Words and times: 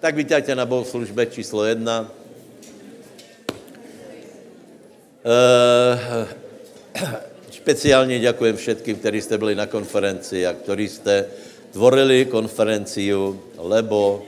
Tak 0.00 0.14
vítajte 0.14 0.54
na 0.54 0.66
bohoslužbe 0.66 1.26
číslo 1.26 1.64
jedna. 1.64 2.06
Uh, 5.26 6.28
speciálně 7.50 8.18
děkujem 8.18 8.56
všetkým, 8.56 8.96
kteří 8.96 9.20
jste 9.20 9.38
byli 9.38 9.54
na 9.54 9.66
konferenci 9.66 10.46
a 10.46 10.52
kteří 10.52 10.88
jste 10.88 11.24
tvorili 11.70 12.24
konferenciu, 12.24 13.42
lebo 13.58 14.22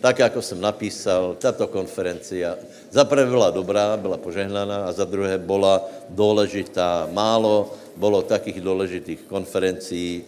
tak, 0.00 0.18
jako 0.18 0.42
jsem 0.42 0.60
napísal, 0.60 1.36
tato 1.40 1.66
konferencia 1.66 2.56
za 2.90 3.04
prvé 3.04 3.26
byla 3.26 3.50
dobrá, 3.50 3.96
byla 3.96 4.16
požehnaná 4.16 4.84
a 4.84 4.92
za 4.92 5.04
druhé 5.04 5.38
byla 5.38 5.88
důležitá. 6.08 7.08
Málo 7.12 7.74
bylo 7.96 8.22
takých 8.22 8.60
důležitých 8.60 9.20
konferencí, 9.28 10.24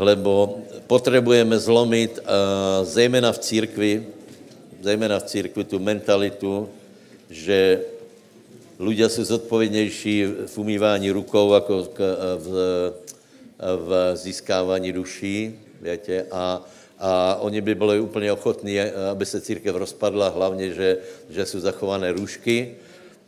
lebo 0.00 0.64
potřebujeme 0.86 1.58
zlomit, 1.58 2.18
uh, 2.18 2.24
zejména 2.88 3.32
v 3.32 3.38
církvi, 3.38 4.06
zejména 4.80 5.20
v 5.20 5.28
církvi 5.28 5.64
tu 5.64 5.78
mentalitu, 5.78 6.68
že 7.30 7.84
ľudia 8.80 9.12
jsou 9.12 9.24
zodpovědnější 9.24 10.24
v 10.48 10.58
umývání 10.58 11.10
rukou 11.10 11.54
jako 11.54 11.88
v, 12.36 12.48
v 13.60 14.16
získávání 14.16 14.92
duší, 14.92 15.60
větě, 15.80 16.26
a, 16.32 16.64
a 16.98 17.36
oni 17.40 17.60
by 17.60 17.74
byli 17.74 18.00
úplně 18.00 18.32
ochotní, 18.32 18.80
aby 18.80 19.26
se 19.26 19.40
církev 19.40 19.76
rozpadla, 19.76 20.28
hlavně, 20.28 20.72
že, 20.72 20.98
že 21.30 21.46
jsou 21.46 21.60
zachované 21.60 22.12
růžky. 22.12 22.76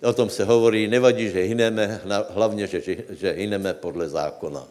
O 0.03 0.13
tom 0.13 0.31
se 0.31 0.45
hovorí, 0.45 0.89
nevadí, 0.89 1.31
že 1.31 1.43
hyneme, 1.43 2.01
hlavně, 2.29 2.67
že, 2.67 2.83
že 3.11 3.31
hyneme 3.31 3.75
podle 3.75 4.09
zákona. 4.09 4.67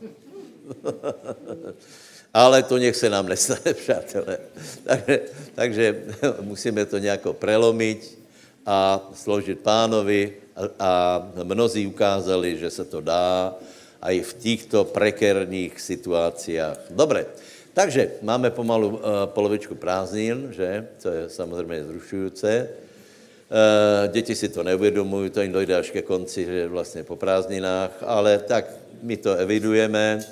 Ale 2.34 2.64
to 2.64 2.78
nech 2.78 2.96
se 2.96 3.10
nám 3.10 3.28
nestane, 3.28 3.74
přátelé. 3.74 4.38
Takže, 4.84 5.20
takže 5.56 6.04
musíme 6.42 6.86
to 6.86 6.98
nějak 6.98 7.22
prelomit 7.32 8.20
a 8.66 9.10
složit 9.14 9.60
pánovi 9.60 10.34
a, 10.56 10.62
a 10.80 11.44
mnozí 11.44 11.88
ukázali, 11.88 12.58
že 12.58 12.70
se 12.70 12.86
to 12.86 13.02
dá 13.02 13.56
i 14.02 14.22
v 14.22 14.34
těchto 14.34 14.84
prekérních 14.84 15.82
situacích. 15.82 16.60
Dobré, 16.90 17.26
takže 17.74 18.12
máme 18.22 18.52
pomalu 18.52 18.88
uh, 18.88 19.00
polovičku 19.26 19.76
prázdnin, 19.76 20.48
že? 20.52 20.88
To 21.02 21.10
je 21.10 21.30
samozřejmě 21.30 21.84
zrušující. 21.84 22.48
Uh, 22.48 24.12
děti 24.12 24.36
si 24.36 24.50
to 24.50 24.64
neuvědomují, 24.64 25.30
to 25.30 25.42
jim 25.42 25.52
dojde 25.52 25.76
až 25.76 25.92
ke 25.92 26.02
konci, 26.02 26.46
že 26.46 26.68
vlastně 26.68 27.04
po 27.04 27.16
prázdninách, 27.16 27.92
ale 28.06 28.38
tak 28.38 28.66
my 29.02 29.18
to 29.18 29.36
evidujeme 29.36 30.24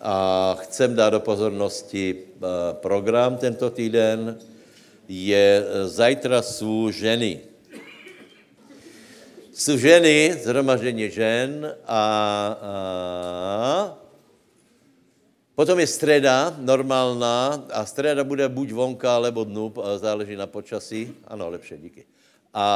a 0.00 0.56
chcem 0.60 0.94
dát 0.94 1.10
do 1.10 1.20
pozornosti 1.20 2.14
uh, 2.14 2.48
program 2.72 3.36
tento 3.36 3.70
týden. 3.70 4.38
Je 5.08 5.64
zajtra 5.84 6.42
jsou 6.42 6.90
ženy. 6.90 7.40
Jsou 9.52 9.76
ženy, 9.76 10.36
zhromaždění 10.42 11.10
žen 11.10 11.76
a, 11.86 12.02
a 12.62 13.98
potom 15.54 15.78
je 15.78 15.86
středa, 15.86 16.56
normálná, 16.58 17.64
a 17.72 17.86
středa 17.86 18.24
bude 18.24 18.48
buď 18.48 18.72
vonka, 18.72 19.14
alebo 19.14 19.44
dnu, 19.44 19.74
záleží 19.96 20.36
na 20.36 20.46
počasí. 20.46 21.12
Ano, 21.28 21.50
lepší, 21.50 21.74
díky. 21.76 22.04
A 22.50 22.66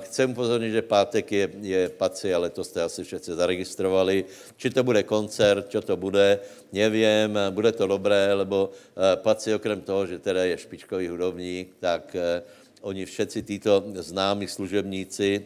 uh, 0.00 0.04
chcem 0.08 0.32
upozornit, 0.32 0.72
že 0.72 0.82
pátek 0.82 1.32
je, 1.32 1.44
je 1.60 1.82
paci, 1.88 2.32
ale 2.34 2.48
to 2.48 2.64
jste 2.64 2.82
asi 2.82 3.04
všichni 3.04 3.36
zaregistrovali. 3.36 4.24
Či 4.56 4.70
to 4.72 4.80
bude 4.80 5.02
koncert, 5.04 5.68
čo 5.68 5.84
to 5.84 5.96
bude, 5.96 6.40
nevím, 6.72 7.36
bude 7.52 7.72
to 7.76 7.84
dobré, 7.84 8.32
lebo 8.32 8.72
uh, 8.72 9.20
paci 9.20 9.52
okrem 9.52 9.80
toho, 9.84 10.08
že 10.08 10.18
teda 10.18 10.48
je 10.48 10.56
špičkový 10.56 11.08
hudobník, 11.08 11.76
tak 11.80 12.16
uh, 12.16 12.40
oni 12.80 13.04
všetci 13.04 13.42
títo 13.44 13.92
známí 13.92 14.48
služebníci 14.48 15.44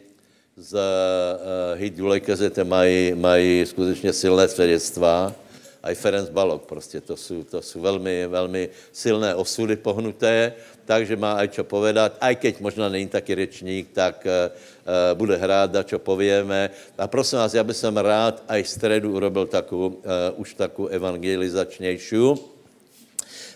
z 0.55 0.71
uh, 0.73 1.75
Hit 1.75 1.99
Dulejkezete 1.99 2.63
mají, 2.63 3.13
mají 3.15 3.65
skutečně 3.65 4.13
silné 4.13 4.47
svědectva. 4.47 5.35
A 5.83 5.91
i 5.91 5.95
Ferenc 5.95 6.29
Balok 6.29 6.65
prostě, 6.65 7.01
to 7.01 7.17
jsou, 7.17 7.43
to 7.43 7.61
jsou 7.61 7.81
velmi, 7.81 8.27
velmi 8.27 8.69
silné 8.91 9.35
osudy 9.35 9.75
pohnuté, 9.75 10.53
takže 10.85 11.17
má 11.17 11.33
aj 11.41 11.47
čo 11.57 11.63
povedat, 11.63 12.17
aj 12.21 12.35
keď 12.35 12.53
možná 12.61 12.89
není 12.89 13.09
taky 13.09 13.35
řečník, 13.35 13.89
tak 13.93 14.27
uh, 14.27 14.51
bude 15.17 15.37
hrát, 15.37 15.75
a 15.75 15.83
čo 15.83 15.99
povieme. 15.99 16.69
A 16.97 17.07
prosím 17.07 17.39
vás, 17.39 17.53
já 17.53 17.63
bych 17.63 17.83
rád 17.95 18.43
aj 18.47 18.63
středu 18.63 19.13
urobil 19.13 19.45
takovou, 19.45 19.87
uh, 19.87 20.01
už 20.35 20.53
takovou 20.53 20.87
evangelizačnější. 20.87 22.37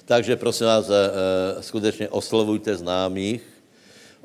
Takže 0.06 0.36
prosím 0.36 0.66
vás, 0.66 0.90
uh, 0.90 0.96
skutečně 1.62 2.10
oslovujte 2.10 2.76
známých, 2.76 3.55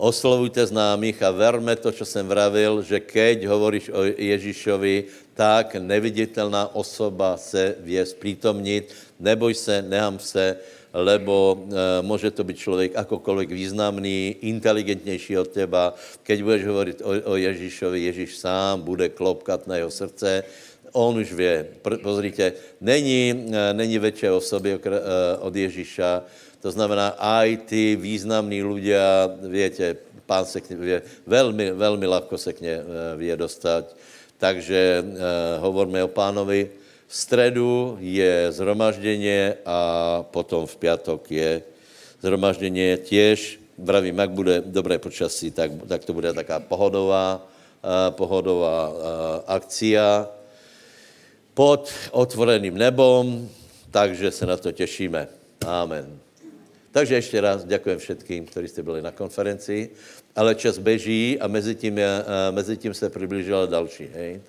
oslovujte 0.00 0.65
známých 0.65 1.21
a 1.22 1.31
verme 1.31 1.77
to, 1.77 1.93
co 1.93 2.05
jsem 2.05 2.25
vravil, 2.25 2.81
že 2.83 3.05
keď 3.05 3.44
hovoríš 3.44 3.93
o 3.93 4.09
Ježíšovi, 4.16 5.05
tak 5.37 5.77
neviditelná 5.77 6.72
osoba 6.72 7.37
se 7.37 7.77
vie 7.84 8.00
zprítomnit. 8.06 8.89
Neboj 9.21 9.55
se, 9.55 9.84
neham 9.84 10.19
se, 10.19 10.56
lebo 10.93 11.60
e, 11.60 12.03
může 12.03 12.31
to 12.31 12.44
být 12.44 12.59
člověk 12.59 12.93
akokoliv 12.97 13.49
významný, 13.49 14.37
inteligentnější 14.41 15.39
od 15.39 15.49
teba. 15.49 15.94
Keď 16.22 16.43
budeš 16.43 16.62
hovorit 16.66 16.99
o, 17.05 17.12
o 17.33 17.37
Ježíšovi, 17.37 18.00
Ježíš 18.00 18.37
sám 18.41 18.81
bude 18.81 19.09
klopkat 19.09 19.66
na 19.69 19.77
jeho 19.77 19.91
srdce, 19.91 20.44
on 20.93 21.19
už 21.19 21.33
vě. 21.33 21.66
Pozrite, 22.03 22.53
není, 22.81 23.53
e, 23.53 23.75
není 23.75 23.99
větší 23.99 24.28
osoby 24.28 24.72
e, 24.72 24.78
od 25.39 25.56
Ježíša, 25.56 26.25
to 26.60 26.71
znamená, 26.71 27.16
aj 27.16 27.72
ty 27.72 27.97
významní 27.97 28.60
ľudia, 28.60 29.32
viete, 29.48 29.97
pán 30.28 30.47
se 30.47 30.60
k 30.60 30.76
vie, 30.76 31.03
velmi, 31.26 31.72
velmi 31.72 32.06
ľahko 32.06 32.38
se 32.38 32.53
k 32.53 32.60
ně 32.60 32.76
eh, 32.76 33.16
vie 33.16 33.37
dostat. 33.37 33.97
Takže 34.41 35.04
uh, 35.04 35.12
hovoríme 35.60 36.00
o 36.04 36.09
pánovi. 36.09 36.71
V 37.06 37.15
středu 37.16 38.00
je 38.00 38.48
zhromažděně 38.48 39.54
a 39.69 39.78
potom 40.25 40.65
v 40.65 40.76
pátek 40.76 41.31
je 41.31 41.62
zhromažděně 42.25 42.97
těž. 43.04 43.60
Vravím, 43.78 44.19
jak 44.19 44.31
bude 44.31 44.62
dobré 44.65 44.97
počasí, 44.97 45.50
tak, 45.50 45.71
tak 45.84 46.04
to 46.04 46.16
bude 46.16 46.32
taká 46.32 46.60
pohodová, 46.60 47.37
uh, 47.84 48.16
pohodová 48.16 48.88
uh, 48.88 48.97
akcia 49.44 50.28
pod 51.53 51.92
otvoreným 52.16 52.72
nebom, 52.72 53.48
takže 53.92 54.31
se 54.31 54.47
na 54.48 54.56
to 54.56 54.72
těšíme. 54.72 55.28
Amen. 55.69 56.30
Takže 56.93 57.15
ještě 57.15 57.41
raz 57.41 57.65
děkuji 57.65 57.97
všetkým, 57.97 58.47
kteří 58.47 58.69
jste 58.69 58.83
byli 58.83 59.03
na 59.03 59.11
konferenci, 59.11 59.91
ale 60.37 60.55
čas 60.55 60.78
beží 60.78 61.39
a 61.41 61.47
mezi 61.47 61.75
tím, 61.75 61.99
je, 61.99 62.25
mezi 62.51 62.77
tím 62.77 62.95
se 62.95 63.11
přiblížila 63.11 63.67
další. 63.67 64.11
Hej? 64.15 64.41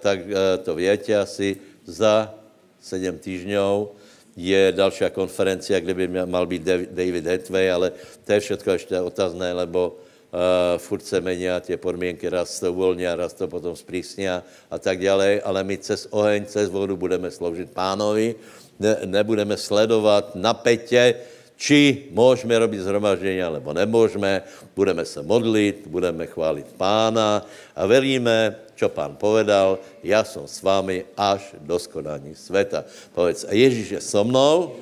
Tak 0.00 0.18
to 0.64 0.74
větě 0.74 1.16
asi 1.16 1.56
za 1.84 2.34
sedm 2.80 3.18
týždňů 3.18 3.88
je 4.36 4.72
další 4.76 5.04
konferencia, 5.12 5.80
kde 5.80 5.94
by 5.94 6.08
mal 6.26 6.46
být 6.46 6.62
David 6.90 7.26
Hetway, 7.26 7.70
ale 7.70 7.92
to 8.24 8.32
je 8.32 8.40
všechno 8.40 8.72
ještě 8.72 9.00
otázné, 9.00 9.52
lebo 9.52 9.88
uh, 9.96 10.78
furt 10.78 11.06
se 11.06 11.20
mení 11.20 11.50
a 11.50 11.60
tě 11.60 11.76
podmínky 11.76 12.28
raz 12.28 12.60
to 12.60 12.72
uvolní 12.72 13.06
a 13.06 13.16
raz 13.16 13.32
to 13.32 13.48
potom 13.48 13.76
zpřísní 13.76 14.28
a 14.28 14.42
tak 14.78 15.00
dále, 15.00 15.40
ale 15.40 15.64
my 15.64 15.78
cez 15.78 16.08
oheň, 16.10 16.44
cez 16.44 16.70
vodu 16.70 16.96
budeme 16.96 17.30
sloužit 17.30 17.70
pánovi, 17.70 18.34
ne, 18.80 18.96
nebudeme 19.04 19.56
sledovat 19.56 20.36
na 20.36 20.54
petě, 20.54 21.14
či 21.56 22.08
můžeme 22.10 22.58
robit 22.58 22.80
zhromaždění, 22.80 23.42
alebo 23.42 23.72
nemůžeme, 23.72 24.42
budeme 24.76 25.04
se 25.04 25.22
modlit, 25.22 25.82
budeme 25.86 26.26
chválit 26.26 26.66
pána 26.76 27.46
a 27.76 27.86
veríme, 27.86 28.56
čo 28.76 28.88
pán 28.88 29.16
povedal, 29.16 29.78
já 30.04 30.24
jsem 30.24 30.44
s 30.44 30.62
vámi 30.62 31.04
až 31.16 31.56
do 31.60 31.78
skonání 31.78 32.34
světa. 32.34 32.84
Povedz, 33.14 33.44
a 33.48 33.56
Ježíš 33.56 33.90
je 33.90 34.00
so 34.00 34.28
mnou 34.28 34.76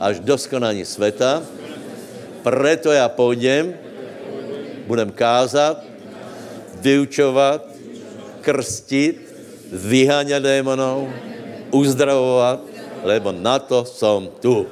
až 0.00 0.20
do 0.22 0.38
skonání 0.38 0.84
světa, 0.84 1.42
preto 2.42 2.92
já 2.92 3.08
půjdem, 3.08 3.74
budem 4.86 5.10
kázat, 5.10 5.82
vyučovat, 6.80 7.66
krstit, 8.40 9.34
vyháňat 9.72 10.42
démonů, 10.42 11.12
uzdravovat, 11.70 12.60
lebo 13.02 13.32
na 13.32 13.58
to 13.58 13.84
jsem 13.84 14.28
tu. 14.40 14.66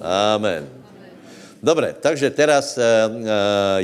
Amen. 0.00 0.64
Dobre, 1.60 1.92
takže 1.92 2.32
teraz 2.32 2.72
uh, 2.80 2.82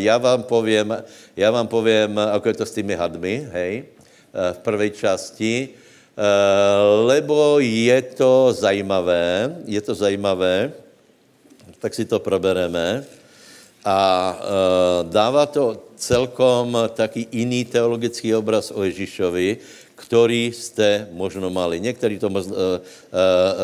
já 0.00 0.16
vám 0.18 0.42
povím, 0.42 0.96
já 1.36 1.50
vám 1.50 1.68
povím, 1.68 2.18
ako 2.18 2.48
je 2.48 2.54
to 2.54 2.66
s 2.66 2.72
tými 2.72 2.96
hadmi, 2.96 3.44
hej, 3.52 3.84
uh, 3.84 4.56
v 4.56 4.58
prvej 4.64 4.90
části, 4.96 5.68
uh, 5.68 6.24
lebo 7.04 7.60
je 7.60 8.02
to 8.16 8.48
zajímavé, 8.56 9.60
je 9.68 9.80
to 9.84 9.92
zajímavé, 9.92 10.72
tak 11.76 11.92
si 11.92 12.08
to 12.08 12.16
probereme 12.16 13.04
a 13.84 14.00
dává 15.06 15.46
to 15.46 15.78
celkom 15.94 16.74
taký 16.90 17.28
jiný 17.30 17.70
teologický 17.70 18.34
obraz 18.34 18.74
o 18.74 18.82
Ježíšovi, 18.82 19.62
který 20.06 20.54
jste 20.54 21.08
možno 21.10 21.50
mali. 21.50 21.80
Někteří 21.82 22.18
to 22.18 22.30
možno, 22.30 22.54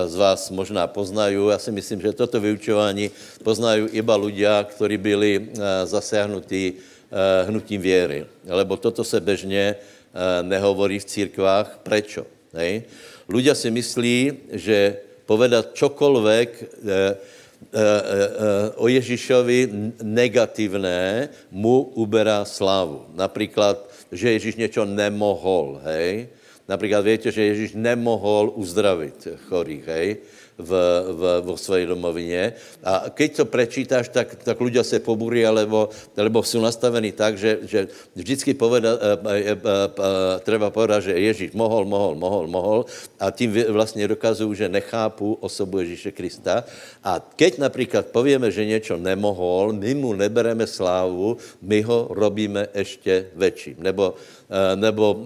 z 0.07 0.15
vás 0.19 0.51
možná 0.51 0.87
poznají. 0.87 1.39
Já 1.39 1.59
si 1.59 1.71
myslím, 1.71 2.01
že 2.03 2.13
toto 2.13 2.41
vyučování 2.41 3.11
poznají 3.47 3.95
iba 3.95 4.19
ľudia, 4.19 4.67
kteří 4.67 4.97
byli 4.99 5.55
zasáhnutí 5.87 6.83
hnutím 7.47 7.81
věry. 7.81 8.27
Lebo 8.43 8.77
toto 8.77 9.05
se 9.07 9.21
bežně 9.21 9.77
nehovorí 10.43 10.99
v 10.99 11.05
církvách. 11.05 11.79
Prečo? 11.87 12.27
Hej? 12.53 12.91
Ľudia 13.31 13.55
si 13.55 13.71
myslí, 13.71 14.51
že 14.59 14.99
povedat 15.25 15.73
čokoľvek 15.73 16.49
e, 16.53 16.63
e, 16.63 16.67
e, 16.67 17.07
o 18.77 18.87
Ježíšovi 18.91 19.59
negativné 20.03 21.31
mu 21.49 21.95
uberá 21.97 22.45
slávu. 22.45 23.07
Například, 23.15 23.92
že 24.13 24.33
Ježíš 24.33 24.57
něco 24.57 24.85
nemohol, 24.85 25.81
hej? 25.85 26.29
Například 26.69 27.01
víte, 27.01 27.33
že 27.33 27.43
Ježíš 27.43 27.73
nemohol 27.75 28.53
uzdravit 28.55 29.29
chorých, 29.49 29.87
hej? 29.87 30.17
V, 30.59 30.73
v, 31.13 31.23
vo 31.45 31.57
svojej 31.57 31.87
domovině. 31.87 32.53
A 32.85 33.09
keď 33.09 33.31
to 33.37 33.45
prečítáš, 33.45 34.09
tak, 34.09 34.37
tak 34.45 34.57
ľudia 34.61 34.85
se 34.85 35.01
pobúria, 35.01 35.51
lebo, 35.51 35.89
lebo 36.17 36.43
jsou 36.43 36.61
nastavení 36.61 37.13
tak, 37.13 37.39
že, 37.39 37.59
že 37.65 37.81
vždycky 38.15 38.55
poveda, 38.55 38.93
e, 38.93 38.99
e, 38.99 39.55
e, 39.55 39.59
treba 40.45 40.71
povedať, 40.71 41.13
že 41.13 41.23
Ježíš 41.25 41.51
mohol, 41.57 41.85
mohol, 41.85 42.15
mohol, 42.15 42.45
mohol 42.47 42.81
a 43.21 43.31
tím 43.31 43.55
vlastně 43.69 44.09
dokazují, 44.09 44.57
že 44.57 44.69
nechápu 44.69 45.39
osobu 45.41 45.79
Ježíše 45.79 46.13
Krista. 46.13 46.65
A 47.05 47.21
keď 47.37 47.59
například 47.59 48.07
povieme, 48.07 48.51
že 48.51 48.65
něco 48.67 48.97
nemohol, 48.97 49.73
my 49.73 49.95
mu 49.95 50.13
nebereme 50.13 50.67
slávu, 50.67 51.37
my 51.63 51.83
ho 51.83 52.07
robíme 52.11 52.69
ještě 52.75 53.27
väčším. 53.35 53.77
Nebo, 53.79 54.15
nebo 54.75 55.25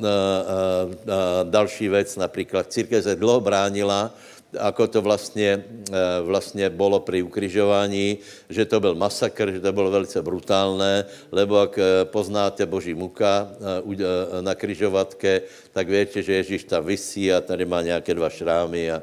další 1.44 1.88
věc, 1.88 2.16
například 2.16 2.72
církev 2.72 3.04
se 3.04 3.16
dlouho 3.16 3.40
bránila, 3.40 4.14
ako 4.58 4.86
to 4.86 5.02
vlastně, 5.02 5.64
eh, 5.92 6.20
vlastně 6.22 6.70
bylo 6.70 7.00
při 7.00 7.22
ukrižování, 7.22 8.18
že 8.48 8.64
to 8.64 8.80
byl 8.80 8.94
masakr, 8.94 9.52
že 9.52 9.60
to 9.60 9.72
bylo 9.72 9.90
velice 9.90 10.22
brutálné, 10.22 11.04
lebo 11.32 11.60
jak 11.60 11.78
eh, 11.78 11.84
poznáte 12.04 12.66
Boží 12.66 12.94
muka 12.94 13.48
eh, 13.52 14.42
na 14.42 14.54
križovatke, 14.54 15.42
tak 15.72 15.88
víte, 15.88 16.22
že 16.22 16.32
Ježíš 16.32 16.64
tam 16.64 16.84
vysí 16.84 17.32
a 17.32 17.40
tady 17.40 17.64
má 17.64 17.82
nějaké 17.82 18.14
dva 18.14 18.28
šrámy 18.28 18.90
a, 18.90 19.02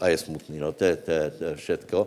a 0.00 0.08
je 0.08 0.18
smutný. 0.18 0.58
No, 0.58 0.72
to 0.72 0.84
je, 0.84 0.96
to 0.96 1.10
je, 1.10 1.26
to 1.30 1.44
je 1.44 1.54
všetko. 1.56 1.98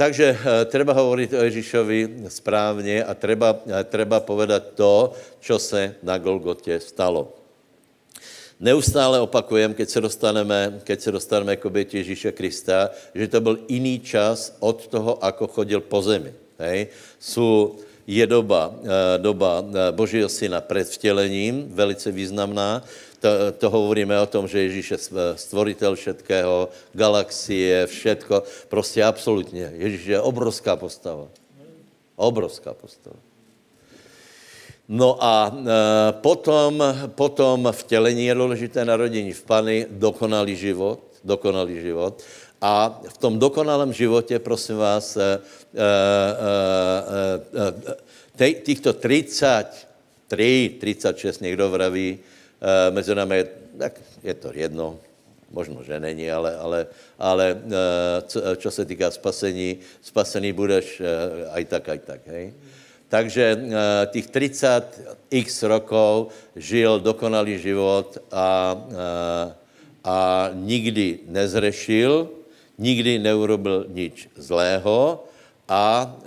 Takže 0.00 0.26
treba 0.72 0.96
hovoriť 0.96 1.36
o 1.36 1.44
Ježíšovi 1.44 2.24
správně 2.32 3.04
a 3.04 3.12
treba, 3.12 3.52
treba 3.84 4.20
povedať 4.24 4.62
to, 4.72 5.12
čo 5.44 5.60
se 5.60 6.00
na 6.00 6.16
Golgotě 6.16 6.80
stalo. 6.80 7.39
Neustále 8.60 9.20
opakujem, 9.20 9.74
keď 9.74 9.88
se 9.88 10.00
dostaneme, 10.00 10.80
keď 10.84 11.00
se 11.00 11.12
dostaneme 11.12 11.56
k 11.56 11.64
oběti 11.64 11.96
Ježíše 11.96 12.32
Krista, 12.32 12.90
že 13.14 13.28
to 13.28 13.40
byl 13.40 13.58
jiný 13.68 14.00
čas 14.00 14.56
od 14.60 14.86
toho, 14.86 15.24
ako 15.24 15.46
chodil 15.46 15.80
po 15.80 16.02
zemi. 16.02 16.32
Hej? 16.60 16.92
Sú, 17.16 17.80
je 18.04 18.20
doba, 18.26 18.76
eh, 18.84 19.18
doba 19.18 19.64
eh, 19.64 19.92
Božího 19.96 20.28
syna 20.28 20.60
před 20.60 20.88
vtělením, 20.88 21.72
velice 21.72 22.12
významná. 22.12 22.84
To, 23.20 23.28
to 23.58 23.70
hovoríme 23.70 24.20
o 24.20 24.26
tom, 24.28 24.48
že 24.48 24.68
Ježíš 24.68 24.90
je 24.90 24.98
stvoritel 25.36 25.96
všetkého, 25.96 26.68
galaxie, 26.92 27.86
všetko. 27.86 28.42
Prostě 28.68 29.04
absolutně. 29.04 29.72
Ježíš 29.76 30.06
je 30.06 30.20
obrovská 30.20 30.76
postava. 30.76 31.28
Obrovská 32.16 32.74
postava. 32.74 33.29
No 34.90 35.14
a 35.22 35.46
e, 35.46 35.54
potom, 36.18 36.82
potom 37.14 37.68
vtělení 37.72 38.26
je 38.26 38.34
důležité 38.34 38.84
narodění 38.84 39.32
v 39.32 39.42
Pany, 39.42 39.86
dokonalý 39.90 40.56
život, 40.56 40.98
dokonalý 41.24 41.80
život. 41.80 42.22
A 42.60 43.00
v 43.08 43.18
tom 43.18 43.38
dokonalém 43.38 43.92
životě, 43.92 44.38
prosím 44.38 44.76
vás, 44.76 45.16
e, 45.16 45.22
e, 45.22 45.38
e, 48.38 48.50
e, 48.50 48.52
těchto 48.52 48.92
33, 48.92 50.74
36, 50.80 51.40
někdo 51.40 51.70
vraví, 51.70 52.18
e, 52.18 52.90
mezi 52.90 53.14
námi, 53.14 53.46
tak 53.78 54.00
je 54.22 54.34
to 54.34 54.50
jedno, 54.54 54.98
možno, 55.50 55.86
že 55.86 56.00
není, 56.00 56.30
ale, 56.30 56.56
ale, 56.56 56.86
ale 57.18 57.46
e, 57.50 57.56
co, 58.26 58.56
čo 58.56 58.70
se 58.70 58.84
týká 58.84 59.10
spasení, 59.10 59.78
spasený 60.02 60.52
budeš 60.52 61.00
e, 61.00 61.04
aj 61.54 61.64
tak, 61.64 61.88
aj 61.88 61.98
tak, 61.98 62.20
hej. 62.26 62.52
Takže 63.10 63.58
uh, 63.58 63.72
těch 64.14 64.26
30 64.30 65.02
x 65.30 65.62
rokov 65.66 66.30
žil 66.54 67.02
dokonalý 67.02 67.58
život 67.58 68.06
a, 68.30 68.78
uh, 68.78 69.52
a 70.06 70.18
nikdy 70.54 71.26
nezrešil, 71.26 72.30
nikdy 72.78 73.18
neurobil 73.18 73.90
nič 73.90 74.30
zlého 74.38 75.26
a 75.66 76.06
uh, 76.06 76.22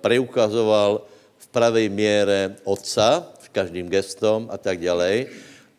preukazoval 0.00 1.04
v 1.38 1.46
pravej 1.52 1.92
míře 1.92 2.56
otca, 2.64 3.28
v 3.44 3.48
každým 3.52 3.92
gestom 3.92 4.48
a 4.48 4.56
tak 4.56 4.80
dále. 4.80 5.28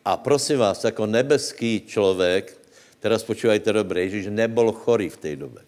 A 0.06 0.16
prosím 0.22 0.62
vás, 0.62 0.84
jako 0.84 1.06
nebeský 1.06 1.82
člověk, 1.86 2.54
teraz 3.02 3.26
počúvajte 3.26 3.72
dobře, 3.72 4.00
Ježíš 4.00 4.26
nebol 4.30 4.70
chorý 4.72 5.10
v 5.10 5.16
té 5.16 5.36
době. 5.36 5.62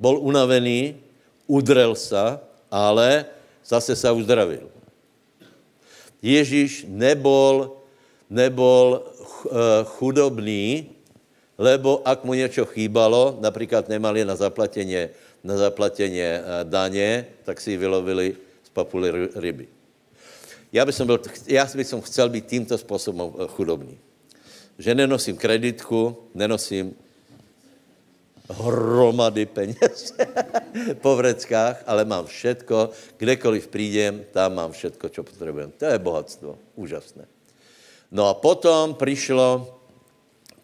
Bol 0.00 0.18
unavený, 0.18 1.09
udrel 1.50 1.98
se, 1.98 2.38
ale 2.70 3.26
zase 3.66 3.96
se 3.98 4.06
uzdravil. 4.10 4.70
Ježíš 6.22 6.86
nebol, 6.86 7.82
nebol 8.30 9.02
eh, 9.02 9.50
chudobný, 9.98 10.94
lebo 11.58 12.06
ak 12.06 12.22
mu 12.24 12.38
něco 12.38 12.64
chýbalo, 12.70 13.38
například 13.42 13.88
nemali 13.88 14.24
na 14.24 14.36
zaplatěně, 14.38 15.10
na 15.42 15.56
zaplatěně 15.56 16.28
eh, 16.38 16.44
daně, 16.64 17.26
tak 17.42 17.60
si 17.60 17.76
vylovili 17.76 18.36
z 18.62 18.70
papuly 18.70 19.10
ryby. 19.34 19.66
Já 20.72 20.86
bych, 20.86 21.00
byl, 21.00 21.18
já 21.46 21.66
bych 21.74 21.94
chcel 22.00 22.28
být 22.28 22.46
tímto 22.46 22.78
způsobem 22.78 23.26
eh, 23.26 23.48
chudobný. 23.48 23.98
Že 24.78 24.94
nenosím 24.94 25.36
kreditku, 25.36 26.16
nenosím 26.34 26.94
hromady 28.50 29.46
peněz 29.46 30.14
po 31.00 31.16
vreckách, 31.16 31.82
ale 31.86 32.04
mám 32.04 32.26
všetko, 32.26 32.90
kdekoliv 33.16 33.68
přijdem, 33.68 34.24
tam 34.32 34.54
mám 34.54 34.72
všetko, 34.72 35.08
co 35.08 35.22
potřebujem. 35.22 35.72
To 35.78 35.84
je 35.84 35.98
bohatstvo, 35.98 36.58
úžasné. 36.74 37.24
No 38.10 38.28
a 38.28 38.34
potom 38.34 38.94
přišlo, 38.94 39.78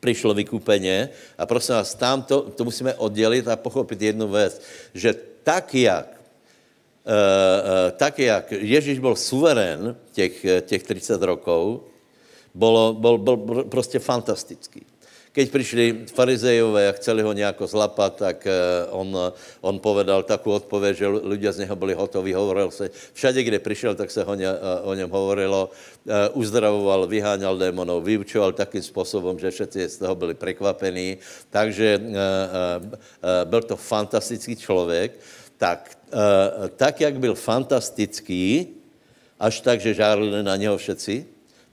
přišlo 0.01 0.35
vykúpeně 0.35 1.09
a 1.39 1.47
prosím 1.47 1.75
vás, 1.75 1.95
tam 1.95 2.23
to, 2.23 2.43
to 2.43 2.65
musíme 2.65 2.95
oddělit 2.95 3.49
a 3.49 3.57
pochopit 3.57 4.03
jednu 4.03 4.29
věc, 4.29 4.63
že 4.95 5.15
tak, 5.43 5.75
jak 5.75 6.17
Uh, 7.07 7.13
uh, 7.13 7.91
tak, 7.97 8.19
jak 8.19 8.53
Ježíš 8.53 8.99
byl 8.99 9.17
suverén 9.17 9.97
těch, 10.13 10.47
těch 10.61 10.83
30 10.83 11.23
rokov, 11.23 11.81
bylo, 12.55 12.95
byl, 12.95 13.19
byl 13.19 13.65
prostě 13.65 13.99
fantastický 13.99 14.83
keď 15.37 15.53
přišli 15.53 15.87
farizejové 16.17 16.89
a 16.89 16.97
chceli 16.97 17.21
ho 17.21 17.33
nějak 17.37 17.61
zlapat, 17.69 18.17
tak 18.17 18.49
eh, 18.49 18.53
on, 18.89 19.13
on 19.61 19.77
povedal 19.85 20.25
takovou 20.25 20.57
odpověď, 20.57 20.97
že 20.97 21.07
lidé 21.09 21.53
z 21.53 21.69
něho 21.69 21.77
byli 21.77 21.93
hotoví, 21.93 22.33
hovoril 22.33 22.73
se, 22.73 22.89
všade, 23.13 23.45
kde 23.45 23.59
přišel, 23.61 23.95
tak 23.95 24.09
se 24.09 24.25
o, 24.25 24.33
ně, 24.35 24.49
eh, 24.49 24.81
o 24.81 24.97
něm 24.97 25.13
hovorilo, 25.13 25.69
eh, 26.09 26.33
uzdravoval, 26.33 27.05
vyháňal 27.05 27.53
démonov, 27.61 28.09
vyučoval 28.09 28.57
takým 28.57 28.81
způsobem, 28.81 29.37
že 29.37 29.53
všetci 29.53 29.81
z 29.89 29.97
toho 30.09 30.15
byli 30.17 30.35
překvapení, 30.35 31.21
takže 31.53 32.01
byl 33.45 33.63
to 33.63 33.77
fantastický 33.77 34.57
člověk, 34.57 35.21
tak, 35.59 35.99
tak, 36.77 37.01
jak 37.01 37.19
byl 37.19 37.35
fantastický, 37.35 38.73
až 39.41 39.61
tak, 39.61 39.81
že 39.81 39.95
žárli 39.95 40.43
na 40.43 40.57
něho 40.57 40.77
všetci, 40.77 41.27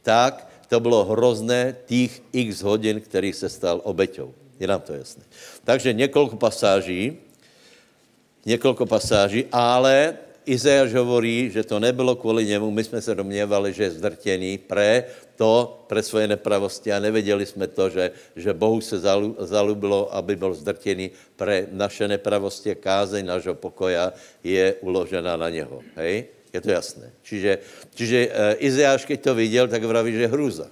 tak 0.03 0.52
to 0.73 0.81
bylo 0.81 1.05
hrozné 1.05 1.85
těch 1.85 2.21
x 2.33 2.65
hodin, 2.65 2.97
který 2.97 3.29
se 3.29 3.45
stal 3.45 3.77
obeťou. 3.85 4.33
Je 4.57 4.65
nám 4.65 4.81
to 4.81 4.97
jasné. 4.97 5.21
Takže 5.61 5.93
několik 5.93 6.33
pasáží, 6.41 7.21
několik 8.41 8.89
pasáží, 8.89 9.45
ale 9.53 10.17
Izajáš 10.49 10.97
hovorí, 10.97 11.53
že 11.53 11.63
to 11.63 11.79
nebylo 11.79 12.15
kvůli 12.17 12.45
němu, 12.45 12.71
my 12.71 12.83
jsme 12.83 13.01
se 13.01 13.15
domněvali, 13.15 13.73
že 13.73 13.83
je 13.83 14.01
zdrtěný 14.01 14.57
pre 14.57 15.13
to, 15.37 15.85
pre 15.87 16.03
svoje 16.03 16.27
nepravosti 16.27 16.89
a 16.89 16.99
nevěděli 16.99 17.45
jsme 17.45 17.69
to, 17.69 17.89
že, 17.89 18.11
že 18.35 18.53
Bohu 18.53 18.81
se 18.81 18.97
zalubilo, 19.39 20.09
aby 20.09 20.35
byl 20.35 20.57
zdrtěný 20.57 21.11
pre 21.37 21.69
naše 21.71 22.07
nepravosti 22.07 22.73
a 22.73 22.81
kázeň 22.81 23.25
našeho 23.25 23.55
pokoja 23.55 24.13
je 24.43 24.73
uložena 24.81 25.37
na 25.37 25.49
něho. 25.53 25.85
Hej? 25.95 26.42
Je 26.53 26.61
to 26.61 26.69
jasné. 26.69 27.09
Čiže, 27.25 27.51
čiže 27.97 28.17
uh, 28.29 28.33
Izeáš, 28.61 29.09
keď 29.09 29.19
to 29.21 29.35
viděl, 29.35 29.65
tak 29.67 29.83
vraví, 29.83 30.13
že 30.13 30.29
hruza. 30.29 30.69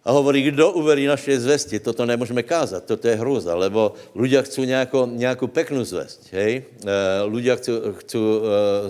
A 0.00 0.16
hovorí, 0.16 0.48
kdo 0.48 0.72
uverí 0.80 1.04
naše 1.04 1.36
zvesti, 1.40 1.76
toto 1.76 2.06
nemůžeme 2.06 2.42
kázat, 2.42 2.88
toto 2.88 3.08
je 3.08 3.20
hrůza, 3.20 3.52
lebo 3.54 3.92
ľudia 4.16 4.40
chcú 4.42 4.64
nějakou, 4.64 5.06
nějakou 5.06 5.46
peknú 5.46 5.84
zvest, 5.84 6.32
hej? 6.32 6.64
E, 6.64 6.94
ľudia 7.28 7.60
chcú, 7.60 7.92
chcú 8.00 8.22
e, 8.24 8.40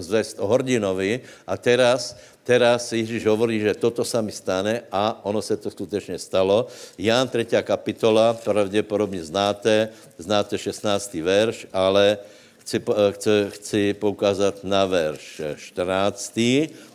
zvest 0.07 0.39
o 0.39 0.47
hordinovi 0.47 1.27
a 1.43 1.59
teraz, 1.59 2.15
teraz 2.47 2.95
Ježíš 2.95 3.27
hovorí, 3.27 3.59
že 3.59 3.75
toto 3.75 4.07
sa 4.07 4.23
mi 4.23 4.31
stane 4.31 4.87
a 4.87 5.19
ono 5.27 5.43
se 5.43 5.59
to 5.59 5.71
skutečně 5.71 6.15
stalo. 6.15 6.71
Ján 6.95 7.27
3. 7.29 7.47
kapitola, 7.63 8.35
pravděpodobně 8.35 9.25
znáte, 9.25 9.89
znáte 10.19 10.59
16. 10.59 11.15
verš, 11.15 11.67
ale 11.75 12.19
chci, 12.61 12.83
chci, 13.11 13.31
chci 13.49 13.95
poukázat 13.95 14.65
na 14.65 14.85
verš 14.87 15.41
14. 15.57 16.39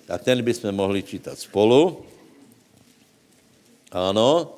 a 0.10 0.18
ten 0.18 0.42
bychom 0.42 0.72
mohli 0.72 1.04
čítat 1.04 1.40
spolu. 1.40 2.06
Ano. 3.92 4.56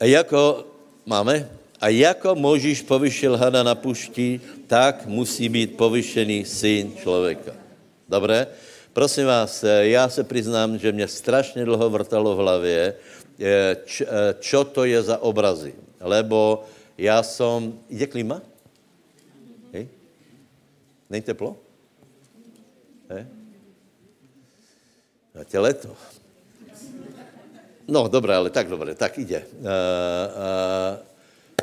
A 0.00 0.04
jako, 0.04 0.66
máme? 1.06 1.50
A 1.80 1.88
jako 1.88 2.34
Možíš 2.34 2.82
povyšil 2.82 3.36
hada 3.36 3.62
na 3.62 3.74
pušti, 3.74 4.40
tak 4.66 5.06
musí 5.06 5.48
být 5.48 5.76
povyšený 5.76 6.44
syn 6.44 6.92
člověka. 7.02 7.52
Dobré? 8.08 8.46
Prosím 8.92 9.26
vás, 9.26 9.64
já 9.80 10.08
se 10.08 10.24
přiznám, 10.24 10.78
že 10.78 10.92
mě 10.92 11.08
strašně 11.08 11.64
dlouho 11.64 11.90
vrtalo 11.90 12.36
v 12.36 12.38
hlavě, 12.38 12.94
čo 14.40 14.64
to 14.64 14.84
je 14.84 15.02
za 15.02 15.18
obrazy. 15.18 15.74
Lebo 16.00 16.64
já 16.98 17.22
jsem... 17.22 17.78
Je 17.88 18.06
klima? 18.06 18.40
Není 21.10 21.22
teplo? 21.22 21.56
Hej? 23.08 23.26
A 25.40 25.44
tě 25.44 25.58
leto. 25.58 25.88
No, 27.88 28.08
dobré, 28.08 28.34
ale 28.34 28.50
tak 28.50 28.68
dobré, 28.68 28.94
tak 28.94 29.18
ide. 29.18 29.46
Uh, 29.46 29.62
uh, 29.62 30.98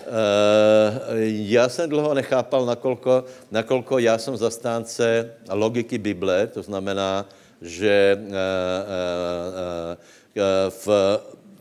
uh, 0.08 1.20
já 1.52 1.70
jsem 1.70 1.90
dlouho 1.90 2.14
nechápal, 2.14 2.66
nakolko, 2.66 3.26
nakolko 3.52 4.00
já 4.00 4.18
jsem 4.18 4.38
zastánce 4.38 5.36
logiky 5.52 5.98
Bible, 5.98 6.48
to 6.48 6.64
znamená, 6.64 7.26
že 7.62 8.18
uh, 8.20 8.32
uh, 10.36 10.70
v, 10.70 10.88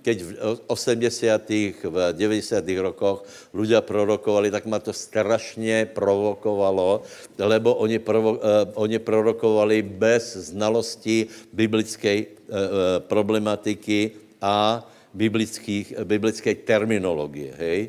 keď 0.03 0.17
v 0.23 0.31
80. 0.67 1.79
v 1.87 1.97
90. 2.13 2.83
rokoch 2.83 3.23
ľudia 3.55 3.81
prorokovali, 3.81 4.51
tak 4.51 4.67
ma 4.67 4.79
to 4.79 4.93
strašně 4.93 5.95
provokovalo, 5.95 7.03
lebo 7.39 7.75
oni, 7.75 7.99
provo, 7.99 8.43
uh, 8.43 8.67
oni 8.75 8.99
prorokovali 8.99 9.83
bez 9.83 10.53
znalosti 10.53 11.27
biblické 11.53 12.27
uh, 12.27 12.99
problematiky 13.07 14.11
a 14.43 14.83
biblických, 15.15 16.03
biblické 16.05 16.55
terminologie. 16.55 17.53
Hej? 17.59 17.81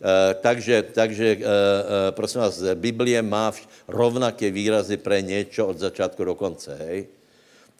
E, 0.00 0.34
takže, 0.40 0.82
takže 0.96 1.26
e, 1.26 1.38
e, 1.38 2.12
prosím 2.16 2.40
vás, 2.40 2.56
Biblie 2.74 3.20
má 3.22 3.52
rovnaké 3.88 4.50
výrazy 4.50 4.96
pro 4.96 5.20
něco 5.20 5.66
od 5.66 5.78
začátku 5.78 6.24
do 6.24 6.34
konce. 6.34 6.72
Hej? 6.80 7.19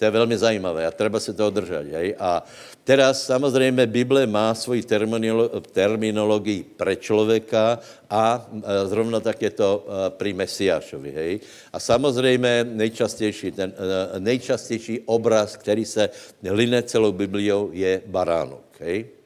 To 0.01 0.09
je 0.09 0.17
velmi 0.17 0.33
zajímavé 0.33 0.89
a 0.89 0.97
treba 0.97 1.21
se 1.21 1.37
toho 1.37 1.53
držet. 1.53 1.93
Hej? 1.93 2.17
A 2.17 2.41
teraz 2.85 3.29
samozřejmě 3.29 3.87
Bible 3.87 4.25
má 4.27 4.57
svoji 4.57 4.81
terminolo- 4.81 5.61
terminologii 5.61 6.73
pre 6.73 6.97
člověka 6.97 7.79
a 8.09 8.49
zrovna 8.89 9.21
tak 9.21 9.43
je 9.45 9.53
to 9.53 9.85
pri 10.17 10.33
Mesiášovi. 10.33 11.11
Hej? 11.13 11.33
A 11.73 11.77
samozřejmě 11.77 12.65
nejčastější, 12.65 13.53
ten, 13.53 13.77
nejčastější 14.19 15.05
obraz, 15.05 15.61
který 15.61 15.85
se 15.85 16.09
line 16.49 16.83
celou 16.83 17.13
Bibliou, 17.13 17.69
je 17.77 18.01
baránok. 18.09 18.81
Hej? 18.81 19.20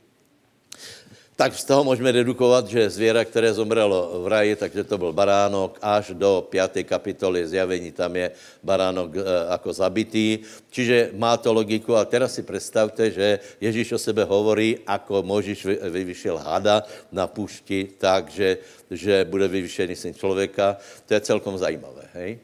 Tak 1.37 1.55
z 1.55 1.65
toho 1.65 1.85
můžeme 1.85 2.13
dedukovat, 2.13 2.67
že 2.67 2.91
zvěra, 2.91 3.25
které 3.25 3.55
zomrelo 3.55 4.23
v 4.23 4.27
raji, 4.29 4.57
takže 4.57 4.85
to 4.85 4.99
byl 4.99 5.13
baránok, 5.13 5.79
až 5.83 6.15
do 6.15 6.47
5. 6.51 6.87
kapitoly 6.87 7.49
zjavení, 7.49 7.93
tam 7.93 8.17
je 8.17 8.31
baránok 8.63 9.17
e, 9.17 9.21
jako 9.51 9.73
zabitý. 9.73 10.39
Čiže 10.71 11.11
má 11.19 11.37
to 11.37 11.53
logiku 11.53 11.97
a 11.97 12.07
teraz 12.07 12.35
si 12.35 12.43
představte, 12.43 13.11
že 13.11 13.39
Ježíš 13.61 13.93
o 13.93 13.99
sebe 13.99 14.23
hovorí, 14.25 14.79
ako 14.87 15.27
Možíš 15.27 15.67
vyvyšel 15.91 16.39
hada 16.39 16.87
na 17.11 17.27
pušti, 17.27 17.99
takže 17.99 18.59
že 18.91 19.27
bude 19.27 19.49
vyvyšený 19.51 19.95
syn 19.97 20.15
člověka. 20.15 20.79
To 21.07 21.15
je 21.15 21.21
celkom 21.21 21.59
zajímavé, 21.59 22.07
hej? 22.15 22.39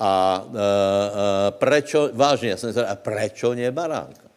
A 0.00 0.40
e, 0.40 0.56
e, 0.56 1.50
prečo, 1.50 2.08
vážně, 2.16 2.50
já 2.50 2.56
jsem 2.56 2.72
a 2.88 2.96
prečo 2.96 3.52
ne 3.52 3.68
baránka? 3.68 4.29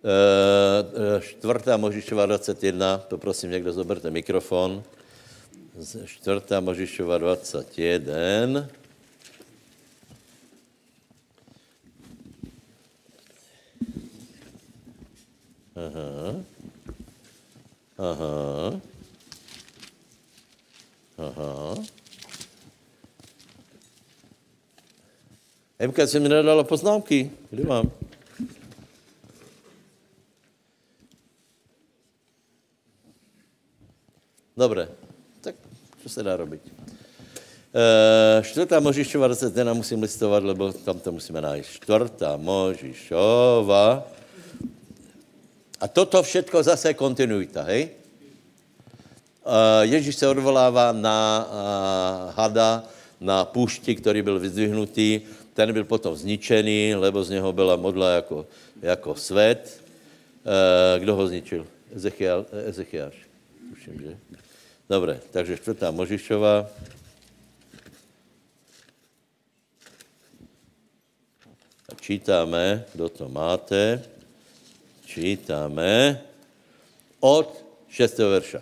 Eh, 0.00 0.08
eh, 0.08 1.20
čtvrtá 1.20 1.76
Možišova 1.76 2.26
21, 2.26 2.98
poprosím, 2.98 3.50
někdo 3.50 3.72
zoberte 3.72 4.10
mikrofon. 4.10 4.82
Čtvrtá 6.04 6.60
Možišova 6.60 7.18
21. 7.18 8.68
Aha. 15.76 16.44
Aha. 17.98 18.80
Aha. 21.18 21.74
Emka, 25.78 26.06
jsi 26.06 26.20
mi 26.20 26.28
nedala 26.28 26.64
poznámky. 26.64 27.30
Kde 27.50 27.64
mám? 27.64 27.90
Dobré, 34.60 34.88
tak 35.40 35.54
co 36.02 36.08
se 36.08 36.22
dá 36.22 36.36
robit? 36.36 36.60
E, 37.72 38.42
čtvrtá 38.44 38.80
Možišova 38.80 39.26
21 39.26 39.72
musím 39.72 40.02
listovat, 40.02 40.44
lebo 40.44 40.72
tam 40.72 41.00
to 41.00 41.12
musíme 41.12 41.40
najít. 41.40 41.64
Čtvrtá 41.80 42.36
Možišova. 42.36 44.04
A 45.80 45.88
toto 45.88 46.20
všetko 46.20 46.60
zase 46.60 46.92
kontinuita, 46.92 47.64
hej? 47.72 47.88
E, 47.88 47.96
Ježíš 49.96 50.20
se 50.20 50.28
odvolává 50.28 50.92
na 50.92 51.18
a, 51.40 52.32
hada, 52.36 52.84
na 53.20 53.48
půšti, 53.48 53.96
který 53.96 54.20
byl 54.22 54.40
vyzdvihnutý. 54.40 55.20
Ten 55.56 55.72
byl 55.72 55.84
potom 55.88 56.12
zničený, 56.16 57.00
lebo 57.00 57.24
z 57.24 57.30
něho 57.30 57.52
byla 57.52 57.80
modla 57.80 58.10
jako, 58.10 58.46
jako 58.82 59.14
svět. 59.16 59.80
E, 60.44 61.00
kdo 61.00 61.16
ho 61.16 61.26
zničil? 61.26 61.66
Ezechiel, 61.96 62.46
Ezechiáš. 62.68 63.14
Tuším, 63.72 64.00
že? 64.04 64.40
Dobře, 64.90 65.22
takže 65.30 65.54
čtvrtá 65.62 65.94
Možišova. 65.94 66.66
A 71.86 71.92
čítáme, 71.94 72.82
kdo 72.90 73.06
to 73.06 73.30
máte, 73.30 74.02
čítáme 75.06 76.18
od 77.22 77.54
6. 77.86 78.18
verša. 78.18 78.60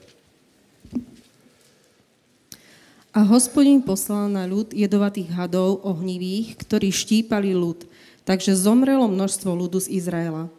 A 3.17 3.21
hospodin 3.25 3.81
poslal 3.81 4.29
na 4.29 4.45
ľud 4.45 4.77
jedovatých 4.77 5.33
hadov 5.33 5.81
ohnivých, 5.81 6.61
ktorí 6.61 6.93
štípali 6.93 7.57
ľud, 7.57 7.89
takže 8.29 8.53
zomrelo 8.53 9.09
množstvo 9.09 9.49
ľudu 9.57 9.81
z 9.81 9.97
Izraela. 9.97 10.53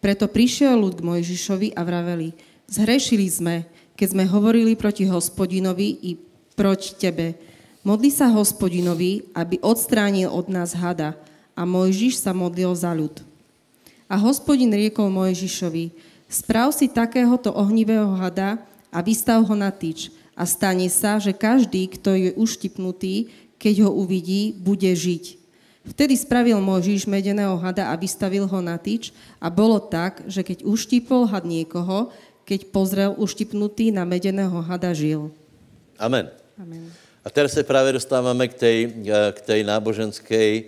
Preto 0.00 0.32
prišiel 0.32 0.80
ľud 0.80 0.96
k 0.96 1.04
Mojžišovi 1.04 1.76
a 1.76 1.84
vraveli, 1.84 2.32
zhrešili 2.72 3.28
sme, 3.28 3.68
keď 4.00 4.16
sme 4.16 4.24
hovorili 4.24 4.72
proti 4.80 5.04
hospodinovi 5.04 6.00
i 6.00 6.16
proč 6.56 6.96
tebe. 6.96 7.36
Modli 7.84 8.08
sa 8.08 8.32
hospodinovi, 8.32 9.28
aby 9.36 9.60
odstránil 9.60 10.32
od 10.32 10.48
nás 10.48 10.72
hada. 10.72 11.20
A 11.52 11.68
Mojžiš 11.68 12.24
sa 12.24 12.32
modlil 12.32 12.72
za 12.72 12.96
ľud. 12.96 13.20
A 14.08 14.16
hospodin 14.16 14.72
riekol 14.72 15.12
Mojžišovi, 15.12 15.92
sprav 16.32 16.72
si 16.72 16.88
takéhoto 16.88 17.52
ohnivého 17.52 18.16
hada 18.16 18.56
a 18.88 19.04
vystav 19.04 19.44
ho 19.44 19.52
na 19.52 19.68
tyč. 19.68 20.08
A 20.32 20.48
stane 20.48 20.88
sa, 20.88 21.20
že 21.20 21.36
každý, 21.36 21.84
kto 21.92 22.16
je 22.16 22.32
uštipnutý, 22.40 23.28
keď 23.60 23.84
ho 23.84 23.90
uvidí, 23.92 24.56
bude 24.56 24.88
žiť. 24.88 25.36
Vtedy 25.80 26.16
spravil 26.16 26.60
Mojžiš 26.60 27.04
medeného 27.04 27.56
hada 27.60 27.92
a 27.92 28.00
vystavil 28.00 28.44
ho 28.48 28.60
na 28.64 28.80
tyč 28.80 29.12
a 29.40 29.52
bolo 29.52 29.80
tak, 29.80 30.24
že 30.28 30.44
keď 30.44 30.64
uštipol 30.64 31.28
had 31.28 31.44
niekoho, 31.44 32.12
keď 32.50 32.66
pozrel 32.74 33.14
uštipnutý 33.14 33.94
na 33.94 34.02
medeného 34.02 34.58
hada 34.58 34.90
žil. 34.90 35.30
Amen. 35.94 36.26
Amen. 36.58 36.90
A 37.22 37.30
teraz 37.30 37.54
se 37.54 37.62
právě 37.62 37.92
dostáváme 37.92 38.48
k 38.48 38.54
té, 38.54 38.72
k 39.32 39.38
té 39.40 39.62
náboženské, 39.62 40.42
eh, 40.58 40.66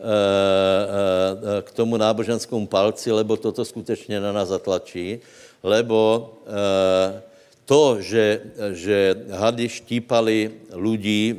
eh, 0.00 1.62
k 1.62 1.70
tomu 1.76 2.00
náboženskému 2.00 2.66
palci, 2.66 3.12
lebo 3.12 3.36
toto 3.36 3.64
skutečně 3.64 4.16
na 4.20 4.32
nás 4.32 4.48
zatlačí, 4.48 5.20
lebo 5.60 6.32
eh, 6.48 7.20
to, 7.68 8.00
že, 8.00 8.40
že 8.72 9.14
hady 9.30 9.68
štípali 9.68 10.72
lidí, 10.72 11.36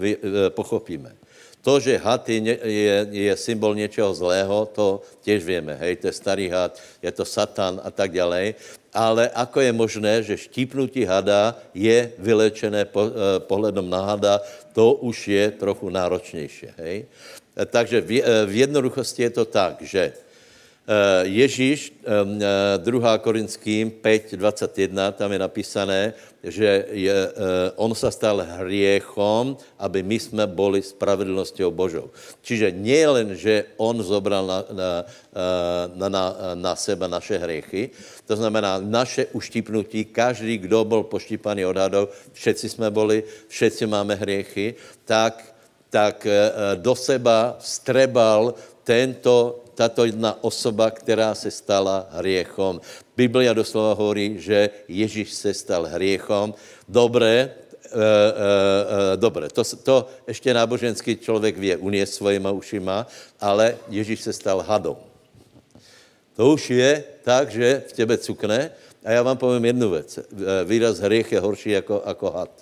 pochopíme. 0.53 1.17
To, 1.61 1.77
že 1.79 1.97
had 1.97 2.29
je, 2.29 2.41
je, 2.41 2.95
je 3.11 3.33
symbol 3.37 3.75
něčeho 3.75 4.13
zlého, 4.13 4.65
to 4.65 5.01
těž 5.21 5.45
víme, 5.45 5.77
hej, 5.77 5.95
to 5.95 6.07
je 6.07 6.13
starý 6.13 6.49
had, 6.49 6.73
je 7.01 7.11
to 7.11 7.25
satan 7.25 7.81
a 7.83 7.91
tak 7.91 8.11
dále. 8.13 8.53
Ale 8.91 9.31
ako 9.31 9.63
je 9.63 9.71
možné, 9.71 10.13
že 10.23 10.35
štípnutí 10.37 11.07
hada 11.07 11.55
je 11.71 12.11
vylečené 12.19 12.85
po, 12.91 13.07
eh, 13.07 13.39
pohledom 13.39 13.87
na 13.87 14.03
hada, 14.03 14.43
to 14.75 14.99
už 14.99 15.27
je 15.27 15.51
trochu 15.51 15.89
náročnější, 15.89 16.67
hej. 16.77 17.07
Takže 17.55 18.03
v, 18.03 18.19
eh, 18.19 18.45
v 18.45 18.67
jednoduchosti 18.67 19.23
je 19.23 19.31
to 19.31 19.45
tak, 19.47 19.79
že 19.81 20.11
Eh, 20.11 20.30
Ježíš, 21.23 21.93
2. 22.01 23.13
Eh, 23.13 23.19
Korinským 23.21 23.91
5, 24.01 24.33
21, 24.33 25.13
tam 25.13 25.29
je 25.29 25.39
napísané, 25.39 26.01
že 26.41 26.89
je, 26.89 27.13
eh, 27.13 27.31
on 27.77 27.93
sa 27.93 28.09
stal 28.09 28.41
hriechom, 28.41 29.61
aby 29.77 30.01
my 30.01 30.17
jsme 30.17 30.43
boli 30.49 30.81
spravedlnosťou 30.81 31.69
Božou. 31.69 32.09
Čiže 32.41 32.73
nie 32.73 33.05
len, 33.05 33.37
že 33.37 33.77
on 33.77 33.93
zobral 34.01 34.41
na, 34.41 34.59
na, 34.73 34.89
na, 35.93 36.07
na, 36.09 36.25
na 36.57 36.73
seba 36.73 37.05
naše 37.05 37.37
hriechy, 37.37 37.93
to 38.25 38.33
znamená 38.33 38.81
naše 38.81 39.29
uštipnutí, 39.37 40.09
každý, 40.09 40.65
kdo 40.65 40.81
byl 40.81 41.01
poštípaný 41.05 41.61
od 41.65 41.77
hadov, 41.77 42.09
všetci 42.33 42.69
jsme 42.69 42.89
boli, 42.89 43.21
všetci 43.47 43.85
máme 43.85 44.17
hriechy, 44.17 44.75
tak, 45.05 45.45
tak 45.93 46.25
do 46.81 46.95
seba 46.97 47.61
strebal 47.61 48.57
tento 48.83 49.61
tato 49.81 50.05
jedna 50.05 50.37
osoba, 50.45 50.93
která 50.93 51.33
se 51.33 51.49
stala 51.49 52.05
hriechom. 52.21 52.77
Biblia 53.17 53.49
doslova 53.49 53.97
hovorí, 53.97 54.37
že 54.37 54.69
Ježíš 54.85 55.33
se 55.33 55.57
stal 55.57 55.89
hriechom. 55.89 56.53
Dobré, 56.85 57.33
e, 57.33 57.49
e, 57.49 57.97
e, 57.97 59.17
dobré, 59.17 59.49
to, 59.49 59.65
to 59.65 59.95
ještě 60.29 60.53
náboženský 60.53 61.17
člověk 61.17 61.57
vě 61.57 61.81
uniesť 61.81 62.13
svojima 62.13 62.53
ušima, 62.53 63.09
ale 63.41 63.81
Ježíš 63.89 64.21
se 64.21 64.33
stal 64.37 64.61
hadom. 64.61 65.01
To 66.37 66.53
už 66.53 66.69
je 66.69 67.03
tak, 67.25 67.49
že 67.49 67.81
v 67.89 67.91
těbe 67.93 68.17
cukne 68.21 68.69
a 69.01 69.11
já 69.11 69.21
vám 69.25 69.37
povím 69.37 69.65
jednu 69.65 69.89
věc. 69.89 70.29
Výraz 70.65 71.01
hriech 71.01 71.31
je 71.31 71.39
horší 71.41 71.69
jako, 71.81 72.05
jako 72.05 72.27
had. 72.31 72.53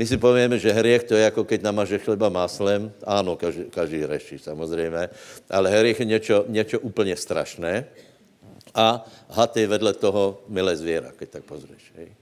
My 0.00 0.08
si 0.08 0.16
povíme, 0.16 0.56
že 0.56 0.72
hriech 0.72 1.04
to 1.04 1.12
je 1.12 1.28
jako 1.28 1.44
keď 1.44 1.60
namaže 1.60 2.00
chleba 2.00 2.32
máslem. 2.32 2.88
Áno, 3.04 3.36
každý, 3.36 3.68
každý 3.68 4.08
reší, 4.08 4.40
samozřejmě. 4.40 5.12
Ale 5.52 5.68
hriech 5.68 6.00
je 6.00 6.08
něco, 6.08 6.44
něco 6.48 6.80
úplně 6.80 7.12
strašné. 7.16 7.84
A 8.72 9.04
had 9.28 9.56
je 9.56 9.66
vedle 9.68 9.92
toho 9.92 10.40
milé 10.48 10.72
zvěra, 10.72 11.12
keď 11.12 11.28
tak 11.28 11.44
pozřeš. 11.44 11.92
Hej. 12.00 12.16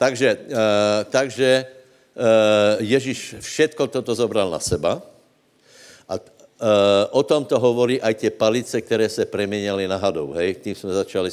Takže, 0.00 0.28
uh, 0.48 1.04
takže 1.12 1.66
uh, 1.68 2.80
Ježíš 2.80 3.36
všetko 3.44 3.86
toto 3.92 4.16
zobral 4.16 4.48
na 4.48 4.58
seba. 4.62 5.04
A 6.08 6.16
uh, 6.16 6.24
o 7.10 7.20
tom 7.20 7.44
to 7.44 7.60
hovorí 7.60 8.00
aj 8.00 8.14
tie 8.16 8.30
palice, 8.32 8.80
které 8.80 9.12
se 9.12 9.28
preměnily 9.28 9.84
na 9.84 10.00
hadou. 10.00 10.32
Hej, 10.32 10.54
tím 10.64 10.74
jsme 10.74 10.92
začali 11.04 11.28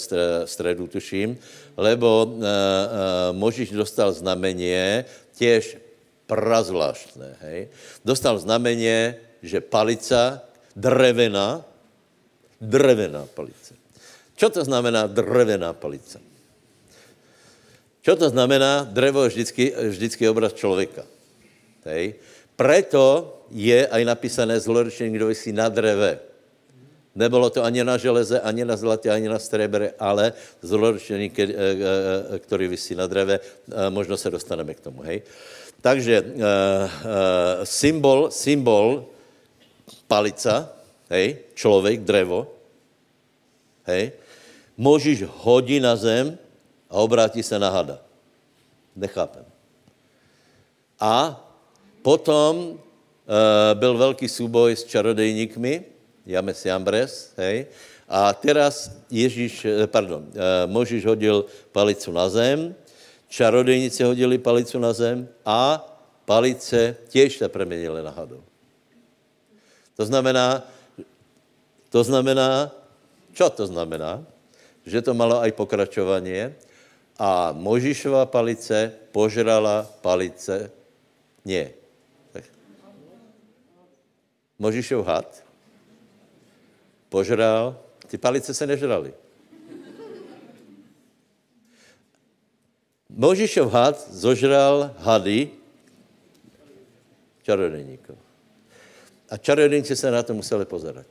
středu, 0.46 0.88
tuším. 0.88 1.40
Lebo 1.78 2.28
uh, 2.28 2.34
uh, 2.34 2.44
Možíš 3.32 3.72
dostal 3.72 4.12
znamenie, 4.12 5.06
těž 5.38 5.78
prazvláštné, 6.26 7.38
hej. 7.42 7.70
Dostal 8.04 8.36
znamenie, 8.42 9.22
že 9.46 9.62
palica, 9.64 10.44
drevená, 10.76 11.64
drevená 12.60 13.30
palice. 13.32 13.78
Čo 14.38 14.50
to 14.50 14.62
znamená 14.66 15.08
drevená 15.08 15.74
palice? 15.74 16.20
Čo 18.02 18.16
to 18.16 18.30
znamená? 18.30 18.88
Drevo 18.88 19.24
je 19.28 19.30
vždycky, 19.30 19.64
vždycky 19.92 20.24
obraz 20.30 20.54
člověka. 20.54 21.04
Hej. 21.84 22.16
Preto 22.56 23.36
je 23.52 23.84
aj 23.84 24.02
napísané 24.08 24.60
zlorečení, 24.60 25.12
kdo 25.16 25.28
si 25.36 25.52
na 25.52 25.68
dreve. 25.68 26.20
Nebylo 27.18 27.50
to 27.50 27.66
ani 27.66 27.82
na 27.82 27.98
železe, 27.98 28.38
ani 28.40 28.62
na 28.62 28.78
zlatě, 28.78 29.10
ani 29.10 29.26
na 29.26 29.42
strebre, 29.42 29.98
ale 29.98 30.34
zloročení, 30.62 31.34
eh, 31.34 31.48
eh, 31.50 32.40
který 32.40 32.70
vysí 32.70 32.94
na 32.94 33.10
dreve. 33.10 33.40
Možno 33.90 34.18
se 34.18 34.30
dostaneme 34.30 34.78
k 34.78 34.86
tomu, 34.86 35.02
hej. 35.02 35.26
Takže 35.82 36.24
symbol, 37.66 38.30
symbol 38.30 39.06
palica, 40.08 40.70
hej, 41.10 41.38
člověk, 41.58 42.06
drevo, 42.06 42.54
hej, 43.86 44.12
můžeš 44.78 45.26
hodit 45.42 45.82
na 45.82 45.96
zem 45.96 46.38
a 46.90 47.02
obrátí 47.02 47.42
se 47.42 47.58
na 47.58 47.70
hada. 47.70 47.98
Nechápem. 48.96 49.46
A 51.00 51.34
potom 52.02 52.78
byl 53.74 53.98
velký 53.98 54.30
súboj 54.30 54.76
s 54.76 54.86
čarodejníkmi, 54.86 55.97
James 56.28 56.60
Jambres, 56.60 57.32
hej, 57.40 57.72
a 58.08 58.36
teraz 58.36 58.92
Ježíš, 59.08 59.64
eh, 59.64 59.88
pardon, 59.88 60.28
eh, 60.36 60.68
Možíš 60.68 61.08
hodil 61.08 61.48
palicu 61.72 62.12
na 62.12 62.28
zem, 62.28 62.76
čarodejníci 63.32 64.04
hodili 64.04 64.36
palicu 64.40 64.80
na 64.80 64.92
zem 64.92 65.28
a 65.48 65.80
palice 66.26 66.96
těž 67.08 67.38
se 67.38 67.48
preměnily 67.48 68.04
na 68.04 68.12
hadov. 68.12 68.44
To 69.96 70.06
znamená, 70.06 70.64
to 71.90 72.04
znamená, 72.04 72.72
čo 73.34 73.50
to 73.50 73.68
znamená? 73.68 74.24
Že 74.88 75.02
to 75.02 75.12
malo 75.14 75.40
aj 75.40 75.52
pokračovanie 75.52 76.56
a 77.20 77.52
Možíšova 77.52 78.28
palice 78.28 78.92
požrala 79.12 79.84
palice, 80.04 80.72
nie. 81.44 81.72
Možíšov 84.60 85.06
had 85.06 85.47
požral, 87.10 87.80
ty 88.08 88.18
palice 88.18 88.54
se 88.54 88.68
nežrali. 88.68 89.14
Možišov 93.10 93.72
had 93.72 93.98
zožral 94.12 94.94
hady 94.98 95.50
čarodějníků. 97.44 98.18
A 99.30 99.38
čarodějníci 99.38 99.96
se 99.96 100.12
na 100.12 100.24
to 100.24 100.34
museli 100.34 100.66
pozerat. 100.66 101.08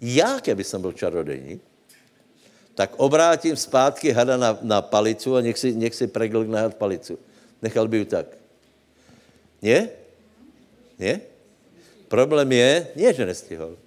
Já, 0.00 0.40
keby 0.40 0.64
jsem 0.64 0.80
byl 0.80 0.92
čarodějník, 0.92 1.62
tak 2.74 2.94
obrátím 2.96 3.56
zpátky 3.56 4.10
hada 4.10 4.36
na, 4.36 4.58
na 4.62 4.82
palicu 4.82 5.36
a 5.36 5.40
nech 5.40 5.58
si, 5.58 5.72
nech 5.72 5.94
si 5.94 6.06
preglkne 6.06 6.60
had 6.60 6.74
palicu. 6.74 7.18
Nechal 7.62 7.88
by 7.88 7.96
ju 7.98 8.04
tak. 8.04 8.26
Nie? 9.62 9.88
Nie? 10.98 11.20
Problém 12.08 12.52
je, 12.52 12.86
nie, 12.96 13.10
že 13.14 13.24
nestihol. 13.26 13.78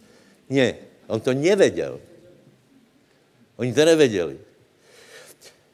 Ne, 0.49 0.75
on 1.07 1.19
to 1.19 1.33
nevěděl. 1.33 1.99
Oni 3.57 3.73
to 3.73 3.86
nevěděli. 3.86 4.38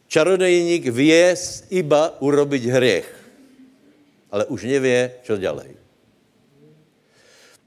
Čarodejník 0.08 0.86
vě 0.88 1.36
iba 1.70 2.22
urobiť 2.22 2.64
hriech, 2.66 3.10
ale 4.32 4.46
už 4.46 4.64
nevě, 4.64 5.12
co 5.24 5.38
dělají. 5.38 5.74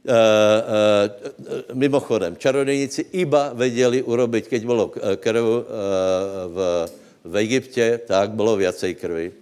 Uh, 0.07 0.13
uh, 0.13 1.75
mimochodem, 1.75 2.37
čarodejníci 2.37 3.07
iba 3.13 3.53
věděli 3.53 4.03
urobiť, 4.03 4.47
keď 4.47 4.63
bylo 4.65 4.93
krv 5.19 5.43
uh, 5.43 5.67
v, 6.55 6.59
v 7.25 7.37
Egyptě, 7.37 8.01
tak 8.07 8.31
bylo 8.31 8.57
viacej 8.57 8.95
krvi. 8.95 9.33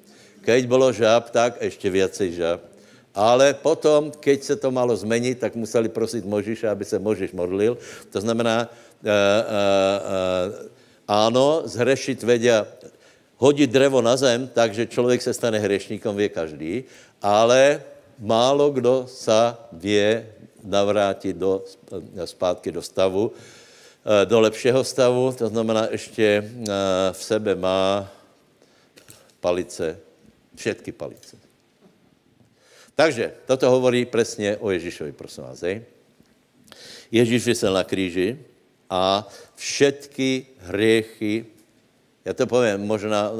Keď 0.41 0.67
bylo 0.67 0.93
žáb, 0.93 1.31
tak 1.31 1.61
ještě 1.61 1.91
viacej 1.91 2.33
žáb. 2.33 2.61
Ale 3.15 3.55
potom, 3.55 4.11
keď 4.11 4.43
se 4.43 4.57
to 4.57 4.71
malo 4.71 4.97
změnit, 4.97 5.39
tak 5.39 5.55
museli 5.55 5.89
prosit 5.89 6.25
Možíša, 6.25 6.71
aby 6.71 6.85
se 6.85 6.99
Možíš 6.99 7.33
modlil. 7.33 7.79
To 8.11 8.21
znamená, 8.21 8.67
uh, 8.67 9.07
uh, 9.07 9.15
uh, 10.67 10.75
ano, 11.09 11.63
zhrešit 11.65 12.23
vedia, 12.23 12.67
hodit 13.37 13.71
drevo 13.71 14.03
na 14.03 14.17
zem, 14.17 14.49
takže 14.49 14.87
člověk 14.87 15.23
se 15.23 15.35
stane 15.35 15.59
hřešníkom, 15.59 16.17
vě 16.17 16.29
každý, 16.29 16.85
ale 17.23 17.83
málo 18.19 18.71
kdo 18.71 19.07
sa 19.07 19.59
vě 19.73 20.27
navrátit 20.65 21.37
do, 21.37 21.65
zpátky 22.25 22.73
do 22.73 22.83
stavu, 22.83 23.33
do 24.25 24.41
lepšího 24.41 24.85
stavu, 24.85 25.33
to 25.33 25.49
znamená, 25.49 25.89
ještě 25.91 26.51
v 27.13 27.23
sebe 27.25 27.55
má 27.55 28.09
palice, 29.41 29.99
všetky 30.57 30.93
palice. 30.93 31.44
Takže 32.95 33.33
toto 33.47 33.71
hovorí 33.71 34.05
přesně 34.05 34.57
o 34.57 34.71
Ježíšovi, 34.71 35.13
prosím 35.13 35.45
vás. 35.45 35.61
Hej. 35.61 35.83
Ježíš 37.11 37.47
vysel 37.47 37.75
na 37.75 37.85
kříži 37.85 38.39
a 38.91 39.29
všetky 39.55 40.47
hriechy, 40.59 41.47
já 42.25 42.35
to 42.35 42.47
povím, 42.47 42.81
možná 42.81 43.31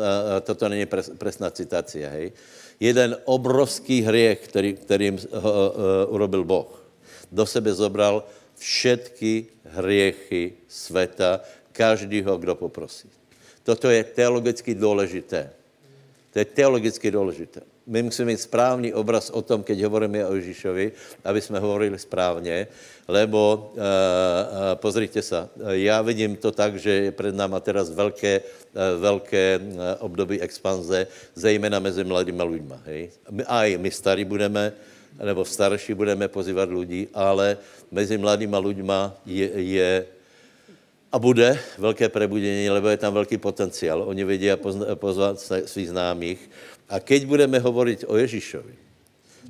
toto 0.43 0.69
není 0.69 0.87
presná 1.19 1.51
citace, 1.51 1.99
hej. 1.99 2.33
Jeden 2.81 3.17
obrovský 3.25 4.03
hriech, 4.03 4.41
který, 4.49 4.75
kterým 4.75 5.15
uh, 5.15 5.21
uh, 5.21 5.51
urobil 6.09 6.45
Boh, 6.45 6.85
do 7.33 7.47
sebe 7.47 7.75
zobral 7.75 8.27
všetky 8.59 9.47
hriechy 9.65 10.53
světa, 10.69 11.41
každýho, 11.73 12.39
kdo 12.39 12.55
poprosí. 12.55 13.09
Toto 13.63 13.91
je 13.91 14.05
teologicky 14.05 14.75
důležité. 14.75 15.51
To 16.33 16.39
je 16.39 16.45
teologicky 16.45 17.11
důležité. 17.11 17.61
My 17.87 18.03
musíme 18.03 18.33
mít 18.33 18.41
správný 18.41 18.97
obraz 18.97 19.29
o 19.29 19.45
tom, 19.45 19.61
keď 19.61 19.85
hovoríme 19.85 20.25
o 20.25 20.35
Ježíšovi, 20.35 20.93
aby 21.25 21.41
jsme 21.41 21.61
hovorili 21.61 21.99
správně, 21.99 22.67
lebo 23.09 23.71
uh, 23.77 23.77
uh, 23.77 23.85
pozrite 24.81 25.21
sa, 25.23 25.49
já 25.69 26.01
vidím 26.03 26.37
to 26.37 26.49
tak, 26.53 26.81
že 26.81 26.91
je 26.91 27.13
před 27.13 27.35
náma 27.37 27.61
teraz 27.61 27.93
velké, 27.93 28.41
uh, 28.41 29.01
velké 29.01 29.61
období 30.01 30.41
expanze, 30.41 31.07
zejména 31.35 31.79
mezi 31.79 32.05
mladými 32.05 32.43
lidmi. 32.43 32.75
Hej? 32.85 33.11
My, 33.31 33.45
aj 33.45 33.77
my 33.77 33.91
starí 33.91 34.25
budeme, 34.25 34.73
nebo 35.21 35.45
starší 35.45 35.95
budeme 35.95 36.29
pozývat 36.29 36.73
lidí, 36.73 37.09
ale 37.13 37.61
mezi 37.93 38.17
mladými 38.17 38.57
lidmi 38.57 39.13
je, 39.29 39.49
je 39.61 40.07
a 41.13 41.19
bude 41.19 41.59
velké 41.79 42.09
prebudění, 42.09 42.71
lebo 42.71 42.89
je 42.89 42.97
tam 42.97 43.15
velký 43.15 43.39
potenciál. 43.39 44.03
Oni 44.03 44.25
vědí 44.25 44.51
pozvat 44.95 45.39
svých 45.65 45.89
známých. 45.89 46.51
A 46.89 47.01
keď 47.01 47.25
budeme 47.25 47.57
hovorit 47.61 48.05
o 48.05 48.17
Ježíšovi, 48.17 48.84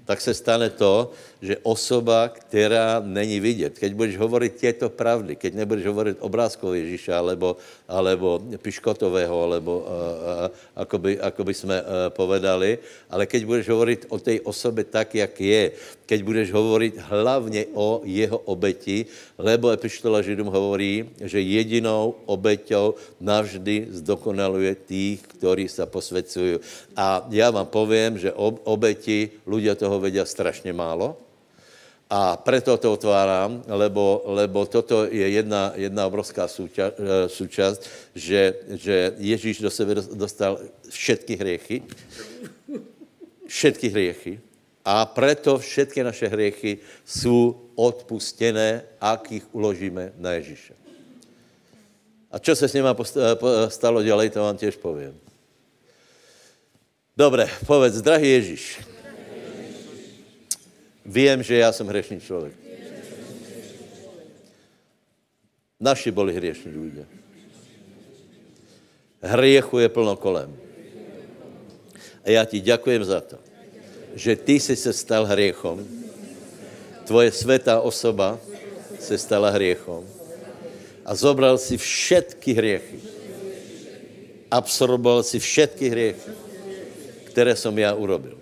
tak 0.04 0.20
se 0.20 0.34
stane 0.34 0.70
to, 0.70 1.10
že 1.44 1.60
osoba, 1.62 2.28
která 2.28 3.02
není 3.04 3.40
vidět, 3.40 3.78
keď 3.78 3.92
budeš 3.92 4.16
hovorit 4.16 4.56
těto 4.56 4.88
pravdy, 4.88 5.36
keď 5.36 5.54
nebudeš 5.54 5.84
hovorit 5.86 6.16
obrázkov 6.20 6.72
Ježíša, 6.72 7.20
alebo, 7.20 7.56
alebo 7.88 8.40
Piškotového, 8.64 9.36
alebo 9.44 9.72
uh, 9.80 9.84
uh, 9.84 10.48
ako, 10.76 10.96
by, 10.98 11.20
ako 11.20 11.42
by 11.44 11.52
jsme 11.54 11.76
uh, 11.80 11.86
povedali, 12.16 12.78
ale 13.10 13.28
keď 13.28 13.44
budeš 13.44 13.66
hovorit 13.68 14.06
o 14.08 14.16
té 14.18 14.40
osobě 14.40 14.84
tak, 14.84 15.14
jak 15.14 15.40
je, 15.40 15.72
keď 16.06 16.20
budeš 16.22 16.48
hovorit 16.52 16.94
hlavně 16.96 17.66
o 17.76 18.00
jeho 18.04 18.38
obeti, 18.38 19.06
lebo 19.38 19.70
Epištola 19.70 20.22
Židům 20.22 20.48
hovorí, 20.48 21.08
že 21.20 21.40
jedinou 21.40 22.14
obeťou 22.24 22.94
navždy 23.20 23.88
zdokonaluje 23.90 24.74
tých, 24.74 25.20
ktorí 25.22 25.68
se 25.68 25.86
posvěcují. 25.86 26.58
A 26.96 27.26
já 27.30 27.50
vám 27.50 27.66
povím, 27.66 28.18
že 28.18 28.32
ob, 28.32 28.60
obeti, 28.64 29.30
ľudia 29.44 29.74
toho 29.74 29.93
vedia 30.00 30.24
strašně 30.24 30.72
málo, 30.72 31.16
a 32.10 32.36
preto 32.36 32.76
to 32.76 32.92
otváram, 32.92 33.64
lebo, 33.66 34.22
lebo 34.28 34.66
toto 34.68 35.08
je 35.08 35.24
jedna, 35.24 35.72
jedna 35.74 36.06
obrovská 36.06 36.44
súča, 36.46 36.92
eh, 36.92 37.26
súčasť, 37.26 37.80
že, 38.14 38.42
že 38.76 38.96
Ježíš 39.18 39.64
do 39.64 39.70
sebe 39.72 39.96
dostal 40.14 40.60
všetky 40.92 41.32
hriechy, 41.34 41.76
všetky 43.48 43.88
hriechy, 43.88 44.34
a 44.84 45.08
preto 45.08 45.56
všetky 45.58 46.04
naše 46.04 46.28
hriechy 46.28 46.78
jsou 47.08 47.72
odpustené, 47.74 48.84
ak 49.00 49.32
jich 49.32 49.46
uložíme 49.56 50.12
na 50.20 50.36
Ježíše. 50.36 50.76
A 52.28 52.36
čo 52.38 52.52
se 52.52 52.68
s 52.68 52.74
nima 52.76 52.92
stalo? 53.72 54.02
Ďalej, 54.04 54.30
to 54.30 54.44
vám 54.44 54.58
tiež 54.60 54.76
poviem. 54.76 55.16
Dobre, 57.16 57.48
povedz, 57.64 58.02
drahý 58.02 58.28
Ježíš, 58.28 58.82
Vím, 61.06 61.42
že 61.42 61.56
já 61.56 61.72
jsem 61.72 61.86
hřešný 61.86 62.20
člověk. 62.20 62.54
Naši 65.80 66.10
byli 66.10 66.34
hřešní 66.34 66.72
lidé. 66.72 67.06
Hriechu 69.22 69.78
je 69.78 69.88
plno 69.88 70.16
kolem. 70.16 70.56
A 72.24 72.30
já 72.30 72.44
ti 72.44 72.60
děkujem 72.60 73.04
za 73.04 73.20
to, 73.20 73.38
že 74.14 74.36
ty 74.36 74.60
jsi 74.60 74.76
se 74.76 74.92
stal 74.92 75.24
hriechom. 75.24 75.86
Tvoje 77.04 77.32
světá 77.32 77.80
osoba 77.80 78.38
se 79.00 79.18
stala 79.18 79.50
hriechom. 79.50 80.08
A 81.04 81.14
zobral 81.14 81.58
si 81.58 81.76
všetky 81.76 82.52
hriechy. 82.52 82.98
Absorboval 84.50 85.22
si 85.22 85.38
všetky 85.38 85.88
hriechy, 85.88 86.30
které 87.24 87.56
jsem 87.56 87.78
já 87.78 87.94
urobil. 87.94 88.38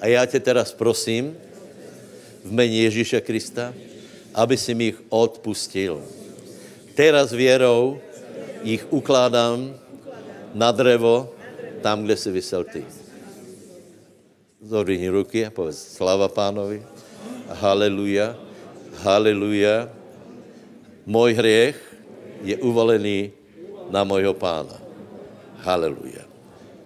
A 0.00 0.06
já 0.06 0.26
tě 0.26 0.40
teraz 0.40 0.72
prosím, 0.72 1.36
v 2.48 2.52
mene 2.56 2.88
Ježíše 2.88 3.20
Krista, 3.20 3.76
aby 4.32 4.56
si 4.56 4.72
mi 4.72 4.84
jich 4.92 5.00
odpustil. 5.12 6.00
Teraz 6.96 7.28
věrou 7.32 8.00
jich 8.64 8.88
ukládám 8.88 9.76
na 10.56 10.72
drevo, 10.72 11.28
tam, 11.84 12.04
kde 12.04 12.16
si 12.16 12.30
vysel 12.32 12.64
ty. 12.64 12.82
Zodvihni 14.64 15.08
ruky 15.08 15.46
a 15.46 15.52
povedz 15.52 15.78
slava 15.94 16.26
pánovi. 16.28 16.82
Haleluja, 17.48 18.34
haleluja. 19.04 19.92
Můj 21.06 21.32
hřech 21.34 21.76
je 22.42 22.56
uvalený 22.58 23.32
na 23.90 24.04
mojho 24.04 24.34
pána. 24.34 24.76
Haleluja. 25.62 26.28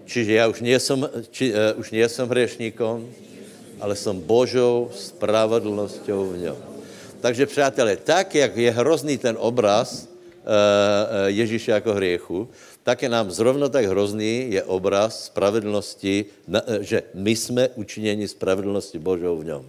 Čiže 0.05 0.33
já 0.33 0.49
už 0.49 0.61
nejsem, 0.61 1.09
či, 1.31 1.53
uh, 1.53 1.81
už 1.81 1.91
nejsem 1.91 2.29
hřešníkom, 2.29 3.09
ale 3.83 3.99
jsem 3.99 4.15
Božou 4.21 4.91
spravedlností 4.95 6.15
v 6.15 6.39
něm. 6.39 6.57
Takže 7.21 7.47
přátelé, 7.47 7.97
tak, 7.97 8.35
jak 8.35 8.57
je 8.57 8.71
hrozný 8.71 9.19
ten 9.19 9.35
obraz 9.39 10.07
uh, 10.07 11.27
Ježíše 11.27 11.71
jako 11.71 11.95
hriechu, 11.95 12.49
tak 12.83 13.03
je 13.03 13.09
nám 13.09 13.31
zrovna 13.31 13.69
tak 13.69 13.87
hrozný 13.87 14.59
je 14.59 14.63
obraz 14.63 15.31
spravedlnosti, 15.31 16.25
eh, 16.55 16.63
že 16.83 17.03
my 17.15 17.31
jsme 17.31 17.69
učiněni 17.79 18.29
spravedlnosti 18.29 18.99
Božou 18.99 19.39
v 19.39 19.45
něm. 19.45 19.65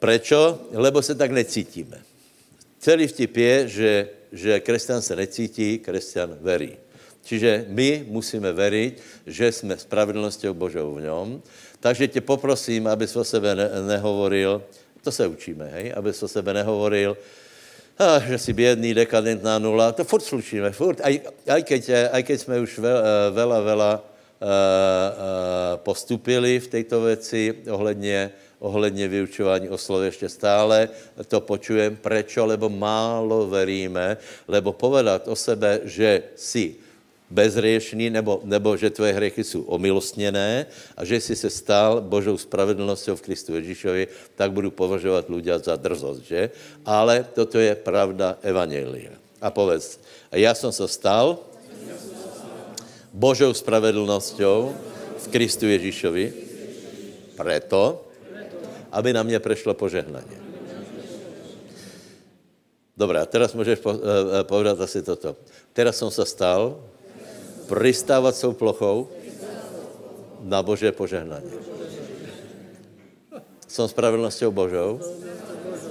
Prečo? 0.00 0.58
Lebo 0.72 1.02
se 1.02 1.14
tak 1.14 1.30
necítíme. 1.30 2.00
Celý 2.80 3.06
vtip 3.06 3.36
je, 3.36 3.68
že, 3.68 3.92
že 4.32 4.60
křesťan 4.60 5.02
se 5.02 5.16
necítí, 5.16 5.78
křesťan 5.78 6.40
verí. 6.40 6.80
Čiže 7.20 7.68
my 7.68 8.08
musíme 8.08 8.48
veriť, 8.52 8.92
že 9.28 9.52
jsme 9.52 9.76
spravedlností 9.76 10.48
Božou 10.56 10.96
v 10.96 11.04
něm 11.04 11.28
takže 11.80 12.08
tě 12.08 12.20
poprosím, 12.20 12.86
abys 12.86 13.16
o 13.16 13.24
sebe 13.24 13.54
ne, 13.54 13.70
nehovoril, 13.86 14.62
to 15.02 15.12
se 15.12 15.26
učíme, 15.26 15.70
hej, 15.72 15.92
abys 15.96 16.22
o 16.22 16.28
sebe 16.28 16.54
nehovoril, 16.54 17.16
a, 17.98 18.18
že 18.18 18.38
jsi 18.38 18.52
bědný, 18.52 18.94
dekadentná 18.94 19.58
nula, 19.58 19.92
to 19.92 20.04
furt 20.04 20.24
slučíme, 20.24 20.72
furt, 20.72 21.00
aj, 21.04 21.20
aj, 21.48 21.62
keď, 21.62 21.82
aj 22.12 22.22
keď 22.22 22.36
jsme 22.40 22.60
už 22.60 22.78
ve, 22.78 22.88
eh, 22.88 23.30
vela, 23.30 23.60
vela 23.60 23.92
uh, 24.00 24.00
uh, 24.00 25.76
postupili 25.76 26.60
v 26.60 26.68
této 26.68 27.00
věci 27.00 27.54
ohledně, 27.70 28.30
ohledně 28.58 29.08
vyučování 29.08 29.68
o 29.68 29.78
slově 29.78 30.08
ještě 30.08 30.28
stále, 30.28 30.88
to 31.28 31.40
počujem, 31.40 31.96
prečo, 31.96 32.46
lebo 32.46 32.68
málo 32.68 33.48
veríme, 33.48 34.16
lebo 34.48 34.72
povedat 34.72 35.28
o 35.28 35.36
sebe, 35.36 35.80
že 35.84 36.22
si 36.36 36.76
bezriešný, 37.30 38.10
nebo, 38.10 38.42
nebo 38.44 38.76
že 38.76 38.90
tvoje 38.90 39.12
hriechy 39.14 39.44
jsou 39.44 39.62
omilostněné 39.62 40.66
a 40.96 41.04
že 41.04 41.20
jsi 41.20 41.36
se 41.36 41.50
stal 41.50 42.00
Božou 42.02 42.36
spravedlností 42.36 43.10
v 43.14 43.22
Kristu 43.22 43.54
Ježíšovi, 43.54 44.08
tak 44.34 44.52
budu 44.52 44.70
považovat 44.70 45.30
ľudia 45.30 45.62
za 45.62 45.78
drzost, 45.78 46.26
že? 46.26 46.50
Ale 46.82 47.22
toto 47.22 47.62
je 47.62 47.74
pravda 47.78 48.36
Evangelia. 48.42 49.14
A 49.40 49.50
povedz, 49.50 50.02
a 50.28 50.36
já 50.36 50.54
jsem 50.54 50.72
se 50.72 50.88
stal 50.88 51.38
Božou 53.14 53.54
spravedlností 53.54 54.50
v 55.18 55.26
Kristu 55.30 55.66
Ježíšovi 55.66 56.32
preto, 57.38 58.04
aby 58.92 59.12
na 59.12 59.22
mě 59.22 59.38
prešlo 59.38 59.74
požehnání. 59.74 60.36
Dobrá, 62.96 63.24
teraz 63.26 63.54
můžeš 63.54 63.78
po, 63.78 63.96
uh, 63.96 63.98
povedat 64.42 64.80
asi 64.80 65.02
toto. 65.02 65.36
Teraz 65.72 65.96
jsem 65.96 66.10
se 66.10 66.26
stal 66.26 66.89
pristávat 67.70 68.34
svou 68.34 68.52
plochou 68.52 69.06
na 70.42 70.58
Bože 70.62 70.90
požehnání. 70.90 71.54
Jsem 73.70 73.86
spravedlností 73.86 74.50
Božou 74.50 74.98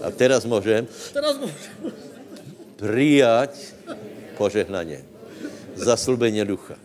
a 0.03 0.11
teraz 0.11 0.43
můžem 0.43 0.87
přijat 2.75 3.55
požehnání. 4.37 4.99
Zaslubení 5.75 6.43
ducha. 6.43 6.75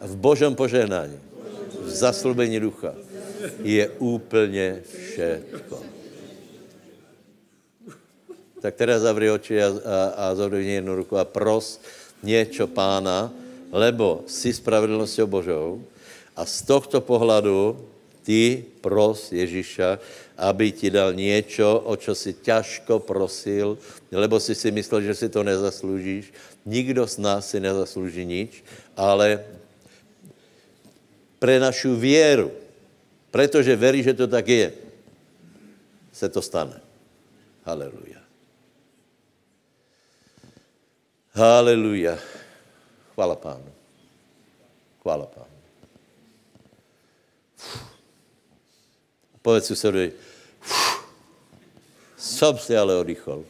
V 0.00 0.16
Božem 0.16 0.54
požehnání, 0.56 1.20
v 1.84 1.90
zaslubení 1.90 2.60
ducha 2.60 2.94
je 3.62 3.88
úplně 4.00 4.80
všetko. 4.88 5.76
Tak 8.60 8.74
teraz 8.74 9.02
zavři 9.02 9.30
oči 9.30 9.62
a, 9.62 9.68
a, 10.16 10.32
a 10.32 10.56
jednu 10.56 10.96
ruku 10.96 11.18
a 11.18 11.24
pros 11.24 11.80
něco 12.22 12.66
pána, 12.66 13.41
lebo 13.72 14.28
si 14.28 14.52
spravedlnosťou 14.52 15.26
Božou 15.26 15.80
a 16.36 16.44
z 16.44 16.68
tohto 16.68 17.00
pohledu 17.00 17.80
ty 18.22 18.62
pros 18.84 19.32
Ježíša, 19.32 19.98
aby 20.36 20.72
ti 20.72 20.90
dal 20.90 21.16
něco, 21.16 21.80
o 21.88 21.96
čo 21.96 22.14
si 22.14 22.36
ťažko 22.36 23.00
prosil, 23.02 23.78
lebo 24.12 24.36
si 24.40 24.54
si 24.54 24.70
myslel, 24.70 25.08
že 25.08 25.14
si 25.14 25.28
to 25.28 25.42
nezasloužíš. 25.42 26.30
Nikdo 26.68 27.08
z 27.08 27.16
nás 27.18 27.50
si 27.50 27.58
nezaslouží 27.58 28.22
nič, 28.22 28.62
ale 28.94 29.42
pre 31.42 31.58
našu 31.58 31.96
věru, 31.96 32.52
protože 33.34 33.76
verí, 33.76 34.02
že 34.02 34.14
to 34.14 34.26
tak 34.30 34.48
je, 34.48 34.72
se 36.12 36.28
to 36.28 36.42
stane. 36.42 36.78
Haleluja. 37.64 38.22
Haleluja. 41.34 42.18
Chvála 43.14 43.36
pánu. 43.36 43.72
Chvála 45.02 45.26
pánu. 45.26 45.46
Povedz 49.42 49.66
susedovi, 49.66 50.12
som 52.16 52.58
si 52.58 52.76
ale 52.78 52.94
oddychol. 52.94 53.44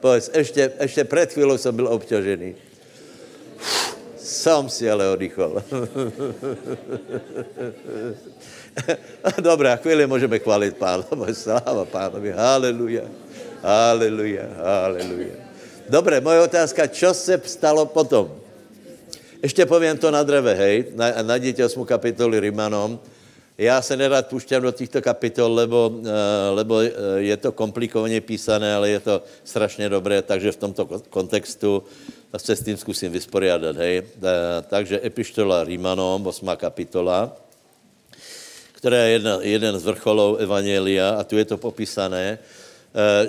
Povedz, 0.00 0.30
ještě, 0.34 0.72
ještě 0.80 1.04
před 1.04 1.32
chvílou 1.32 1.58
jsem 1.58 1.76
byl 1.76 1.88
obťažený. 1.88 2.54
Som 4.18 4.68
si 4.68 4.90
ale 4.90 5.08
oddychol. 5.08 5.62
Dobré, 9.40 9.72
a 9.72 9.76
chvíli 9.76 10.06
můžeme 10.06 10.38
chválit 10.38 10.76
Pána. 10.76 11.04
Sláva 11.32 11.84
Pánovi. 11.84 12.32
Haleluja. 12.32 13.02
Haleluja. 13.62 14.42
Haleluja. 14.56 15.34
Dobré, 15.88 16.20
moje 16.20 16.40
otázka, 16.40 16.86
čo 16.86 17.14
se 17.14 17.40
stalo 17.44 17.86
potom? 17.86 18.32
Ještě 19.42 19.66
povím 19.66 19.98
to 19.98 20.10
na 20.10 20.22
dreve, 20.22 20.54
hej. 20.54 20.84
Najděte 21.22 21.64
8. 21.64 21.84
kapitoly 21.84 22.40
Rimanom. 22.40 22.98
Já 23.58 23.82
se 23.82 23.96
nerad 23.96 24.26
pušťám 24.26 24.62
do 24.62 24.72
těchto 24.72 25.02
kapitol, 25.02 25.54
lebo, 25.54 25.92
eh, 26.06 26.50
lebo 26.50 26.80
eh, 26.80 26.90
je 27.16 27.36
to 27.36 27.52
komplikovaně 27.52 28.20
písané, 28.20 28.74
ale 28.74 28.90
je 28.90 29.00
to 29.00 29.22
strašně 29.44 29.88
dobré, 29.88 30.22
takže 30.22 30.52
v 30.52 30.56
tomto 30.56 30.88
kontextu 31.10 31.82
se 32.36 32.56
s 32.56 32.64
tím 32.64 32.76
zkusím 32.76 33.12
vysporiadat, 33.12 33.76
hej. 33.76 33.98
Eh, 33.98 34.62
takže 34.68 35.00
epištola 35.04 35.64
Rímanom, 35.64 36.26
8. 36.26 36.56
kapitola, 36.56 37.36
která 38.82 39.06
je 39.06 39.10
jedna, 39.22 39.38
jeden 39.46 39.78
z 39.78 39.84
vrcholů 39.86 40.42
Evangelia, 40.42 41.14
a 41.14 41.22
tu 41.22 41.38
je 41.38 41.46
to 41.46 41.54
popísané, 41.54 42.38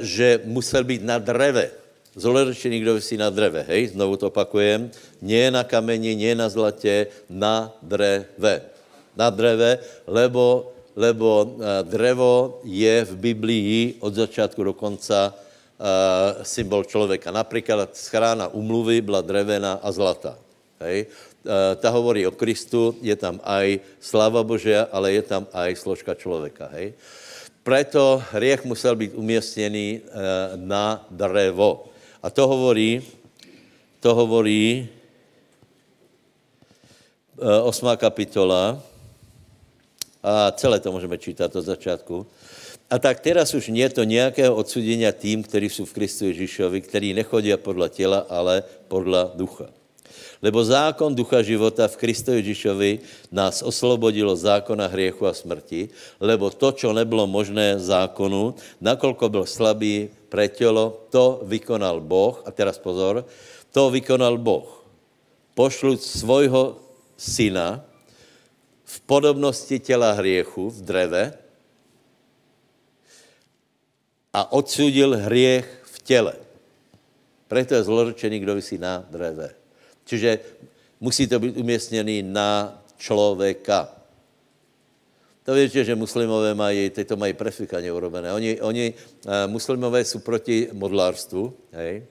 že 0.02 0.42
musel 0.50 0.82
být 0.84 1.06
na 1.06 1.22
dreve. 1.22 1.70
Zlorečený, 2.18 2.82
kdo 2.82 2.98
vysí 2.98 3.18
na 3.18 3.30
dreve, 3.30 3.66
hej, 3.70 3.94
znovu 3.94 4.18
to 4.18 4.34
opakujem, 4.34 4.90
nie 5.22 5.50
na 5.54 5.62
kameni, 5.62 6.18
nie 6.18 6.34
na 6.34 6.50
zlatě, 6.50 7.08
na 7.30 7.74
dreve 7.82 8.74
na 9.16 9.30
dreve, 9.30 9.80
lebo, 10.08 10.74
lebo 10.96 11.58
eh, 11.58 11.84
drevo 11.86 12.60
je 12.66 13.06
v 13.06 13.14
Biblii 13.16 13.78
od 14.02 14.14
začátku 14.14 14.64
do 14.64 14.74
konca 14.74 15.34
uh, 15.34 16.44
symbol 16.44 16.84
člověka. 16.84 17.32
Například 17.32 17.98
schrána 17.98 18.48
umluvy 18.48 19.02
byla 19.02 19.22
drevená 19.22 19.80
a 19.84 19.92
zlatá. 19.92 20.38
Hej? 20.80 21.06
Uh, 21.44 21.76
ta 21.76 21.92
hovorí 21.92 22.24
o 22.24 22.32
Kristu, 22.32 22.96
je 23.04 23.16
tam 23.20 23.36
aj 23.44 23.84
sláva 24.00 24.40
Božia, 24.48 24.88
ale 24.88 25.12
je 25.12 25.24
tam 25.28 25.44
aj 25.52 25.76
složka 25.76 26.16
člověka. 26.16 26.72
Hej? 26.72 26.96
Preto 27.64 28.24
hriech 28.32 28.64
musel 28.64 28.96
být 28.96 29.12
umístěný 29.12 30.00
uh, 30.00 30.10
na 30.56 31.04
drevo. 31.12 31.92
A 32.24 32.32
to 32.32 32.48
hovorí, 32.48 33.04
to 34.00 34.16
hovorí 34.16 34.88
uh, 37.36 37.68
8. 37.68 37.92
kapitola, 38.00 38.80
a 40.24 40.52
celé 40.52 40.80
to 40.80 40.92
můžeme 40.92 41.18
čítat 41.18 41.56
od 41.56 41.62
začátku. 41.62 42.28
A 42.90 43.00
tak 43.00 43.20
teraz 43.20 43.54
už 43.54 43.68
nie 43.68 43.90
to 43.90 44.04
nějakého 44.04 44.56
odsudenia 44.56 45.12
tým, 45.12 45.44
kteří 45.44 45.70
jsou 45.70 45.86
v 45.86 45.94
Kristu 45.94 46.26
Ježíšovi, 46.26 46.82
který 46.82 47.14
nechodí 47.14 47.52
podle 47.58 47.90
těla, 47.90 48.26
ale 48.30 48.64
podle 48.88 49.30
ducha. 49.36 49.83
Lebo 50.44 50.60
zákon 50.60 51.16
ducha 51.16 51.40
života 51.40 51.88
v 51.88 51.96
Kristu 52.04 52.36
Ježíšovi 52.36 53.00
nás 53.32 53.64
oslobodilo 53.64 54.36
zákona 54.36 54.92
hriechu 54.92 55.24
a 55.24 55.32
smrti, 55.32 55.88
lebo 56.20 56.52
to, 56.52 56.76
čo 56.76 56.92
nebylo 56.92 57.24
možné 57.24 57.80
zákonu, 57.80 58.60
nakolko 58.84 59.32
byl 59.32 59.48
slabý 59.48 60.12
pre 60.28 60.52
tělo, 60.52 61.08
to 61.08 61.48
vykonal 61.48 62.04
Boh, 62.04 62.44
a 62.44 62.52
teraz 62.52 62.76
pozor, 62.76 63.24
to 63.72 63.88
vykonal 63.88 64.36
Boh. 64.36 64.68
Pošluť 65.56 66.04
svojho 66.04 66.76
syna, 67.16 67.80
v 68.84 68.98
podobnosti 69.08 69.80
těla 69.80 70.12
hriechu 70.12 70.70
v 70.70 70.80
dreve 70.82 71.24
a 74.34 74.52
odsudil 74.52 75.18
hriech 75.18 75.66
v 75.84 75.98
těle. 76.04 76.36
Proto 77.48 77.74
je 77.74 77.84
zloročený, 77.84 78.40
kdo 78.40 78.56
vysí 78.56 78.78
na 78.78 79.06
dreve. 79.10 79.63
Čiže 80.06 80.40
musí 81.00 81.28
to 81.28 81.40
být 81.40 81.58
umístěný 81.58 82.24
na 82.24 82.82
člověka. 82.98 83.90
To 85.44 85.54
víte, 85.54 85.84
že 85.84 85.96
muslimové 85.96 86.56
mají, 86.56 86.90
teď 86.90 87.08
to 87.08 87.16
mají 87.16 87.34
prefikaně 87.34 87.92
urobené. 87.92 88.34
Oni, 88.34 88.62
oni 88.62 88.94
uh, 88.94 89.32
muslimové 89.48 90.06
jsou 90.06 90.20
proti 90.20 90.70
modlárstvu, 90.72 91.54
hej. 91.72 92.04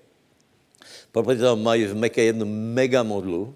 Proto 1.13 1.57
mají 1.57 1.85
v 1.85 1.95
Meke 1.95 2.23
jednu 2.23 2.45
mega 2.49 3.03
modlu, 3.03 3.55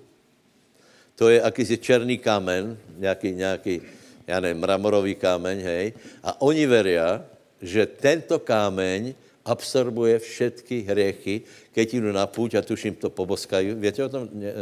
to 1.16 1.28
je 1.28 1.42
akýsi 1.42 1.78
černý 1.78 2.18
kámen, 2.18 2.76
nějaký, 2.96 3.32
nějaký, 3.32 3.82
já 4.26 4.40
nevím, 4.40 4.60
mramorový 4.60 5.14
kámeň, 5.14 5.58
hej, 5.60 5.92
a 6.22 6.40
oni 6.40 6.66
veria, 6.66 7.24
že 7.62 7.86
tento 7.86 8.38
kámeň 8.38 9.14
absorbuje 9.46 10.18
všetky 10.18 10.82
hriechy, 10.82 11.42
keď 11.70 11.94
jdu 11.94 12.12
na 12.12 12.26
půť 12.26 12.54
a 12.54 12.62
tuším 12.62 12.94
to 12.94 13.10
poboskají. 13.10 13.74
Větě 13.74 14.04
o 14.04 14.08
tom? 14.08 14.28
Ne? 14.32 14.52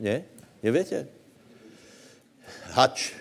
ne? 0.00 0.24
Nevětě? 0.62 1.06
Hač. 2.72 3.12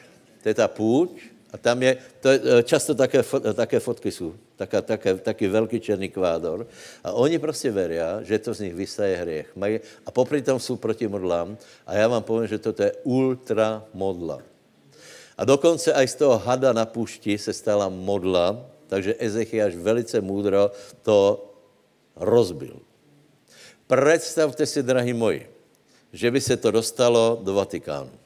To 0.44 0.50
je 0.50 0.54
ta 0.54 0.68
půť 0.68 1.10
a 1.52 1.58
tam 1.58 1.84
je, 1.84 1.98
to 2.20 2.30
je 2.30 2.40
často 2.64 2.96
také, 2.96 3.24
také 3.54 3.80
fotky 3.80 4.12
jsou 4.12 4.34
taká, 4.56 4.82
také, 4.82 5.16
taký 5.18 5.48
velký 5.48 5.80
černý 5.80 6.10
kvádor. 6.10 6.68
A 7.04 7.12
oni 7.12 7.40
prostě 7.40 7.72
veria, 7.72 8.24
že 8.24 8.40
to 8.40 8.54
z 8.54 8.60
nich 8.60 8.76
vystaje 8.76 9.18
hriech. 9.18 9.56
Mají, 9.56 9.80
a 10.06 10.12
popri 10.12 10.42
tom 10.42 10.60
jsou 10.60 10.76
proti 10.76 11.08
modlám. 11.08 11.58
A 11.88 11.96
já 11.96 12.08
vám 12.08 12.24
povím, 12.24 12.48
že 12.48 12.58
toto 12.58 12.84
je 12.84 12.92
ultra 13.04 13.84
modla. 13.94 14.42
A 15.38 15.46
dokonce 15.46 15.94
aj 15.94 16.08
z 16.08 16.16
toho 16.16 16.38
hada 16.38 16.74
na 16.74 16.86
pušti 16.86 17.38
se 17.38 17.54
stala 17.54 17.90
modla, 17.90 18.71
takže 18.92 19.16
Ezechiaš 19.16 19.80
velice 19.80 20.20
múdro 20.20 20.76
to 21.02 21.40
rozbil. 22.16 22.76
Představte 23.88 24.68
si, 24.68 24.84
drahí 24.84 25.16
moji, 25.16 25.48
že 26.12 26.32
by 26.32 26.42
se 26.42 26.58
to 26.60 26.72
dostalo 26.72 27.40
do 27.44 27.56
Vatikánu. 27.56 28.12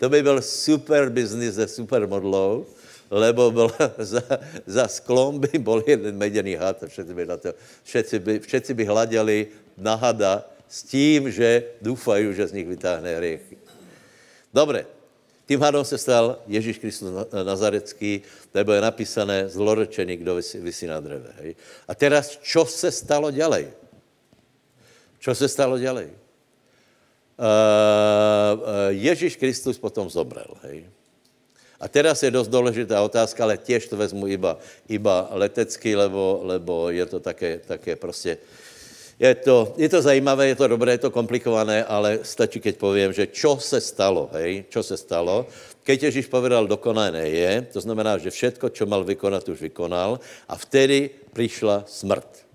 To 0.00 0.08
by 0.08 0.22
byl 0.22 0.40
super 0.42 1.12
biznis 1.12 1.54
se 1.54 1.68
supermodlou, 1.68 2.66
lebo 3.10 3.50
byl 3.50 3.68
za, 3.98 4.22
za 4.66 4.88
sklom 4.88 5.40
by 5.40 5.58
byl 5.58 5.84
jeden 5.86 6.16
meděný 6.16 6.54
had 6.56 6.82
a 6.82 6.86
všetci 6.88 7.14
by, 7.14 7.26
na 7.26 7.36
to, 7.36 7.52
všetci 7.84 8.18
by, 8.18 8.40
všetci 8.40 8.74
by 8.74 8.84
hladili 8.84 9.46
na 9.76 9.94
hada 9.94 10.48
s 10.68 10.82
tím, 10.82 11.28
že 11.30 11.76
doufají, 11.84 12.32
že 12.32 12.48
z 12.48 12.52
nich 12.52 12.68
vytáhne 12.68 13.12
hriechy. 13.12 13.60
Dobré, 14.48 14.88
tím 15.50 15.60
hadom 15.60 15.82
se 15.82 15.98
stal 15.98 16.38
Ježíš 16.46 16.78
Kristus 16.78 17.10
Nazarecký, 17.34 18.22
nebo 18.54 18.70
je 18.70 18.80
napísané 18.80 19.50
zlorečený, 19.50 20.22
kdo 20.22 20.38
vysí, 20.38 20.62
vysí 20.62 20.86
na 20.86 21.02
dreve. 21.02 21.26
Hej. 21.42 21.58
A 21.90 21.92
teraz, 21.98 22.38
čo 22.38 22.62
se 22.62 22.86
stalo 22.94 23.34
ďalej? 23.34 23.74
Čo 25.18 25.34
se 25.34 25.50
stalo 25.50 25.74
ďalej? 25.74 26.06
Eh, 26.06 26.14
eh, 27.34 28.90
Ježíš 28.94 29.34
Kristus 29.34 29.74
potom 29.74 30.06
zomrel. 30.06 30.54
Hej. 30.70 30.86
A 31.82 31.90
teraz 31.90 32.22
je 32.22 32.30
dost 32.30 32.46
důležitá 32.46 33.02
otázka, 33.02 33.42
ale 33.42 33.58
těž 33.58 33.90
to 33.90 33.98
vezmu 33.98 34.30
iba, 34.30 34.54
iba 34.86 35.34
letecky, 35.34 35.98
lebo, 35.98 36.46
lebo 36.46 36.94
je 36.94 37.06
to 37.10 37.18
také, 37.18 37.58
také 37.58 37.98
prostě, 37.98 38.38
je 39.20 39.34
to, 39.44 39.76
je 39.76 39.88
to 39.88 40.00
zajímavé, 40.00 40.48
je 40.48 40.64
to 40.64 40.72
dobré, 40.72 40.96
je 40.96 41.04
to 41.04 41.12
komplikované, 41.12 41.84
ale 41.84 42.24
stačí, 42.24 42.56
keď 42.56 42.74
povím, 42.80 43.12
že 43.12 43.28
čo 43.28 43.60
se 43.60 43.76
stalo, 43.76 44.32
hej, 44.32 44.64
čo 44.72 44.80
se 44.80 44.96
stalo. 44.96 45.44
Keď 45.84 46.08
Ježíš 46.08 46.32
povedal, 46.32 46.64
dokonané 46.64 47.28
je, 47.28 47.52
to 47.76 47.84
znamená, 47.84 48.16
že 48.16 48.32
všetko, 48.32 48.72
čo 48.72 48.88
mal 48.88 49.04
vykonat, 49.04 49.44
už 49.44 49.60
vykonal 49.60 50.16
a 50.48 50.54
vtedy 50.56 51.12
přišla 51.36 51.84
smrt. 51.84 52.48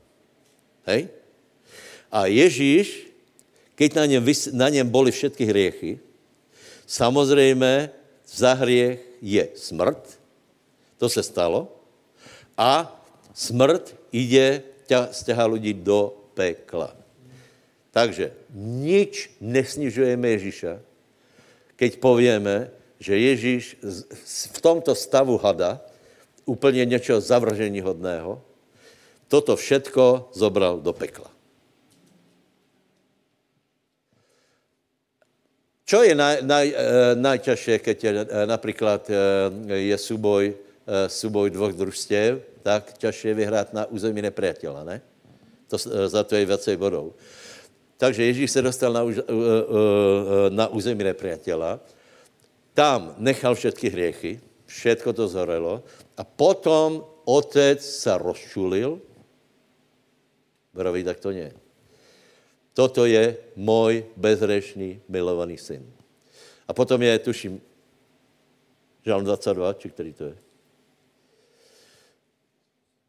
Hej? 0.89 1.13
A 2.09 2.25
Ježíš 2.25 3.15
keď 3.75 3.89
na 3.93 4.05
něm, 4.05 4.25
na 4.51 4.69
něm 4.69 4.87
boli 4.89 5.11
všetky 5.11 5.45
hriechy, 5.45 5.99
samozřejmě 6.87 7.89
za 8.27 8.53
hriech 8.53 8.99
je 9.21 9.47
smrt, 9.55 10.19
to 10.97 11.09
se 11.09 11.23
stalo, 11.23 11.67
a 12.57 13.03
smrt 13.33 13.95
jde, 14.11 14.63
stěhá 15.11 15.45
lidi 15.45 15.73
do 15.73 16.17
pekla. 16.35 16.91
Takže 17.95 18.35
nič 18.51 19.31
nesnižujeme 19.39 20.27
Ježíša, 20.35 20.83
keď 21.79 21.91
povíme, 22.03 22.67
že 22.99 23.15
Ježíš 23.15 23.79
v 24.51 24.59
tomto 24.59 24.91
stavu 24.95 25.39
hada, 25.39 25.79
úplně 26.45 26.85
něčeho 26.85 27.21
zavržení 27.21 27.81
hodného, 27.81 28.41
toto 29.27 29.55
všetko 29.55 30.29
zobral 30.33 30.79
do 30.79 30.93
pekla. 30.93 31.31
Čo 35.85 36.01
je 36.01 36.17
naj, 36.17 36.41
naj, 36.41 36.65
eh, 36.69 36.75
najťažšie, 37.13 37.75
keď 37.79 37.97
je, 38.03 38.11
eh, 38.11 38.25
například 38.45 39.01
eh, 39.09 39.15
je 39.93 39.97
súboj, 39.97 40.43
súboj 41.09 41.49
dvoch 41.49 41.73
družstiev, 41.73 42.45
tak 42.61 42.93
ťažšie 43.01 43.33
je 43.33 43.39
vyhrát 43.41 43.73
na 43.73 43.89
území 43.89 44.21
nepriateľa, 44.21 44.85
ne? 44.85 45.01
To, 45.67 45.77
za 46.07 46.21
to 46.23 46.35
je 46.35 46.45
viacej 46.45 46.75
bodov. 46.77 47.17
Takže 47.97 48.23
Ježíš 48.23 48.51
se 48.51 48.61
dostal 48.61 48.93
na, 48.93 49.03
už, 49.03 49.23
na 50.49 50.67
území 50.67 51.03
nepriateľa, 51.03 51.79
tam 52.75 53.15
nechal 53.17 53.55
všetky 53.55 53.87
hriechy, 53.87 54.31
všetko 54.67 55.15
to 55.15 55.31
zorelo 55.31 55.79
a 56.19 56.27
potom 56.27 57.07
otec 57.23 57.79
sa 57.79 58.19
rozčulil, 58.19 58.99
vraví, 60.75 61.07
tak 61.07 61.23
to 61.23 61.31
nie. 61.31 61.49
Toto 62.75 63.07
je 63.07 63.37
můj 63.55 64.03
bezrešný 64.19 64.99
milovaný 65.07 65.55
syn. 65.55 65.87
A 66.67 66.75
potom 66.75 66.99
je, 66.99 67.19
tuším, 67.19 67.61
Žalm 69.05 69.23
22, 69.23 69.73
či 69.73 69.89
který 69.89 70.13
to 70.13 70.23
je? 70.25 70.37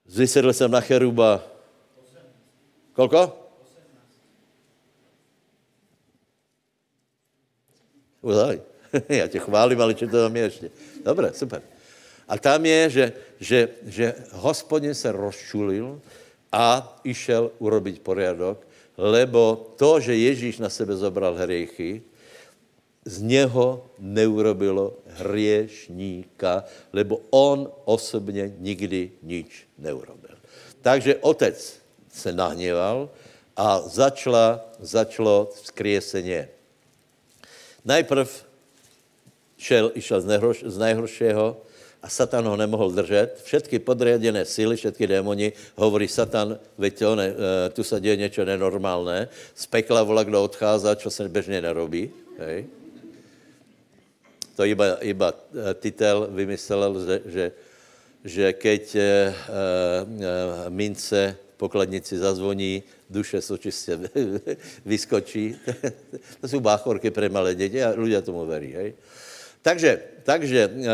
Vysedl 0.06 0.52
jsem 0.52 0.70
na 0.70 0.80
cheruba. 0.80 1.42
Kolko? 2.96 3.37
Udaj. 8.22 8.61
Já 9.09 9.26
tě 9.28 9.38
chválím, 9.38 9.80
ale 9.80 9.94
čo 9.94 10.09
to 10.09 10.16
tam 10.24 10.37
je 10.37 10.42
ještě? 10.42 10.66
Dobré, 11.04 11.32
super. 11.37 11.62
A 12.28 12.38
tam 12.38 12.66
je, 12.66 12.90
že, 12.90 13.06
že, 13.40 13.61
že 13.87 14.06
hospodin 14.32 14.94
se 14.94 15.12
rozčulil 15.12 16.00
a 16.50 16.82
išel 17.04 17.52
urobiť 17.61 18.00
poriadok, 18.00 18.64
lebo 18.96 19.76
to, 19.76 20.00
že 20.00 20.16
Ježíš 20.16 20.59
na 20.59 20.72
sebe 20.72 20.96
zobral 20.96 21.37
hriechy, 21.37 22.02
z 23.06 23.22
něho 23.22 23.87
neurobilo 24.02 24.98
hriešníka, 25.06 26.64
lebo 26.90 27.22
on 27.30 27.70
osobně 27.85 28.50
nikdy 28.59 29.22
nič 29.22 29.68
neurobil. 29.78 30.35
Takže 30.82 31.22
otec 31.22 31.86
se 32.16 32.33
nahněval 32.33 33.09
a 33.57 33.81
začala, 33.85 34.64
začalo 34.81 35.52
vzkrieseně. 35.62 36.48
Najprv 37.85 38.29
šel, 39.57 39.92
išel 39.94 40.20
z, 40.20 40.26
nejhorš, 40.26 40.59
z 40.66 40.76
nejhoršího 40.79 41.46
a 42.02 42.09
Satan 42.09 42.44
ho 42.44 42.57
nemohl 42.57 42.90
držet. 42.90 43.40
Všetky 43.44 43.79
podriadené 43.79 44.44
síly, 44.44 44.76
všetky 44.76 45.07
démoni, 45.07 45.52
hovorí 45.76 46.09
Satan, 46.09 46.59
to 46.98 47.16
ne, 47.16 47.29
eh, 47.29 47.68
tu 47.72 47.85
se 47.85 48.00
děje 48.00 48.16
něco 48.16 48.44
nenormálné, 48.44 49.29
z 49.55 49.64
pekla 49.66 50.02
vola, 50.02 50.22
kdo 50.22 50.44
odchází, 50.44 50.88
čo 50.96 51.11
se 51.11 51.29
bežně 51.29 51.61
nerobí. 51.61 52.11
Hej. 52.38 52.66
To 54.57 54.64
iba, 54.64 54.96
iba 55.00 55.33
eh, 55.33 55.74
Titel 55.74 56.29
vymyslel, 56.31 56.92
že, 57.07 57.16
že, 57.26 57.46
že 58.26 58.46
keď 58.52 58.85
e, 58.94 59.00
e, 59.00 59.12
mince 60.68 61.38
pokladnici 61.56 62.18
zazvoní, 62.18 62.82
duše 63.10 63.40
sočistě 63.40 63.98
vyskočí. 64.84 65.56
to 66.40 66.48
jsou 66.48 66.60
báchorky 66.60 67.10
pre 67.10 67.28
malé 67.28 67.54
děti 67.54 67.84
a 67.84 67.94
lidé 67.96 68.22
tomu 68.22 68.46
verí. 68.46 68.72
Hej? 68.72 68.94
Takže, 69.62 70.00
takže 70.22 70.68
uh, 70.68 70.78
uh, 70.78 70.86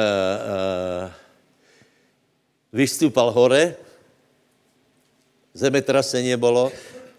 vystúpal 2.73 3.31
hore, 3.31 3.77
zemetrasenie 5.53 6.37
bolo 6.41 6.73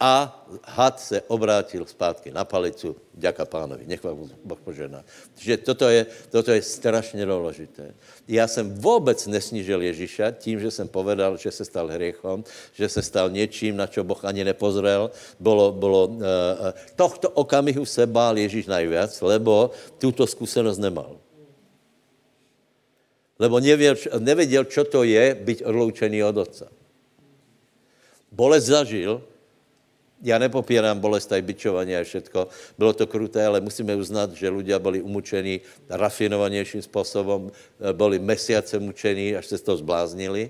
a 0.03 0.43
had 0.67 0.99
se 0.99 1.21
obrátil 1.31 1.87
zpátky 1.87 2.35
na 2.35 2.43
palicu. 2.43 2.91
Ďaká 3.15 3.47
pánovi, 3.47 3.87
nech 3.87 4.03
vám 4.03 4.27
Boh 4.43 4.59
požená. 4.59 4.99
Takže 5.31 5.57
toto 5.63 5.87
je, 5.87 6.05
toto 6.27 6.51
je 6.51 6.59
strašně 6.61 7.23
důležité. 7.25 7.95
Já 8.27 8.47
jsem 8.47 8.75
vůbec 8.75 9.27
nesnížil 9.27 9.81
Ježíša 9.81 10.31
tím, 10.31 10.59
že 10.59 10.71
jsem 10.71 10.87
povedal, 10.91 11.39
že 11.39 11.51
se 11.51 11.63
stal 11.63 11.87
hriechom, 11.87 12.43
že 12.75 12.89
se 12.89 12.99
stal 12.99 13.31
něčím, 13.31 13.79
na 13.79 13.87
čo 13.87 14.03
Boh 14.03 14.19
ani 14.25 14.43
nepozrel. 14.43 15.07
Bolo, 15.39 15.71
bolo, 15.71 16.07
uh, 16.07 16.19
tohto 16.99 17.29
okamihu 17.39 17.87
se 17.87 18.03
bál 18.03 18.35
Ježíš 18.35 18.67
najviac, 18.67 19.21
lebo 19.21 19.71
tuto 20.03 20.27
zkušenost 20.27 20.83
nemal 20.83 21.23
lebo 23.39 23.59
nevěděl, 23.59 23.95
nevěděl, 24.19 24.63
čo 24.63 24.83
to 24.83 25.03
je 25.03 25.35
být 25.35 25.61
odloučený 25.65 26.23
od 26.23 26.37
otca. 26.37 26.67
Bolest 28.31 28.65
zažil, 28.65 29.19
já 30.23 30.39
nepopírám 30.39 30.99
bolest 30.99 31.31
a 31.31 31.41
byčování 31.41 31.95
a 31.95 32.03
všetko, 32.03 32.47
bylo 32.77 32.93
to 32.93 33.07
kruté, 33.07 33.45
ale 33.45 33.61
musíme 33.61 33.95
uznat, 33.95 34.31
že 34.31 34.49
lidé 34.49 34.79
byli 34.79 35.01
umučení 35.01 35.61
rafinovanějším 35.89 36.81
způsobem, 36.81 37.51
byli 37.91 38.19
mesiace 38.19 38.79
mučení, 38.79 39.35
až 39.35 39.45
se 39.45 39.57
z 39.57 39.61
toho 39.61 39.77
zbláznili. 39.77 40.49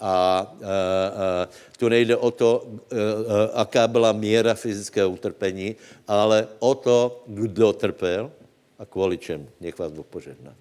A, 0.00 0.08
a, 0.08 0.16
a 0.16 1.48
tu 1.78 1.88
nejde 1.88 2.16
o 2.16 2.30
to, 2.30 2.64
a, 2.64 3.60
a, 3.60 3.60
aká 3.60 3.88
byla 3.88 4.12
míra 4.12 4.54
fyzického 4.54 5.10
utrpení, 5.10 5.76
ale 6.08 6.48
o 6.58 6.74
to, 6.74 7.22
kdo 7.26 7.72
trpěl 7.72 8.30
a 8.78 8.84
kvůli 8.84 9.18
čemu. 9.18 9.48
Nech 9.60 9.78
vás 9.78 9.92
Bůh 9.92 10.06
požehná. 10.06 10.54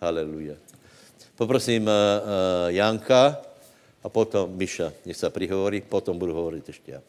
Haleluja. 0.00 0.54
Poprosím 1.36 1.82
uh, 1.86 1.90
Janka 2.68 3.40
a 4.04 4.08
potom 4.08 4.52
Miša, 4.56 4.92
nech 5.06 5.16
se 5.16 5.30
prihovorí, 5.30 5.80
potom 5.80 6.18
budu 6.18 6.34
hovorit 6.34 6.68
ještě 6.68 6.92
já. 6.92 7.00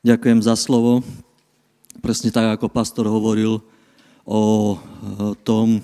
Ďakujem 0.00 0.40
za 0.40 0.56
slovo. 0.56 1.04
Presne 2.00 2.32
tak, 2.32 2.56
ako 2.56 2.72
pastor 2.72 3.04
hovoril 3.04 3.60
o 4.24 4.42
eh, 4.74 4.78
tom, 5.44 5.80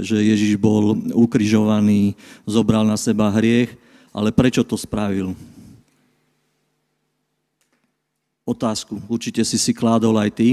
že 0.00 0.16
Ježíš 0.16 0.56
bol 0.56 0.96
ukrižovaný, 1.12 2.16
zobral 2.48 2.88
na 2.88 2.96
seba 2.96 3.28
hriech, 3.28 3.76
ale 4.16 4.32
prečo 4.32 4.64
to 4.64 4.74
spravil? 4.80 5.36
otázku. 8.50 8.98
Určite 9.06 9.46
si 9.46 9.54
si 9.54 9.70
kládol 9.70 10.18
aj 10.18 10.30
ty. 10.34 10.48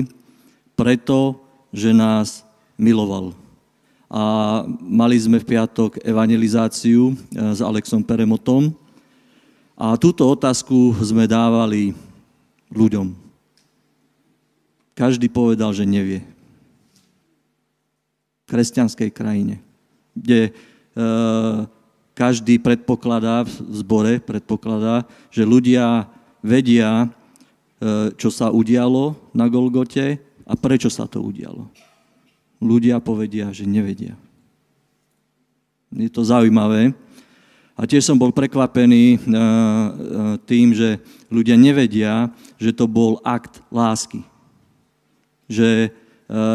Preto, 0.77 1.41
že 1.73 1.89
nás 1.89 2.45
miloval. 2.77 3.33
A 4.07 4.63
mali 4.79 5.17
sme 5.17 5.41
v 5.41 5.57
piatok 5.57 5.99
evangelizáciu 6.05 7.11
eh, 7.11 7.15
s 7.57 7.59
Alexom 7.59 8.05
Peremotom. 8.05 8.69
A 9.77 9.97
túto 9.97 10.25
otázku 10.25 10.93
sme 11.01 11.29
dávali 11.29 11.93
ľuďom. 12.73 13.15
Každý 14.97 15.29
povedal, 15.29 15.71
že 15.71 15.85
nevie. 15.85 16.25
V 18.43 18.55
kresťanskej 18.55 19.11
krajine, 19.11 19.59
kde 20.15 20.49
e, 20.49 20.51
každý 22.15 22.57
predpokladá 22.57 23.43
v 23.43 23.51
zbore, 23.75 24.13
predpokladá, 24.23 25.03
že 25.29 25.43
ľudia 25.43 26.07
vedia, 26.41 27.11
E, 27.77 28.09
čo 28.17 28.33
sa 28.33 28.49
udialo 28.49 29.13
na 29.37 29.45
Golgote 29.45 30.17
a 30.49 30.53
prečo 30.57 30.89
sa 30.89 31.05
to 31.05 31.21
udialo. 31.21 31.69
Ľudia 32.57 32.97
povedia, 32.97 33.53
že 33.53 33.69
nevedia. 33.69 34.17
Je 35.93 36.09
to 36.09 36.25
zaujímavé. 36.25 36.97
A 37.77 37.85
tiež 37.85 38.09
som 38.09 38.17
bol 38.17 38.33
prekvapený 38.33 39.05
e, 39.13 39.17
e, 39.17 39.21
tým, 40.49 40.73
že 40.73 40.97
ľudia 41.29 41.53
nevedia, 41.53 42.33
že 42.57 42.73
to 42.73 42.89
bol 42.89 43.21
akt 43.21 43.61
lásky. 43.69 44.25
Že 45.45 45.93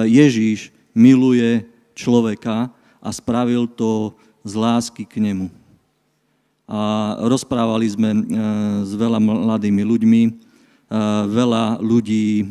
Ježíš 0.04 0.68
miluje 0.92 1.64
človeka 1.96 2.68
a 3.00 3.08
spravil 3.08 3.64
to 3.64 4.12
z 4.44 4.52
lásky 4.52 5.08
k 5.08 5.16
nemu. 5.16 5.48
A 6.68 7.16
rozprávali 7.24 7.88
sme 7.88 8.12
s 8.84 8.92
veľa 8.92 9.16
mladými 9.16 9.80
ľuďmi, 9.80 10.22
veľa 11.32 11.80
ľudí 11.80 12.44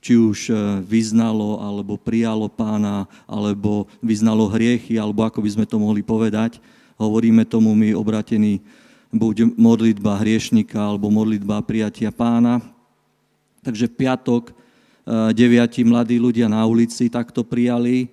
či 0.00 0.16
už 0.16 0.56
vyznalo, 0.88 1.60
alebo 1.60 2.00
prijalo 2.00 2.48
pána, 2.48 3.04
alebo 3.28 3.84
vyznalo 4.00 4.48
hriechy, 4.48 4.96
alebo 4.96 5.20
ako 5.28 5.44
by 5.44 5.50
sme 5.52 5.66
to 5.68 5.76
mohli 5.76 6.00
povedať. 6.00 6.56
Hovoríme 7.00 7.48
tomu 7.48 7.72
my 7.72 7.96
obratení, 7.96 8.60
buď 9.08 9.56
modlitba 9.56 10.20
hriešnika, 10.20 10.76
alebo 10.76 11.08
modlitba 11.08 11.64
prijatia 11.64 12.12
pána. 12.12 12.60
Takže 13.64 13.88
v 13.88 13.96
piatok 14.04 14.42
e, 14.48 14.52
deviati 15.32 15.80
mladí 15.80 16.20
ľudia 16.20 16.52
na 16.52 16.60
ulici 16.68 17.08
takto 17.08 17.40
prijali, 17.40 18.04
e, 18.04 18.08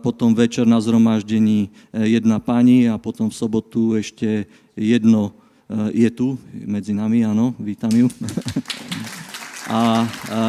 potom 0.00 0.32
večer 0.32 0.64
na 0.64 0.80
zhromaždení 0.80 1.68
jedna 1.92 2.40
pani 2.40 2.88
a 2.88 2.96
potom 2.96 3.28
v 3.28 3.36
sobotu 3.36 4.00
ešte 4.00 4.48
jedno 4.72 5.36
Eh, 5.66 6.06
je 6.06 6.10
tu 6.14 6.38
medzi 6.54 6.94
nami, 6.94 7.26
áno, 7.26 7.50
vítam 7.58 7.90
ju. 7.90 8.06
a, 9.66 10.06
a 10.30 10.40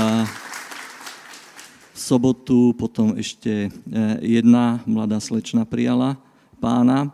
v 1.90 1.98
sobotu 1.98 2.78
potom 2.78 3.18
ešte 3.18 3.74
eh, 3.74 4.16
jedna 4.22 4.78
mladá 4.86 5.18
slečna 5.18 5.66
prijala 5.66 6.22
pána. 6.62 7.10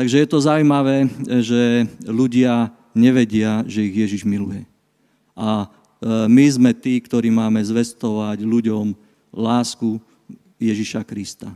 Takže 0.00 0.24
je 0.24 0.28
to 0.32 0.40
zaujímavé, 0.40 1.12
že 1.44 1.84
ľudia 2.08 2.72
nevedia, 2.96 3.60
že 3.68 3.84
ich 3.84 3.92
Ježiš 4.00 4.24
miluje. 4.24 4.64
A 5.36 5.68
eh, 5.68 6.24
my 6.24 6.48
sme 6.48 6.72
tí, 6.72 6.96
ktorí 7.04 7.28
máme 7.28 7.60
zvestovať 7.60 8.40
ľuďom 8.40 8.96
lásku 9.28 10.00
Ježiša 10.56 11.04
Krista. 11.04 11.52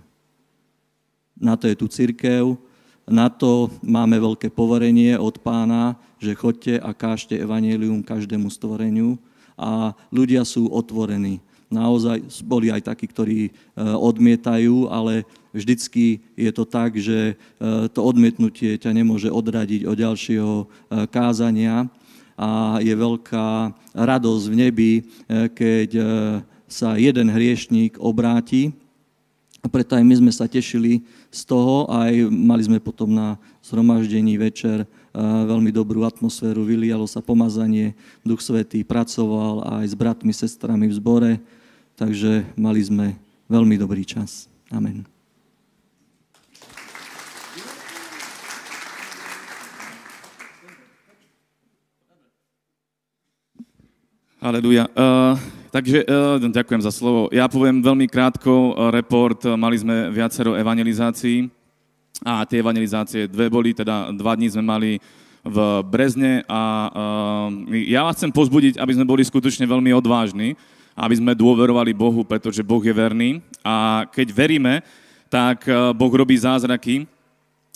Na 1.41 1.57
to 1.57 1.73
je 1.73 1.77
tu 1.81 1.89
církev, 1.89 2.61
na 3.09 3.33
to 3.33 3.73
máme 3.81 4.21
veľké 4.21 4.53
poverenie 4.53 5.17
od 5.17 5.41
pána, 5.41 5.97
že 6.21 6.37
chodte 6.37 6.77
a 6.77 6.93
kážte 6.93 7.41
evanelium 7.41 8.05
každému 8.05 8.53
stvoreniu 8.53 9.17
a 9.57 9.97
ľudia 10.13 10.45
sú 10.45 10.69
otvorení. 10.69 11.41
Naozaj 11.73 12.45
boli 12.45 12.69
aj 12.69 12.93
takí, 12.93 13.09
ktorí 13.09 13.41
e, 13.49 13.53
odmietajú, 13.81 14.93
ale 14.93 15.25
vždycky 15.55 16.21
je 16.35 16.51
to 16.51 16.67
tak, 16.67 16.99
že 16.99 17.33
e, 17.33 17.35
to 17.89 18.01
odmietnutie 18.03 18.77
ťa 18.77 18.91
nemôže 18.91 19.31
odradiť 19.31 19.87
od 19.87 19.97
ďalšieho 19.97 20.55
kázania 21.09 21.89
a 22.35 22.83
je 22.83 22.91
veľká 22.91 23.71
radosť 23.95 24.45
v 24.51 24.59
nebi, 24.59 24.93
keď 25.55 25.91
sa 26.67 26.99
jeden 26.99 27.31
hriešník 27.31 28.03
obráti 28.03 28.75
a 29.65 29.67
preto 29.71 29.97
aj 29.97 30.05
my 30.05 30.15
sme 30.21 30.33
sa 30.35 30.45
tešili 30.45 31.07
z 31.33 31.41
toho, 31.49 31.89
aj 31.89 32.29
mali 32.29 32.67
sme 32.67 32.83
potom 32.83 33.09
na 33.15 33.41
zhromaždení 33.65 34.37
večer 34.37 34.85
veľmi 35.17 35.73
dobrú 35.73 36.05
atmosféru, 36.05 36.69
vylialo 36.69 37.09
sa 37.09 37.25
pomazanie, 37.25 37.97
Duch 38.21 38.45
Svetý 38.45 38.85
pracoval 38.85 39.81
aj 39.81 39.85
s 39.89 39.95
bratmi, 39.97 40.35
sestrami 40.37 40.91
v 40.91 40.99
zbore, 41.01 41.33
takže 41.97 42.45
mali 42.59 42.83
sme 42.85 43.07
veľmi 43.49 43.81
dobrý 43.81 44.05
čas. 44.05 44.51
Amen. 44.69 45.14
Aleluja. 54.45 54.85
Uh, 54.93 55.41
takže 55.73 56.05
uh, 56.05 56.37
ďakujem 56.37 56.85
za 56.85 56.93
slovo. 56.93 57.33
Ja 57.33 57.49
poviem 57.49 57.81
veľmi 57.81 58.05
krátko 58.05 58.77
uh, 58.77 58.93
report. 58.93 59.41
Mali 59.57 59.81
sme 59.81 60.13
viacero 60.13 60.53
evangelizácií 60.53 61.49
a 62.21 62.45
tie 62.45 62.61
evangelizácie 62.61 63.25
dve 63.25 63.49
boli, 63.49 63.73
teda 63.73 64.13
dva 64.13 64.37
dní 64.37 64.53
sme 64.53 64.61
mali 64.61 65.01
v 65.41 65.57
Brezne 65.89 66.45
a 66.45 66.61
uh, 66.93 67.73
ja 67.89 68.05
vás 68.05 68.21
chcem 68.21 68.29
pozbudiť, 68.29 68.77
aby 68.77 68.93
sme 68.93 69.09
boli 69.09 69.25
skutočne 69.25 69.65
veľmi 69.65 69.97
odvážni, 69.97 70.61
aby 70.93 71.17
sme 71.17 71.33
dôverovali 71.33 71.97
Bohu, 71.97 72.21
pretože 72.21 72.61
Boh 72.61 72.85
je 72.85 72.93
verný 72.93 73.41
a 73.65 74.05
keď 74.13 74.29
veríme, 74.29 74.85
tak 75.33 75.65
Boh 75.97 76.13
robí 76.13 76.37
zázraky 76.37 77.09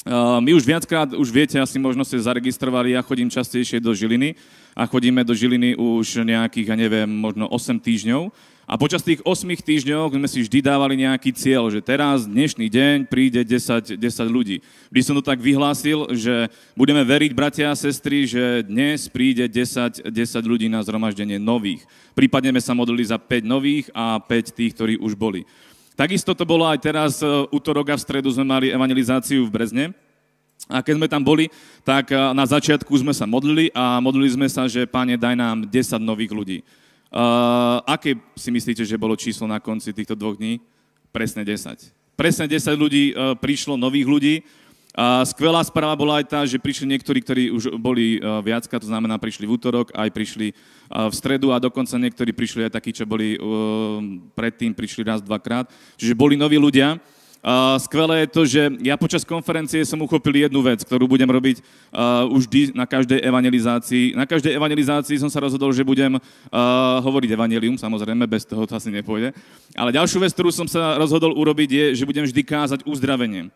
Uh, 0.06 0.38
my 0.38 0.54
už 0.54 0.62
viackrát, 0.62 1.10
už 1.10 1.28
viete, 1.28 1.58
asi 1.58 1.74
možno 1.74 2.06
ste 2.06 2.22
zaregistrovali, 2.22 2.94
ja 2.94 3.02
chodím 3.02 3.26
častejšie 3.26 3.82
do 3.82 3.90
Žiliny 3.90 4.38
a 4.78 4.86
chodíme 4.86 5.26
do 5.26 5.34
Žiliny 5.34 5.74
už 5.74 6.22
nejakých, 6.22 6.70
ja 6.70 6.76
neviem, 6.78 7.10
možno 7.10 7.50
8 7.50 7.82
týždňov. 7.82 8.30
A 8.62 8.78
počas 8.78 9.02
tých 9.02 9.18
8 9.26 9.42
týždňov 9.58 10.14
sme 10.14 10.28
si 10.30 10.38
vždy 10.46 10.62
dávali 10.62 11.02
nejaký 11.02 11.34
cieľ, 11.34 11.66
že 11.66 11.82
teraz, 11.82 12.30
dnešný 12.30 12.70
deň, 12.70 12.96
príde 13.10 13.42
10, 13.42 13.98
10 13.98 13.98
ľudí. 14.30 14.62
Vždy 14.94 15.02
som 15.02 15.18
to 15.18 15.24
tak 15.24 15.42
vyhlásil, 15.42 16.14
že 16.14 16.46
budeme 16.78 17.02
veriť, 17.02 17.34
bratia 17.34 17.74
a 17.74 17.80
sestry, 17.80 18.22
že 18.28 18.62
dnes 18.70 19.10
príde 19.10 19.50
10, 19.50 20.14
10 20.14 20.14
ľudí 20.46 20.70
na 20.70 20.78
zhromaždenie 20.86 21.42
nových. 21.42 21.82
Prípadne 22.14 22.54
sme 22.54 22.62
sa 22.62 22.76
modlili 22.78 23.02
za 23.02 23.18
5 23.18 23.42
nových 23.42 23.90
a 23.90 24.22
5 24.22 24.54
tých, 24.54 24.78
ktorí 24.78 24.94
už 25.02 25.18
boli. 25.18 25.42
Takisto 25.98 26.38
to 26.38 26.46
bolo 26.46 26.62
aj 26.70 26.78
teraz, 26.78 27.18
e, 27.18 27.26
útorok 27.50 27.90
a 27.90 27.98
v 27.98 28.04
stredu 28.06 28.30
sme 28.30 28.46
mali 28.46 28.70
evangelizáciu 28.70 29.42
v 29.42 29.50
Brezne. 29.50 29.90
A 30.66 30.82
keď 30.82 30.94
sme 30.98 31.06
tam 31.06 31.22
boli, 31.22 31.46
tak 31.86 32.11
e, 32.11 32.18
na 32.34 32.42
začiatku 32.42 32.90
sme 32.98 33.14
sa 33.14 33.30
modlili 33.30 33.70
a 33.70 34.02
modlili 34.02 34.34
sme 34.34 34.50
sa, 34.50 34.66
že 34.66 34.90
Páne, 34.90 35.14
daj 35.14 35.38
nám 35.38 35.62
10 35.64 36.02
nových 36.02 36.34
ľudí. 36.34 36.59
Uh, 37.09 37.80
aké 37.88 38.20
si 38.36 38.52
myslíte, 38.52 38.84
že 38.84 39.00
bolo 39.00 39.16
číslo 39.16 39.48
na 39.48 39.56
konci 39.56 39.96
týchto 39.96 40.12
dvoch 40.12 40.36
dní? 40.36 40.61
Presne 41.09 41.40
10. 41.40 41.88
Presne 42.12 42.44
10 42.44 42.68
ľudí 42.76 43.16
uh, 43.16 43.32
prišlo, 43.32 43.80
nových 43.80 44.04
ľudí. 44.04 44.34
A 44.92 45.24
skvelá 45.24 45.64
správa 45.64 45.96
bola 45.96 46.20
aj 46.20 46.26
tá, 46.28 46.40
že 46.44 46.61
prišli 46.61 46.84
niektorí, 46.84 47.24
ktorí 47.24 47.44
už 47.48 47.80
boli 47.80 48.20
uh, 48.20 48.44
viacka, 48.44 48.76
to 48.76 48.92
znamená 48.92 49.16
prišli 49.16 49.48
v 49.48 49.56
útorok, 49.56 49.88
aj 49.96 50.11
prišli 50.12 50.52
v 50.88 51.14
stredu 51.16 51.48
a 51.48 51.62
dokonca 51.62 51.96
niektorí 51.96 52.36
prišli 52.36 52.68
aj 52.68 52.76
takí, 52.76 52.92
čo 52.92 53.09
boli 53.09 53.36
predtým, 54.32 54.72
prišli 54.72 55.04
raz, 55.04 55.20
dvakrát. 55.20 55.68
Čiže 56.00 56.16
boli 56.16 56.32
noví 56.36 56.56
ľudia. 56.56 56.96
Uh, 57.39 57.78
skvelé 57.78 58.26
je 58.26 58.34
to, 58.34 58.43
že 58.43 58.62
ja 58.82 58.99
počas 58.99 59.22
konferencie 59.22 59.86
som 59.86 60.03
uchopil 60.03 60.34
jednu 60.43 60.59
vec, 60.59 60.82
ktorú 60.82 61.07
budem 61.07 61.30
robiť 61.30 61.62
uh, 61.62 62.26
už 62.34 62.51
vždy 62.51 62.62
na 62.74 62.82
každej 62.82 63.22
evangelizácii. 63.22 64.18
Na 64.18 64.26
každej 64.26 64.59
evangelizácii 64.59 65.22
som 65.22 65.30
sa 65.30 65.39
rozhodol, 65.39 65.70
že 65.70 65.86
budem 65.86 66.18
uh, 66.18 66.22
hovoriť 66.99 67.30
evanelium, 67.39 67.78
samozrejme, 67.78 68.26
bez 68.26 68.43
toho 68.43 68.66
to 68.66 68.74
asi 68.74 68.91
nepôjde. 68.91 69.30
Ale 69.78 69.95
ďalšiu 69.95 70.18
vec, 70.18 70.34
ktorú 70.34 70.51
som 70.51 70.66
sa 70.66 70.99
rozhodol 70.99 71.30
urobiť, 71.30 71.70
je, 71.70 71.84
že 72.03 72.09
budem 72.11 72.26
vždy 72.26 72.43
kázať 72.43 72.80
uzdravenie. 72.82 73.55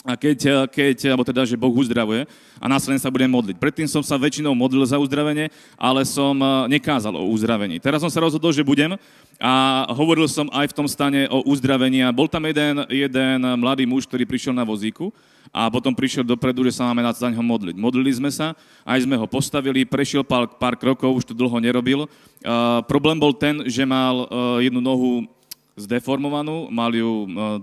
A 0.00 0.16
keď, 0.16 0.64
keď, 0.72 1.12
alebo 1.12 1.28
teda, 1.28 1.44
že 1.44 1.60
Boh 1.60 1.76
uzdravuje 1.76 2.24
a 2.56 2.64
následne 2.64 2.96
sa 2.96 3.12
budem 3.12 3.28
modliť. 3.28 3.60
Predtým 3.60 3.84
som 3.84 4.00
sa 4.00 4.16
väčšinou 4.16 4.56
modlil 4.56 4.80
za 4.88 4.96
uzdravenie, 4.96 5.52
ale 5.76 6.08
som 6.08 6.32
nekázal 6.72 7.12
o 7.20 7.28
uzdravení. 7.28 7.76
Teraz 7.76 8.00
som 8.00 8.08
sa 8.08 8.24
rozhodol, 8.24 8.48
že 8.48 8.64
budem 8.64 8.96
a 9.36 9.84
hovoril 9.92 10.24
som 10.24 10.48
aj 10.56 10.72
v 10.72 10.76
tom 10.76 10.88
stane 10.88 11.28
o 11.28 11.44
uzdravení. 11.44 12.00
A 12.00 12.16
bol 12.16 12.32
tam 12.32 12.48
jeden, 12.48 12.80
jeden 12.88 13.44
mladý 13.60 13.84
muž, 13.84 14.08
ktorý 14.08 14.24
prišiel 14.24 14.56
na 14.56 14.64
vozíku 14.64 15.12
a 15.52 15.68
potom 15.68 15.92
prišiel 15.92 16.24
dopredu, 16.24 16.64
že 16.64 16.80
sa 16.80 16.88
máme 16.88 17.04
na 17.04 17.12
ňo 17.12 17.44
modliť. 17.44 17.76
Modlili 17.76 18.08
sme 18.16 18.32
sa, 18.32 18.56
aj 18.88 19.04
sme 19.04 19.20
ho 19.20 19.28
postavili, 19.28 19.84
prešiel 19.84 20.24
pár, 20.24 20.48
pár 20.56 20.80
krokov, 20.80 21.12
už 21.12 21.28
to 21.28 21.36
dlho 21.36 21.60
nerobil. 21.60 22.08
Uh, 22.40 22.80
problém 22.88 23.20
bol 23.20 23.36
ten, 23.36 23.68
že 23.68 23.84
mal 23.84 24.24
jednu 24.64 24.80
nohu 24.80 25.28
zdeformovanú, 25.76 26.72
mal 26.72 26.88
ju 26.88 27.28
uh, 27.28 27.60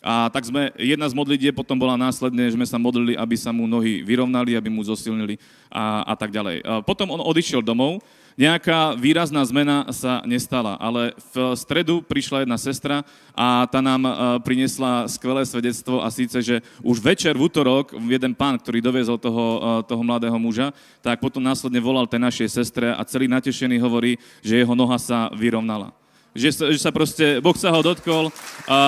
a 0.00 0.32
tak 0.32 0.48
sme, 0.48 0.72
jedna 0.80 1.04
z 1.04 1.16
modlitieb 1.16 1.52
potom 1.52 1.76
bola 1.76 1.92
následne, 2.00 2.48
že 2.48 2.56
sme 2.56 2.64
sa 2.64 2.80
modlili, 2.80 3.20
aby 3.20 3.36
sa 3.36 3.52
mu 3.52 3.68
nohy 3.68 4.00
vyrovnali, 4.00 4.56
aby 4.56 4.72
mu 4.72 4.80
zosilnili 4.80 5.36
a, 5.68 6.08
a 6.08 6.14
tak 6.16 6.32
ďalej. 6.32 6.64
A 6.64 6.80
potom 6.80 7.12
on 7.12 7.20
odišiel 7.20 7.60
domov, 7.60 8.00
nejaká 8.40 8.96
výrazná 8.96 9.44
zmena 9.44 9.92
sa 9.92 10.24
nestala, 10.24 10.80
ale 10.80 11.12
v 11.36 11.52
stredu 11.52 12.00
prišla 12.00 12.48
jedna 12.48 12.56
sestra 12.56 13.04
a 13.36 13.68
tá 13.68 13.84
nám 13.84 14.00
priniesla 14.40 15.04
skvelé 15.12 15.44
svedectvo 15.44 16.00
a 16.00 16.08
síce, 16.08 16.40
že 16.40 16.56
už 16.80 17.04
večer 17.04 17.36
v 17.36 17.52
útorok 17.52 17.92
jeden 17.92 18.32
pán, 18.32 18.56
ktorý 18.56 18.80
doviezol 18.80 19.20
toho, 19.20 19.84
toho 19.84 20.00
mladého 20.00 20.40
muža, 20.40 20.72
tak 21.04 21.20
potom 21.20 21.44
následne 21.44 21.84
volal 21.84 22.08
tej 22.08 22.24
našej 22.24 22.48
sestre 22.48 22.88
a 22.96 23.04
celý 23.04 23.28
natešený 23.28 23.76
hovorí, 23.76 24.16
že 24.40 24.56
jeho 24.56 24.72
noha 24.72 24.96
sa 24.96 25.28
vyrovnala 25.36 25.99
že 26.34 26.54
sa, 26.54 26.64
že 26.70 26.78
sa 26.78 26.90
proste, 26.94 27.42
Boh 27.42 27.56
sa 27.58 27.74
ho 27.74 27.80
dotkol 27.82 28.30
a 28.70 28.78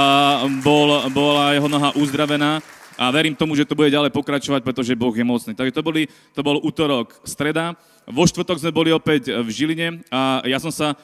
bol, 0.62 1.10
bola 1.10 1.54
jeho 1.54 1.66
noha 1.66 1.90
uzdravená 1.98 2.62
a 2.94 3.10
verím 3.10 3.34
tomu, 3.34 3.58
že 3.58 3.66
to 3.66 3.74
bude 3.74 3.90
ďalej 3.90 4.14
pokračovať, 4.14 4.62
pretože 4.62 4.94
Boh 4.94 5.14
je 5.14 5.26
mocný. 5.26 5.52
Takže 5.56 5.74
to, 5.74 5.82
boli, 5.82 6.06
to 6.36 6.40
bol 6.44 6.60
útorok, 6.62 7.18
streda. 7.26 7.74
Vo 8.06 8.28
štvrtok 8.28 8.62
sme 8.62 8.70
boli 8.74 8.90
opäť 8.94 9.32
v 9.32 9.48
Žiline 9.48 10.06
a 10.12 10.44
ja 10.46 10.58
som 10.62 10.70
sa 10.70 10.94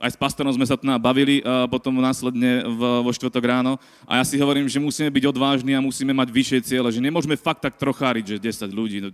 aj 0.00 0.16
s 0.16 0.18
pastorom 0.18 0.48
sme 0.48 0.64
sa 0.64 0.80
tu 0.80 0.88
bavili 0.96 1.44
a 1.44 1.68
potom 1.68 1.92
následne 2.00 2.64
v, 2.64 3.04
vo 3.04 3.10
štvrtok 3.12 3.44
ráno 3.44 3.76
a 4.08 4.16
ja 4.16 4.24
si 4.24 4.40
hovorím, 4.40 4.64
že 4.64 4.80
musíme 4.80 5.12
byť 5.12 5.24
odvážni 5.28 5.76
a 5.76 5.84
musíme 5.84 6.16
mať 6.16 6.32
vyššie 6.32 6.58
ciele, 6.64 6.88
že 6.88 7.04
nemôžeme 7.04 7.36
fakt 7.36 7.60
tak 7.60 7.76
trocháriť, 7.76 8.24
že 8.40 8.64
10 8.64 8.72
ľudí, 8.72 9.04
no, 9.04 9.12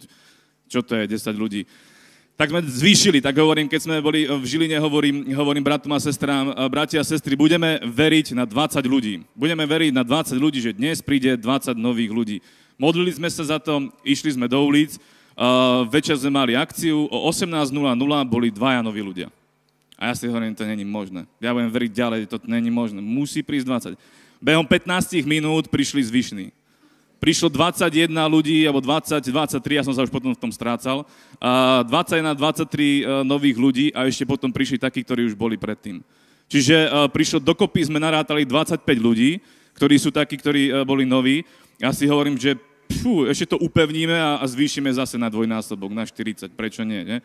čo 0.70 0.86
to 0.86 0.94
je 0.94 1.10
10 1.10 1.34
ľudí 1.34 1.66
tak 2.36 2.52
sme 2.52 2.60
zvýšili, 2.60 3.24
tak 3.24 3.32
hovorím, 3.40 3.64
keď 3.64 3.80
sme 3.80 3.96
boli 4.04 4.28
v 4.28 4.44
Žiline, 4.44 4.76
hovorím, 4.76 5.24
hovorím 5.32 5.64
bratom 5.64 5.88
a 5.96 5.96
sestrám, 5.96 6.52
bratia 6.68 7.00
a 7.00 7.08
sestry, 7.08 7.32
budeme 7.32 7.80
veriť 7.80 8.36
na 8.36 8.44
20 8.44 8.84
ľudí. 8.84 9.24
Budeme 9.32 9.64
veriť 9.64 9.96
na 9.96 10.04
20 10.04 10.36
ľudí, 10.36 10.60
že 10.60 10.76
dnes 10.76 11.00
príde 11.00 11.32
20 11.32 11.72
nových 11.80 12.12
ľudí. 12.12 12.36
Modlili 12.76 13.08
sme 13.16 13.32
sa 13.32 13.40
za 13.40 13.56
to, 13.56 13.88
išli 14.04 14.36
sme 14.36 14.52
do 14.52 14.60
ulic, 14.60 15.00
uh, 15.32 15.88
večer 15.88 16.20
sme 16.20 16.28
mali 16.28 16.52
akciu, 16.52 17.08
o 17.08 17.18
18.00 17.24 17.72
boli 18.28 18.52
dvaja 18.52 18.84
noví 18.84 19.00
ľudia. 19.00 19.32
A 19.96 20.12
ja 20.12 20.14
si 20.14 20.28
hovorím, 20.28 20.52
to 20.52 20.68
není 20.68 20.84
možné. 20.84 21.24
Ja 21.40 21.56
budem 21.56 21.72
veriť 21.72 21.90
ďalej, 21.96 22.20
to 22.28 22.36
není 22.44 22.68
možné. 22.68 23.00
Musí 23.00 23.40
prísť 23.40 23.96
20. 23.96 24.44
Behom 24.44 24.68
15 24.68 25.24
minút 25.24 25.72
prišli 25.72 26.04
zvyšní 26.04 26.52
prišlo 27.16 27.48
21 27.48 28.12
ľudí, 28.28 28.64
alebo 28.68 28.84
20, 28.84 29.24
23, 29.24 29.78
ja 29.78 29.84
som 29.84 29.94
sa 29.96 30.04
už 30.04 30.12
potom 30.12 30.36
v 30.36 30.40
tom 30.40 30.52
strácal, 30.52 31.08
a 31.40 31.84
21, 31.84 32.36
23 32.36 32.66
e, 32.68 33.02
nových 33.24 33.56
ľudí 33.56 33.86
a 33.96 34.04
ešte 34.04 34.28
potom 34.28 34.52
prišli 34.52 34.76
takí, 34.76 35.00
ktorí 35.00 35.24
už 35.28 35.34
boli 35.34 35.56
predtým. 35.56 36.04
Čiže 36.46 36.76
uh, 36.86 37.10
prišlo 37.10 37.42
dokopy, 37.42 37.90
sme 37.90 37.98
narátali 37.98 38.46
25 38.46 38.78
ľudí, 39.02 39.42
ktorí 39.74 39.98
sú 39.98 40.14
takí, 40.14 40.38
ktorí 40.38 40.70
uh, 40.70 40.86
boli 40.86 41.02
noví. 41.02 41.42
Ja 41.82 41.90
si 41.90 42.06
hovorím, 42.06 42.38
že 42.38 42.54
pfú, 42.86 43.26
ešte 43.26 43.50
to 43.50 43.58
upevníme 43.58 44.14
a, 44.14 44.38
a 44.38 44.44
zvýšime 44.46 44.86
zase 44.94 45.18
na 45.18 45.26
dvojnásobok, 45.26 45.90
na 45.90 46.06
40, 46.06 46.46
prečo 46.54 46.86
nie, 46.86 47.02
nie? 47.02 47.18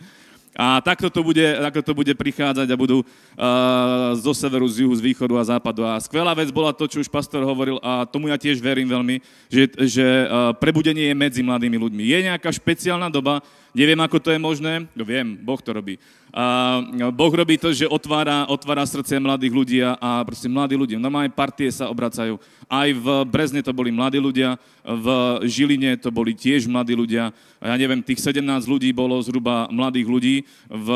A 0.52 0.84
takto 0.84 1.08
to 1.08 1.24
bude, 1.24 1.44
takto 1.44 1.80
to 1.80 1.94
bude 1.96 2.12
prichádzať 2.12 2.68
a 2.68 2.76
budú 2.76 3.04
uh, 3.04 4.12
zo 4.20 4.36
severu, 4.36 4.68
z 4.68 4.84
juhu, 4.84 4.92
z 4.92 5.06
východu 5.12 5.40
a 5.40 5.48
západu. 5.48 5.88
A 5.88 5.96
skvelá 6.04 6.36
vec 6.36 6.52
bola 6.52 6.76
to, 6.76 6.92
čo 6.92 7.00
už 7.00 7.08
pastor 7.08 7.48
hovoril 7.48 7.80
a 7.80 8.04
tomu 8.04 8.28
ja 8.28 8.36
tiež 8.36 8.60
verím 8.60 8.92
veľmi, 8.92 9.24
že, 9.48 9.72
že 9.88 10.06
uh, 10.28 10.52
prebudenie 10.60 11.08
je 11.08 11.16
medzi 11.16 11.40
mladými 11.40 11.80
ľuďmi. 11.80 12.04
Je 12.04 12.18
nejaká 12.28 12.52
špeciálna 12.52 13.08
doba, 13.08 13.40
neviem, 13.72 14.00
ako 14.00 14.18
to 14.20 14.30
je 14.32 14.40
možné, 14.40 14.88
no 14.92 15.04
viem, 15.04 15.36
Boh 15.40 15.60
to 15.60 15.72
robí. 15.72 15.96
A 16.32 16.80
boh 17.12 17.34
robí 17.36 17.60
to, 17.60 17.76
že 17.76 17.84
otvára, 17.84 18.48
otvára 18.48 18.88
srdce 18.88 19.20
mladých 19.20 19.52
ľudí 19.52 19.78
a, 19.84 20.00
a 20.00 20.10
proste 20.24 20.48
mladí 20.48 20.80
ľudia. 20.80 20.96
Normálne 20.96 21.28
partie 21.28 21.68
sa 21.68 21.92
obracajú. 21.92 22.40
Aj 22.72 22.88
v 22.88 23.08
Brezne 23.28 23.60
to 23.60 23.76
boli 23.76 23.92
mladí 23.92 24.16
ľudia, 24.16 24.56
v 24.80 25.08
Žiline 25.44 26.00
to 26.00 26.08
boli 26.08 26.32
tiež 26.32 26.72
mladí 26.72 26.96
ľudia. 26.96 27.36
Ja 27.60 27.76
neviem, 27.76 28.00
tých 28.00 28.24
17 28.24 28.40
ľudí 28.64 28.96
bolo 28.96 29.20
zhruba 29.20 29.68
mladých 29.68 30.08
ľudí 30.08 30.36
v 30.72 30.88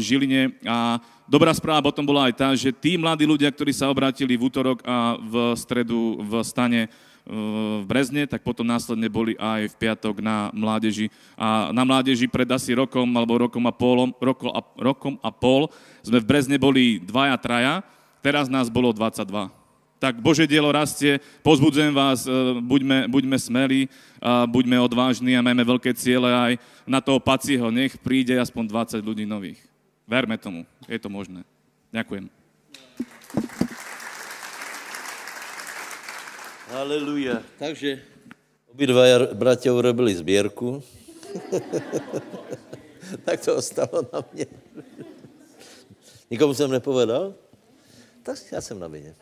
Žiline 0.00 0.56
a 0.64 1.04
dobrá 1.28 1.52
správa 1.52 1.84
potom 1.84 2.08
bola 2.08 2.32
aj 2.32 2.34
tá, 2.40 2.48
že 2.56 2.72
tí 2.72 2.96
mladí 2.96 3.28
ľudia, 3.28 3.52
ktorí 3.52 3.76
sa 3.76 3.92
obrátili 3.92 4.40
v 4.40 4.48
útorok 4.48 4.80
a 4.88 5.20
v 5.20 5.52
stredu 5.52 6.16
v 6.24 6.32
stane, 6.40 6.88
v 7.28 7.84
Brezne, 7.84 8.24
tak 8.24 8.40
potom 8.40 8.64
následne 8.64 9.04
boli 9.12 9.36
aj 9.36 9.68
v 9.68 9.74
piatok 9.76 10.24
na 10.24 10.48
mládeži. 10.56 11.12
A 11.36 11.68
na 11.76 11.84
mládeži 11.84 12.24
pred 12.24 12.48
asi 12.48 12.72
rokom 12.72 13.04
alebo 13.12 13.44
rokom 13.44 13.60
a, 13.68 13.72
polom, 13.72 14.16
roko 14.16 14.48
a, 14.48 14.64
rokom 14.80 15.20
a 15.20 15.28
pol 15.28 15.68
sme 16.00 16.24
v 16.24 16.28
Brezne 16.28 16.56
boli 16.56 16.96
dvaja, 17.04 17.36
traja, 17.36 17.74
teraz 18.24 18.48
nás 18.48 18.72
bolo 18.72 18.96
22. 18.96 19.52
Tak 19.98 20.22
Bože 20.22 20.46
dielo 20.46 20.70
rastie, 20.70 21.18
pozbudzujem 21.42 21.90
vás, 21.90 22.22
e, 22.24 22.30
buďme, 22.62 23.10
buďme 23.10 23.36
smelí, 23.36 23.90
buďme 24.48 24.78
odvážni 24.78 25.34
a 25.34 25.42
majme 25.42 25.66
veľké 25.66 25.90
ciele 25.98 26.30
aj 26.30 26.52
na 26.86 27.02
toho 27.02 27.18
pacího. 27.18 27.68
Nech 27.68 27.98
príde 27.98 28.38
aspoň 28.38 28.94
20 29.02 29.02
ľudí 29.02 29.26
nových. 29.26 29.58
Verme 30.08 30.38
tomu, 30.40 30.64
je 30.86 30.96
to 30.96 31.10
možné. 31.10 31.42
Ďakujem. 31.92 32.37
Haleluja. 36.68 37.40
Takže 37.56 37.96
obidva 38.68 39.32
bratia 39.32 39.72
urobili 39.72 40.12
zbierku. 40.12 40.84
tak 43.24 43.40
to 43.40 43.56
ostalo 43.56 44.04
na 44.12 44.20
mě. 44.32 44.46
Nikomu 46.30 46.54
jsem 46.54 46.70
nepovedal? 46.70 47.34
Tak 48.22 48.38
já 48.52 48.60
jsem 48.60 48.78
na 48.78 48.88
vině. 48.88 49.14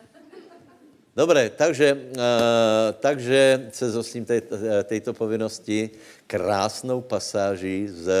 Dobré, 1.15 1.49
takže, 1.49 1.93
uh, 1.93 2.93
takže 2.99 3.69
se 3.73 3.91
zostím 3.91 4.25
tej, 4.25 4.41
tejto 4.83 5.13
povinnosti 5.13 5.89
krásnou 6.27 7.01
pasáží 7.01 7.87
z 7.87 8.11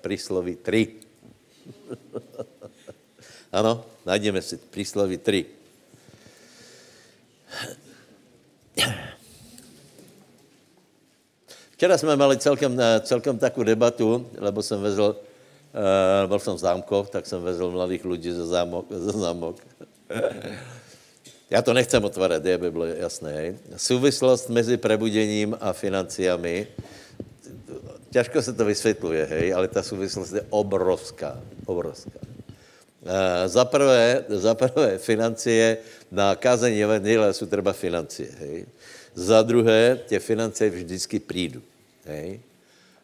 prísloví 0.00 0.56
3. 0.56 0.88
ano, 3.52 3.84
najdeme 4.06 4.42
si 4.42 4.56
prísloví 4.56 5.18
3. 5.18 5.46
Včera 11.70 11.98
jsme 11.98 12.16
mali 12.16 12.36
celkem, 12.36 12.80
eh, 12.80 13.00
celkem 13.00 13.38
takovou 13.38 13.64
debatu, 13.64 14.26
lebo 14.38 14.62
jsem 14.62 14.80
vezl, 14.80 15.16
uh, 15.16 16.28
byl 16.28 16.38
jsem 16.38 16.54
v 16.54 16.58
zámkoch, 16.58 17.10
tak 17.10 17.26
jsem 17.26 17.42
vezl 17.42 17.70
mladých 17.70 18.04
lidí 18.04 18.32
ze 18.32 18.46
zámok. 18.46 18.86
Ze 18.90 19.12
zámok. 19.12 19.56
Já 21.50 21.62
to 21.62 21.72
nechcem 21.72 22.04
otvárat, 22.04 22.44
je 22.44 22.58
by 22.58 22.70
bylo 22.70 22.84
jasné. 22.84 23.32
Hej. 23.32 23.56
Souvislost 23.76 24.48
mezi 24.48 24.76
prebudením 24.76 25.56
a 25.60 25.72
financiami, 25.72 26.66
těžko 28.10 28.42
se 28.42 28.52
to 28.52 28.64
vysvětluje, 28.64 29.24
hej, 29.24 29.54
ale 29.54 29.68
ta 29.68 29.82
souvislost 29.82 30.32
je 30.32 30.46
obrovská, 30.50 31.40
obrovská. 31.66 32.35
Uh, 33.06 33.46
za 33.46 33.64
prvé, 33.64 34.24
za 34.28 34.54
prvé 34.54 34.98
financie 34.98 35.78
na 36.10 36.34
kázení 36.34 36.82
evangelia 36.82 37.32
jsou 37.32 37.46
třeba 37.46 37.72
financie, 37.72 38.28
hej. 38.38 38.66
Za 39.14 39.42
druhé, 39.42 39.98
tě 40.06 40.18
finance 40.18 40.70
vždycky 40.70 41.18
přijdu, 41.18 41.62
hej. 42.04 42.40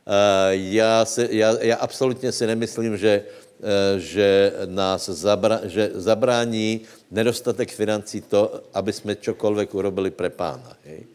Uh, 0.03 0.51
já, 0.51 1.07
já, 1.31 1.57
já 1.61 1.77
absolutně 1.77 2.33
si 2.33 2.47
nemyslím, 2.47 2.99
že, 2.99 3.23
uh, 3.23 3.99
že 4.03 4.53
nás 4.67 5.09
zabra, 5.09 5.61
že 5.65 5.91
zabrání 5.95 6.81
nedostatek 7.11 7.71
financí 7.71 8.21
to, 8.21 8.63
aby 8.75 8.93
jsme 8.93 9.15
čokoliv 9.17 9.75
urobili 9.75 10.11
pre 10.11 10.31
pána. 10.31 10.77
Hej. 10.85 11.07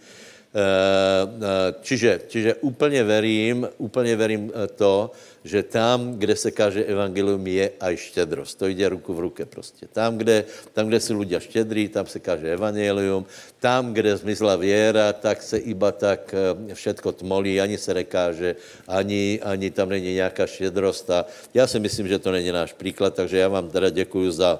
Čiže, 1.81 2.21
čiže 2.27 2.55
úplně 2.55 3.03
verím, 3.03 3.67
úplně 3.77 4.15
verím 4.15 4.51
to, 4.75 5.11
že 5.47 5.63
tam, 5.63 6.19
kde 6.19 6.35
se 6.35 6.51
káže 6.51 6.83
evangelium, 6.83 7.47
je 7.47 7.71
aj 7.79 7.93
štědrost. 7.97 8.59
To 8.59 8.67
jde 8.67 8.89
ruku 8.89 9.13
v 9.13 9.19
ruce 9.19 9.45
prostě. 9.45 9.87
Tam, 9.87 10.17
kde, 10.17 10.43
tam, 10.75 10.87
kde 10.87 10.99
jsou 10.99 11.13
ľudia 11.23 11.39
štědrí, 11.39 11.87
tam 11.87 12.05
se 12.05 12.19
káže 12.19 12.53
evangelium. 12.53 13.25
Tam, 13.59 13.93
kde 13.93 14.17
zmizla 14.17 14.55
věra, 14.55 15.13
tak 15.13 15.41
se 15.41 15.57
iba 15.57 15.91
tak 15.91 16.35
eh, 16.35 16.75
všetko 16.75 17.23
tmolí, 17.23 17.61
ani 17.61 17.77
se 17.77 17.93
nekáže, 17.93 18.55
ani, 18.87 19.39
ani 19.41 19.71
tam 19.71 19.89
není 19.89 20.13
nějaká 20.19 20.47
štědrost. 20.47 21.09
A 21.09 21.25
já 21.53 21.67
si 21.67 21.79
myslím, 21.79 22.07
že 22.07 22.19
to 22.19 22.31
není 22.31 22.51
náš 22.51 22.73
příklad, 22.73 23.15
takže 23.15 23.37
já 23.37 23.47
vám 23.47 23.71
teda 23.71 23.89
děkuji 23.89 24.31
za 24.31 24.59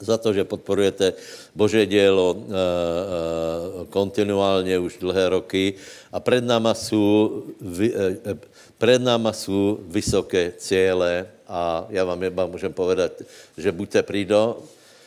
za 0.00 0.18
to, 0.18 0.32
že 0.32 0.44
podporujete 0.44 1.14
Bože 1.54 1.86
dělo 1.86 2.34
e, 2.34 2.42
e, 2.42 2.54
kontinuálně 3.90 4.78
už 4.78 4.98
dlhé 4.98 5.28
roky 5.28 5.74
a 6.12 6.20
před 6.20 6.44
náma 6.44 6.74
jsou 6.74 7.42
e, 7.84 8.34
před 8.84 9.02
náma 9.02 9.32
jsou 9.32 9.80
vysoké 9.88 10.52
cíle 10.60 11.26
a 11.48 11.86
já 11.88 12.04
vám 12.04 12.22
jeba 12.22 12.46
můžem 12.46 12.72
povedat, 12.72 13.12
že 13.56 13.72
buďte 13.72 14.02
prído, 14.02 14.60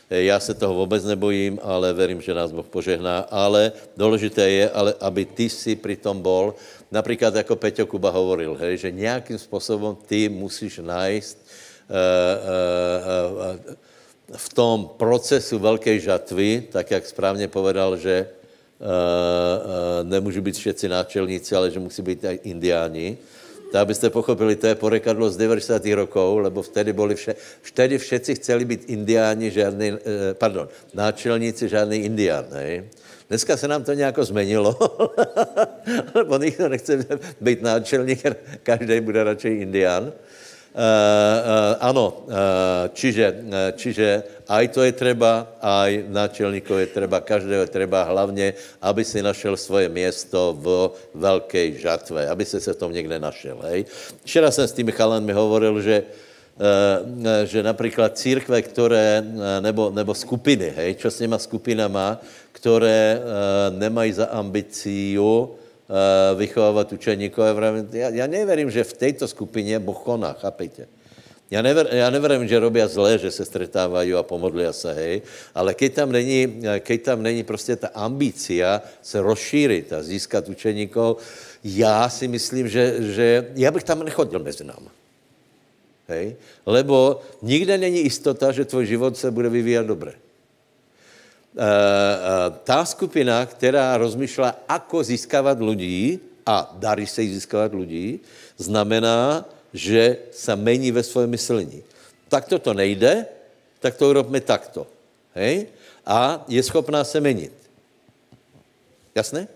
já 0.09 0.39
se 0.39 0.53
toho 0.53 0.73
vůbec 0.73 1.05
nebojím, 1.05 1.59
ale 1.61 1.93
verím, 1.93 2.21
že 2.21 2.33
nás 2.33 2.51
Boh 2.51 2.65
požehná. 2.65 3.29
Ale 3.29 3.71
důležité 3.97 4.49
je, 4.49 4.69
ale 4.69 4.93
aby 4.99 5.25
ty 5.25 5.49
si 5.49 5.75
při 5.75 5.95
tom 5.95 6.21
bol, 6.25 6.57
například 6.91 7.35
jako 7.35 7.55
Peťo 7.55 7.85
Kuba 7.85 8.09
hovoril, 8.09 8.57
hej, 8.57 8.77
že 8.77 8.91
nějakým 8.91 9.37
způsobem 9.37 9.93
ty 10.09 10.29
musíš 10.29 10.81
najít 10.81 11.37
uh, 11.37 11.93
uh, 11.93 13.61
uh, 13.69 13.75
v 14.37 14.53
tom 14.53 14.89
procesu 14.97 15.59
velké 15.59 15.99
žatvy, 15.99 16.65
tak 16.71 16.91
jak 16.91 17.05
správně 17.05 17.47
povedal, 17.47 17.97
že 17.97 18.25
uh, 18.25 18.89
uh, 18.89 20.09
nemůžu 20.09 20.41
být 20.41 20.57
všetci 20.57 20.89
náčelníci, 20.89 21.55
ale 21.55 21.71
že 21.71 21.79
musí 21.79 22.01
být 22.01 22.23
i 22.23 22.39
indiáni, 22.43 23.17
tak 23.71 23.81
abyste 23.81 24.09
pochopili, 24.09 24.55
to 24.55 24.67
je 24.67 24.75
porekadlo 24.75 25.29
z 25.29 25.37
90. 25.37 25.85
rokov, 25.85 26.39
lebo 26.39 26.61
vtedy, 26.61 26.93
boli 26.93 27.15
vše, 27.15 27.35
vtedy 27.61 27.97
všetci 27.97 28.35
chceli 28.35 28.65
být 28.65 28.81
indiáni, 28.87 29.51
žádný, 29.51 29.91
uh, 29.91 29.99
pardon, 30.33 30.67
náčelníci, 30.93 31.69
žádný 31.69 31.97
indián, 31.97 32.45
ne? 32.51 32.83
Dneska 33.29 33.57
se 33.57 33.67
nám 33.67 33.83
to 33.83 33.93
nějako 33.93 34.23
zmenilo, 34.23 34.71
lebo 36.15 36.37
nikdo 36.37 36.69
nechce 36.69 37.05
být 37.41 37.61
náčelník, 37.61 38.23
každý 38.63 39.01
bude 39.01 39.23
radši 39.23 39.47
indián. 39.49 40.13
Uh, 40.77 40.83
uh, 40.83 41.75
ano, 41.81 42.29
uh, 42.29 42.93
čiže, 42.93 43.49
čiže 43.81 44.21
aj 44.45 44.65
to 44.77 44.85
je 44.85 44.93
třeba, 44.93 45.57
aj 45.57 46.05
náčelníkov 46.05 46.77
je 46.77 46.87
třeba, 46.93 47.17
každého 47.19 47.61
je 47.65 47.73
třeba 47.73 48.03
hlavně, 48.03 48.53
aby 48.85 49.01
si 49.01 49.25
našel 49.25 49.57
svoje 49.57 49.89
město 49.89 50.53
v 50.53 50.93
velké 51.17 51.81
žatve, 51.81 52.29
aby 52.29 52.45
se 52.45 52.61
se 52.61 52.73
v 52.73 52.77
tom 52.77 52.93
někde 52.93 53.17
našel. 53.17 53.57
Hej. 53.65 53.89
Včera 54.21 54.51
jsem 54.51 54.67
s 54.67 54.77
tými 54.77 54.91
chalanmi 54.93 55.33
hovoril, 55.33 55.81
že, 55.81 56.03
že 57.43 57.63
například 57.63 58.17
církve, 58.17 58.61
které, 58.61 59.25
nebo, 59.59 59.89
nebo 59.89 60.13
skupiny, 60.13 60.73
hej, 60.77 60.95
čo 61.01 61.09
s 61.09 61.17
těma 61.17 61.41
skupinama, 61.41 62.21
které 62.53 63.21
nemají 63.73 64.13
za 64.13 64.25
ambiciu, 64.29 65.57
Eh, 65.57 65.66
vychovávat 66.35 66.93
učeníkov. 66.93 67.45
Já, 67.91 68.09
já 68.09 68.27
neverím, 68.27 68.71
že 68.71 68.83
v 68.83 68.93
této 68.93 69.27
skupině 69.27 69.79
Boh 69.79 69.97
koná, 69.97 70.33
chápejte. 70.33 70.87
Já, 71.51 71.61
never, 71.61 71.87
já 71.91 72.09
neverím, 72.09 72.47
že 72.47 72.59
robí 72.59 72.81
zlé, 72.85 73.17
že 73.17 73.31
se 73.31 73.45
stretávají 73.45 74.13
a 74.13 74.23
pomodlí 74.23 74.63
se, 74.71 74.93
hej, 74.93 75.21
ale 75.55 75.73
keď 75.73 75.93
tam 75.93 76.11
není, 76.11 76.61
keď 76.79 77.01
tam 77.01 77.23
není 77.23 77.43
prostě 77.43 77.75
ta 77.75 77.87
ambícia 77.87 78.81
se 79.01 79.21
rozšířit 79.21 79.93
a 79.93 80.03
získat 80.03 80.49
učeníkov, 80.49 81.23
já 81.63 82.09
si 82.09 82.27
myslím, 82.27 82.67
že, 82.67 82.95
že 82.99 83.47
já 83.55 83.71
bych 83.71 83.83
tam 83.83 84.03
nechodil 84.03 84.39
mezi 84.39 84.63
námi. 84.63 84.89
Hej? 86.07 86.35
Lebo 86.65 87.21
nikde 87.41 87.77
není 87.77 87.99
jistota, 88.03 88.51
že 88.51 88.65
tvůj 88.65 88.85
život 88.85 89.17
se 89.17 89.31
bude 89.31 89.49
vyvíjet 89.49 89.87
dobře. 89.87 90.13
Eh, 91.55 91.63
eh, 91.63 92.49
tá 92.67 92.85
skupina, 92.85 93.45
která 93.45 93.97
rozmýšlela, 93.97 94.59
ako 94.67 95.03
získávat 95.03 95.57
lidí 95.63 96.19
a 96.45 96.75
darí 96.75 97.07
se 97.07 97.21
jí 97.23 97.33
získávat 97.33 97.73
lidí, 97.73 98.19
znamená, 98.57 99.45
že 99.73 100.17
se 100.31 100.55
mení 100.55 100.91
ve 100.91 101.03
svém 101.03 101.29
myslení. 101.29 101.83
Tak 102.27 102.45
to 102.45 102.73
nejde, 102.73 103.25
tak 103.79 103.95
to 103.95 104.09
urobme 104.09 104.41
takto. 104.41 104.87
Hej? 105.33 105.67
A 106.05 106.45
je 106.47 106.63
schopná 106.63 107.03
se 107.03 107.19
měnit. 107.19 107.53
Jasné? 109.15 109.47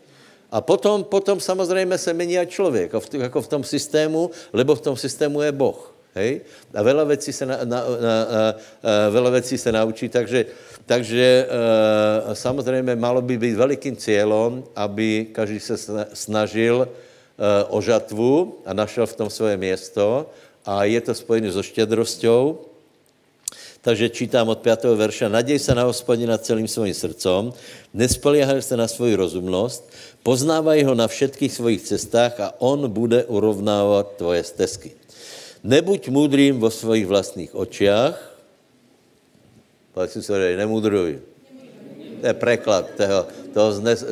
A 0.51 0.61
potom, 0.61 1.03
potom 1.03 1.39
samozřejmě 1.39 1.97
se 1.97 2.13
mění 2.13 2.37
i 2.37 2.47
člověk, 2.47 2.91
jako 3.13 3.41
v 3.41 3.47
tom 3.47 3.63
systému, 3.63 4.31
lebo 4.53 4.75
v 4.75 4.81
tom 4.81 4.95
systému 4.97 5.41
je 5.41 5.51
Boh. 5.51 5.91
Hej? 6.11 6.43
A 6.75 6.83
veľa 6.83 7.07
vecí 7.07 7.31
se, 7.31 7.45
na, 7.47 7.63
na, 7.63 7.79
na, 7.87 8.15
na, 8.27 8.43
veľa 9.09 9.29
vecí 9.39 9.55
se 9.57 9.71
naučí, 9.71 10.09
takže, 10.11 10.45
takže 10.85 11.47
e, 11.47 12.35
samozřejmě 12.35 12.95
malo 12.95 13.21
by 13.21 13.37
být 13.37 13.55
velikým 13.55 13.95
cílem, 13.95 14.63
aby 14.75 15.27
každý 15.31 15.59
se 15.59 15.75
snažil 16.13 16.87
e, 16.87 16.89
o 17.69 17.81
žatvu 17.81 18.61
a 18.65 18.73
našel 18.73 19.05
v 19.05 19.15
tom 19.15 19.29
svoje 19.29 19.57
město 19.57 20.29
a 20.65 20.83
je 20.83 21.01
to 21.01 21.13
spojené 21.13 21.51
so 21.51 21.63
štědrosťou. 21.63 22.69
Takže 23.81 24.13
čítám 24.13 24.49
od 24.49 24.61
5. 24.61 24.93
verša. 24.93 25.29
Naděj 25.29 25.59
se 25.59 25.73
na 25.75 25.89
hospodina 25.89 26.37
celým 26.37 26.69
svým 26.69 26.93
srdcom, 26.93 27.53
nespolíhaj 27.93 28.61
se 28.61 28.77
na 28.77 28.85
svoji 28.85 29.17
rozumnost, 29.17 29.89
poznávaj 30.21 30.85
ho 30.85 30.93
na 30.93 31.09
všetkých 31.09 31.49
svojich 31.53 31.81
cestách 31.81 32.37
a 32.39 32.53
on 32.61 32.85
bude 32.85 33.25
urovnávat 33.25 34.21
tvoje 34.21 34.43
stezky. 34.43 34.93
Nebuď 35.65 36.09
můdrým 36.09 36.61
vo 36.61 36.69
svojich 36.69 37.09
vlastních 37.09 37.55
očiach, 37.57 38.30
Si 40.05 40.23
se 40.23 40.55
nemudruj. 40.57 41.19
To 42.21 42.27
je 42.27 42.33
preklad 42.33 42.85
toho, 42.95 43.27
toho 43.53 43.69
znes, 43.73 44.05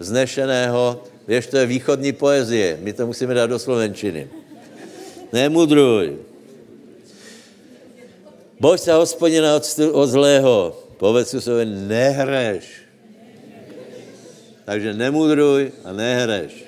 znešeného, 0.00 1.04
víš, 1.28 1.46
to 1.46 1.56
je 1.56 1.66
východní 1.66 2.12
poezie, 2.12 2.78
my 2.80 2.92
to 2.92 3.06
musíme 3.06 3.34
dát 3.34 3.46
do 3.46 3.58
slovenčiny. 3.58 4.28
Nemudruj. 5.32 6.18
Bož 8.60 8.80
se 8.80 8.92
hospodina 8.92 9.56
od, 9.56 9.64
od 9.92 10.06
zlého. 10.06 10.76
Povedz 10.96 11.30
si 11.30 11.40
sobě, 11.40 11.64
nehreš. 11.66 12.64
Takže 14.64 14.94
nemudruj 14.94 15.72
a 15.84 15.90
nehreš. 15.92 16.62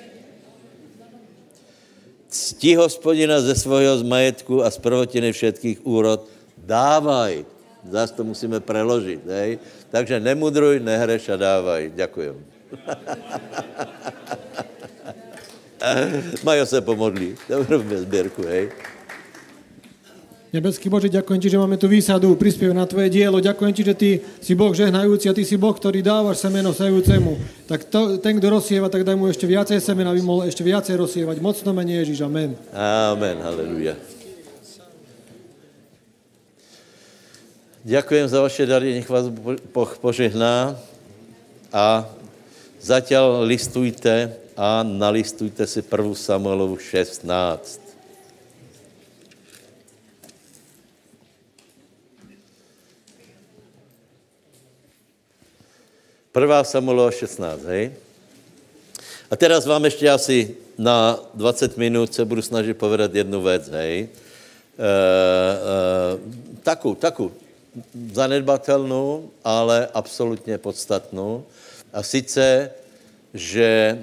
Cti 2.27 2.75
hospodina 2.75 3.39
ze 3.39 3.55
svého 3.55 3.95
zmajetku 4.03 4.59
a 4.59 4.67
z 4.67 4.77
prvotiny 4.83 5.31
všetkých 5.31 5.87
úrod 5.87 6.27
dávaj. 6.59 7.54
Zás 7.89 8.11
to 8.11 8.23
musíme 8.23 8.59
preložit, 8.59 9.21
hej? 9.25 9.59
Takže 9.93 10.19
nemudruj, 10.19 10.79
nehreš 10.79 11.29
a 11.29 11.37
dávaj. 11.37 11.89
Ďakujem. 11.93 12.35
Majo 16.43 16.65
se 16.65 16.81
pomodlí. 16.81 17.35
Dobře 17.69 17.97
sběrku, 17.97 18.43
hej. 18.43 18.69
Nebeský 20.55 20.87
Bože, 20.87 21.11
ďakujem 21.11 21.39
Ti, 21.43 21.51
že 21.51 21.59
máme 21.59 21.75
tu 21.75 21.91
výsadu, 21.91 22.31
prispiev 22.39 22.71
na 22.71 22.87
Tvoje 22.87 23.11
dielo. 23.11 23.43
Ďakujem 23.43 23.73
Ti, 23.75 23.83
že 23.91 23.95
Ty 23.99 24.09
si 24.39 24.55
Boh 24.55 24.71
žehnajúci 24.71 25.27
a 25.27 25.35
Ty 25.35 25.43
si 25.43 25.59
Boh, 25.59 25.75
ktorý 25.75 25.99
dávaš 25.99 26.47
semeno 26.47 26.71
sajúcemu. 26.71 27.35
Tak 27.67 27.91
to, 27.91 28.15
ten, 28.23 28.39
kto 28.39 28.55
rozsieva, 28.55 28.87
tak 28.87 29.03
daj 29.03 29.19
mu 29.19 29.27
ešte 29.27 29.43
viacej 29.43 29.83
semena, 29.83 30.15
aby 30.15 30.23
mohol 30.23 30.47
ešte 30.47 30.63
viacej 30.63 30.95
rozsievať. 30.95 31.43
Mocno 31.43 31.75
mene 31.75 31.99
Ježiš. 31.99 32.23
Amen. 32.23 32.55
Amen. 32.71 33.43
Haleluja. 33.43 34.14
Ďakujem 37.85 38.25
za 38.25 38.41
vaše 38.41 38.65
dary, 38.65 38.97
nech 38.97 39.05
vás 39.05 39.29
požehná 40.01 40.73
a 41.69 42.09
zatiaľ 42.81 43.45
listujte 43.45 44.33
a 44.57 44.81
nalistujte 44.81 45.69
si 45.69 45.85
prvú 45.85 46.17
Samuelovu 46.17 46.81
16. 46.81 47.29
Prvá 56.33 56.65
Samuelova 56.65 57.13
16, 57.13 57.69
hej? 57.69 57.93
A 59.29 59.37
teraz 59.37 59.69
vám 59.69 59.85
ještě 59.85 60.09
asi 60.09 60.57
na 60.73 61.21
20 61.37 61.77
minut 61.77 62.09
se 62.13 62.25
budu 62.25 62.41
snažit 62.41 62.81
povedat 62.81 63.13
jednu 63.13 63.41
věc, 63.45 63.69
hej? 63.69 63.93
E, 63.93 64.09
e, 64.09 64.89
taku, 66.65 66.95
taku, 66.97 67.44
zanedbatelnou, 68.13 69.29
ale 69.43 69.87
absolutně 69.93 70.57
podstatnou. 70.57 71.43
A 71.93 72.03
sice, 72.03 72.71
že 73.33 73.65
e, 73.65 73.97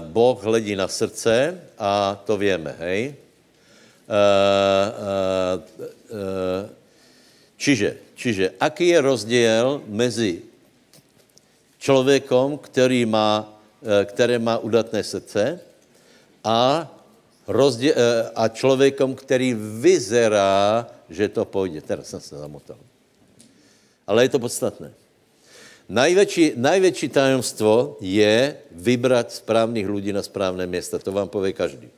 Boh 0.00 0.42
hledí 0.42 0.76
na 0.76 0.88
srdce 0.88 1.60
a 1.78 2.22
to 2.26 2.36
víme, 2.36 2.76
hej? 2.78 3.00
E, 3.04 3.12
e, 3.12 4.24
e, 6.12 6.68
čiže, 7.56 7.96
čiže, 8.14 8.50
aký 8.60 8.88
je 8.88 9.00
rozdíl 9.00 9.82
mezi 9.88 10.42
člověkom, 11.86 12.58
který 12.58 13.06
má, 13.06 13.46
eh, 13.82 14.04
které 14.04 14.38
má 14.42 14.58
udatné 14.58 15.06
srdce 15.06 15.60
a, 16.44 16.90
rozdě, 17.46 17.94
eh, 17.94 18.30
a 18.34 18.48
člověkom, 18.48 19.14
který 19.14 19.54
vyzerá, 19.54 20.86
že 21.06 21.30
to 21.30 21.44
půjde. 21.46 21.80
Teraz 21.86 22.10
jsem 22.10 22.20
se 22.20 22.34
zamotal. 22.34 22.76
Ale 24.06 24.24
je 24.24 24.28
to 24.28 24.38
podstatné. 24.38 24.90
Největší, 25.88 26.52
největší 26.56 27.08
tajemstvo 27.08 27.96
je 28.00 28.56
vybrat 28.70 29.32
správných 29.32 29.88
lidí 29.88 30.12
na 30.12 30.22
správné 30.22 30.66
města. 30.66 30.98
To 30.98 31.12
vám 31.12 31.28
pově 31.28 31.52
každý. 31.52 31.88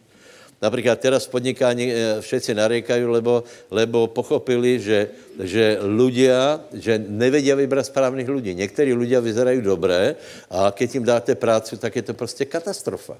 Například 0.62 1.00
teraz 1.00 1.26
podnikání 1.26 1.92
eh, 1.92 2.20
všetci 2.20 2.54
narékají, 2.54 3.04
lebo, 3.04 3.44
lebo 3.70 4.06
pochopili, 4.06 4.80
že, 4.82 5.08
že 5.38 5.78
ľudia, 5.78 6.66
že 6.74 6.98
nevedia 6.98 7.54
vybrat 7.54 7.86
správných 7.86 8.28
lidí. 8.28 8.54
Někteří 8.54 8.92
ľudia 8.92 9.20
vyzerají 9.22 9.62
dobré 9.62 10.18
a 10.50 10.70
keď 10.74 10.94
jim 10.94 11.04
dáte 11.04 11.34
práci, 11.34 11.78
tak 11.78 11.96
je 11.96 12.02
to 12.02 12.14
prostě 12.14 12.44
katastrofa. 12.44 13.16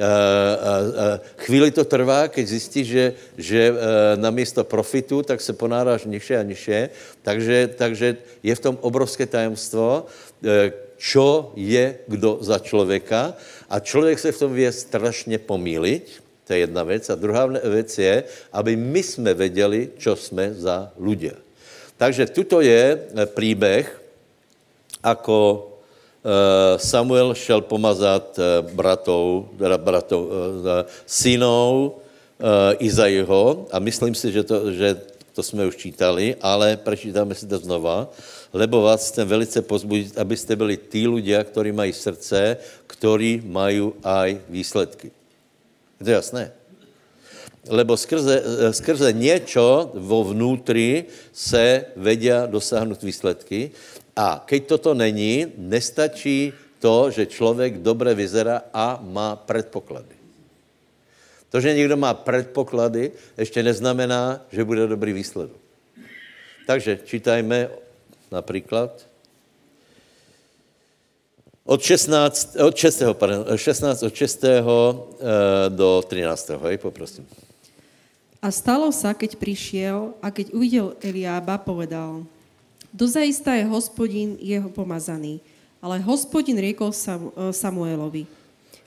A, 0.00 0.08
a, 0.08 0.72
a 0.72 1.06
chvíli 1.36 1.70
to 1.70 1.84
trvá, 1.84 2.32
keď 2.32 2.44
zjistíš, 2.46 2.86
že, 2.88 3.06
že 3.36 3.60
eh, 3.68 3.74
na 4.16 4.32
místo 4.32 4.64
profitu, 4.64 5.22
tak 5.22 5.40
se 5.40 5.52
ponáráš 5.52 6.08
nižše 6.08 6.40
a 6.40 6.42
nižše. 6.42 6.88
Takže, 7.22 7.76
takže 7.76 8.16
je 8.42 8.54
v 8.54 8.64
tom 8.64 8.78
obrovské 8.80 9.28
tajemstvo, 9.28 10.08
eh, 10.40 10.72
čo 10.96 11.52
je 11.56 12.00
kdo 12.08 12.40
za 12.40 12.58
člověka. 12.58 13.36
A 13.68 13.80
člověk 13.80 14.18
se 14.18 14.32
v 14.32 14.38
tom 14.38 14.52
vie 14.52 14.72
strašně 14.72 15.38
pomílit, 15.38 16.24
to 16.46 16.52
je 16.52 16.58
jedna 16.58 16.82
věc. 16.82 17.10
A 17.10 17.14
druhá 17.14 17.46
věc 17.46 17.98
je, 17.98 18.24
aby 18.52 18.76
my 18.76 19.02
jsme 19.02 19.34
věděli, 19.34 19.90
čo 19.98 20.16
jsme 20.16 20.54
za 20.54 20.92
ľudia. 20.96 21.36
Takže 22.00 22.32
tuto 22.32 22.64
je 22.64 22.96
eh, 22.96 23.26
příběh, 23.26 24.00
ako 25.04 25.36
eh, 25.36 25.69
Samuel 26.76 27.32
šel 27.32 27.64
pomazat 27.64 28.36
eh, 28.36 28.60
bratou, 28.76 29.48
bratou, 29.56 30.28
synou 31.06 31.96
Izaiho 32.80 33.68
a 33.68 33.76
myslím 33.80 34.16
si, 34.16 34.32
že 34.32 34.44
to, 34.44 34.72
že 34.72 34.96
to 35.32 35.42
jsme 35.42 35.66
už 35.66 35.76
čítali, 35.76 36.36
ale 36.40 36.76
prečítáme 36.76 37.34
si 37.36 37.44
to 37.44 37.60
znova, 37.60 38.08
lebo 38.52 38.82
vás 38.82 39.12
chcem 39.12 39.28
velice 39.28 39.62
pozbudit, 39.62 40.18
abyste 40.18 40.56
byli 40.56 40.76
tí 40.76 41.04
ľudia, 41.04 41.44
ktorí 41.44 41.72
mají 41.72 41.92
srdce, 41.92 42.56
ktorí 42.88 43.44
mají 43.44 43.92
aj 44.04 44.40
výsledky. 44.48 45.12
Je 46.00 46.04
to 46.04 46.10
jasné? 46.10 46.52
Lebo 47.68 47.96
skrze, 47.96 48.42
skrze 48.72 49.12
něco 49.12 49.92
vo 49.94 50.24
vnútri 50.24 51.04
se 51.32 51.84
vedia 51.96 52.48
dosáhnout 52.48 53.02
výsledky 53.02 53.70
a 54.20 54.44
keď 54.44 54.76
toto 54.76 54.92
není, 54.92 55.48
nestačí 55.56 56.52
to, 56.76 57.08
že 57.08 57.24
člověk 57.26 57.80
dobře 57.80 58.14
vyzerá 58.14 58.68
a 58.68 59.00
má 59.00 59.36
předpoklady. 59.36 60.20
To, 61.48 61.60
že 61.60 61.74
někdo 61.74 61.96
má 61.96 62.14
předpoklady, 62.14 63.12
ještě 63.38 63.62
neznamená, 63.62 64.44
že 64.52 64.64
bude 64.64 64.86
dobrý 64.86 65.12
výsledek. 65.12 65.56
Takže 66.66 67.00
čítajme 67.04 67.68
například 68.32 69.06
od 71.64 71.82
16, 71.82 72.56
od 72.60 72.76
6. 72.76 73.02
Pardon, 73.12 73.46
16 73.56 74.02
od 74.02 74.14
6. 74.14 74.44
Eh, 74.44 74.60
do 75.68 76.04
13. 76.08 76.50
Hej, 76.62 76.78
poprosím. 76.78 77.26
A 78.42 78.48
stalo 78.48 78.88
sa, 78.88 79.12
keď 79.12 79.36
prišiel 79.36 80.16
a 80.24 80.32
keď 80.32 80.56
uvidel 80.56 80.96
Eliába, 81.04 81.60
povedal, 81.60 82.24
dozajistá 82.94 83.58
je 83.58 83.66
hospodin 83.66 84.36
jeho 84.38 84.68
pomazaný. 84.70 85.42
Ale 85.80 85.96
hospodin 86.04 86.60
riekol 86.60 86.92
eh, 86.92 87.00
Samuelovi, 87.56 88.28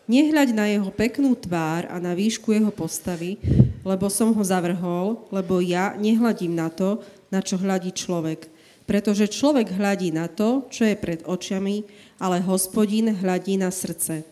nehľaď 0.05 0.49
na 0.53 0.65
jeho 0.69 0.89
peknú 0.93 1.33
tvár 1.33 1.89
a 1.89 1.97
na 1.97 2.13
výšku 2.13 2.53
jeho 2.53 2.69
postavy, 2.69 3.39
lebo 3.81 4.07
som 4.11 4.31
ho 4.31 4.43
zavrhol, 4.43 5.25
lebo 5.33 5.63
ja 5.63 5.95
nehľadím 5.97 6.53
na 6.53 6.69
to, 6.69 7.01
na 7.33 7.41
čo 7.41 7.57
hľadí 7.57 7.91
človek. 7.95 8.47
Pretože 8.83 9.31
človek 9.31 9.71
hľadí 9.73 10.11
na 10.11 10.27
to, 10.27 10.67
čo 10.67 10.83
je 10.83 10.95
pred 10.99 11.23
očami, 11.23 11.87
ale 12.19 12.43
hospodin 12.43 13.15
hladí 13.15 13.55
na 13.55 13.71
srdce. 13.71 14.27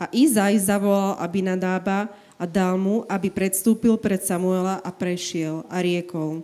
A 0.00 0.08
Izaj 0.12 0.60
zavolal 0.64 1.16
Abinadába 1.20 2.08
a 2.40 2.44
dal 2.48 2.80
mu, 2.80 3.04
aby 3.04 3.28
predstúpil 3.28 4.00
pred 4.00 4.20
Samuela 4.24 4.80
a 4.80 4.88
prešiel 4.88 5.64
a 5.68 5.80
riekol. 5.84 6.40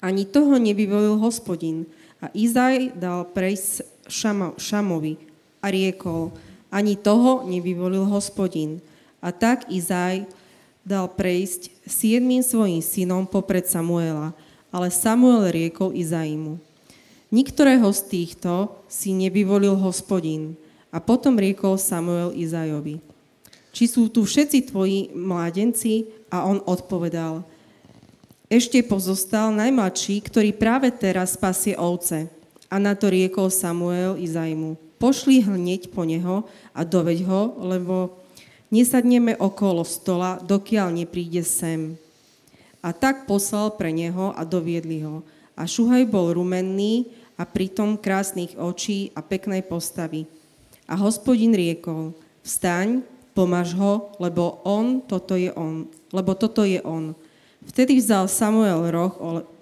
Ani 0.00 0.28
toho 0.28 0.60
nevyvolil 0.60 1.16
hospodin. 1.20 1.88
A 2.20 2.32
Izaj 2.32 2.96
dal 2.96 3.28
prejsť 3.28 3.84
Šamo, 4.08 4.56
Šamovi 4.56 5.20
a 5.60 5.72
riekol. 5.72 6.32
Ani 6.72 6.96
toho 6.96 7.44
nevyvolil 7.44 8.08
hospodin. 8.08 8.80
A 9.20 9.32
tak 9.32 9.68
Izaj 9.72 10.28
dal 10.86 11.10
prejsť 11.10 11.72
siedmým 11.82 12.46
svojim 12.46 12.78
synom 12.84 13.26
popred 13.26 13.66
Samuela. 13.66 14.36
Ale 14.70 14.92
Samuel 14.92 15.50
riekol 15.50 15.96
Izaimu. 15.96 16.60
Niktorého 17.32 17.90
z 17.90 18.00
týchto 18.06 18.70
si 18.86 19.10
nevyvolil 19.10 19.74
hospodin. 19.74 20.54
A 20.94 21.02
potom 21.02 21.34
riekol 21.36 21.74
Samuel 21.80 22.30
Izajovi. 22.36 23.02
či 23.76 23.84
sú 23.84 24.08
tu 24.08 24.24
všetci 24.24 24.72
tvoji 24.72 25.12
mládenci? 25.12 26.08
A 26.32 26.48
on 26.48 26.64
odpovedal, 26.64 27.44
ešte 28.46 28.78
pozostal 28.86 29.50
najmladší, 29.50 30.22
ktorý 30.22 30.54
práve 30.54 30.94
teraz 30.94 31.34
pasie 31.34 31.74
ovce. 31.74 32.30
A 32.66 32.78
na 32.78 32.94
to 32.98 33.10
riekol 33.10 33.50
Samuel 33.50 34.18
Izajmu, 34.18 34.78
pošli 34.98 35.42
hneď 35.42 35.90
po 35.90 36.02
neho 36.02 36.46
a 36.74 36.82
doveď 36.82 37.18
ho, 37.26 37.42
lebo 37.62 38.18
nesadneme 38.74 39.38
okolo 39.38 39.86
stola, 39.86 40.38
dokiaľ 40.42 40.94
nepríde 40.94 41.46
sem. 41.46 41.94
A 42.82 42.94
tak 42.94 43.26
poslal 43.26 43.74
pre 43.74 43.90
neho 43.90 44.34
a 44.34 44.42
doviedli 44.46 45.02
ho. 45.02 45.26
A 45.58 45.66
Šuhaj 45.66 46.06
bol 46.06 46.34
rumenný 46.34 47.10
a 47.34 47.42
pritom 47.42 47.98
krásnych 47.98 48.54
očí 48.54 49.10
a 49.18 49.22
peknej 49.22 49.66
postavy. 49.66 50.26
A 50.86 50.94
hospodin 50.94 51.50
riekol, 51.50 52.14
vstaň, 52.46 53.02
pomáž 53.34 53.74
ho, 53.74 54.14
lebo 54.22 54.62
on, 54.62 55.02
toto 55.02 55.34
je 55.34 55.50
on, 55.52 55.90
lebo 56.14 56.32
toto 56.38 56.62
je 56.62 56.78
on. 56.86 57.12
Vtedy 57.66 57.98
vzal 57.98 58.30
Samuel 58.30 58.90
roh 58.90 59.14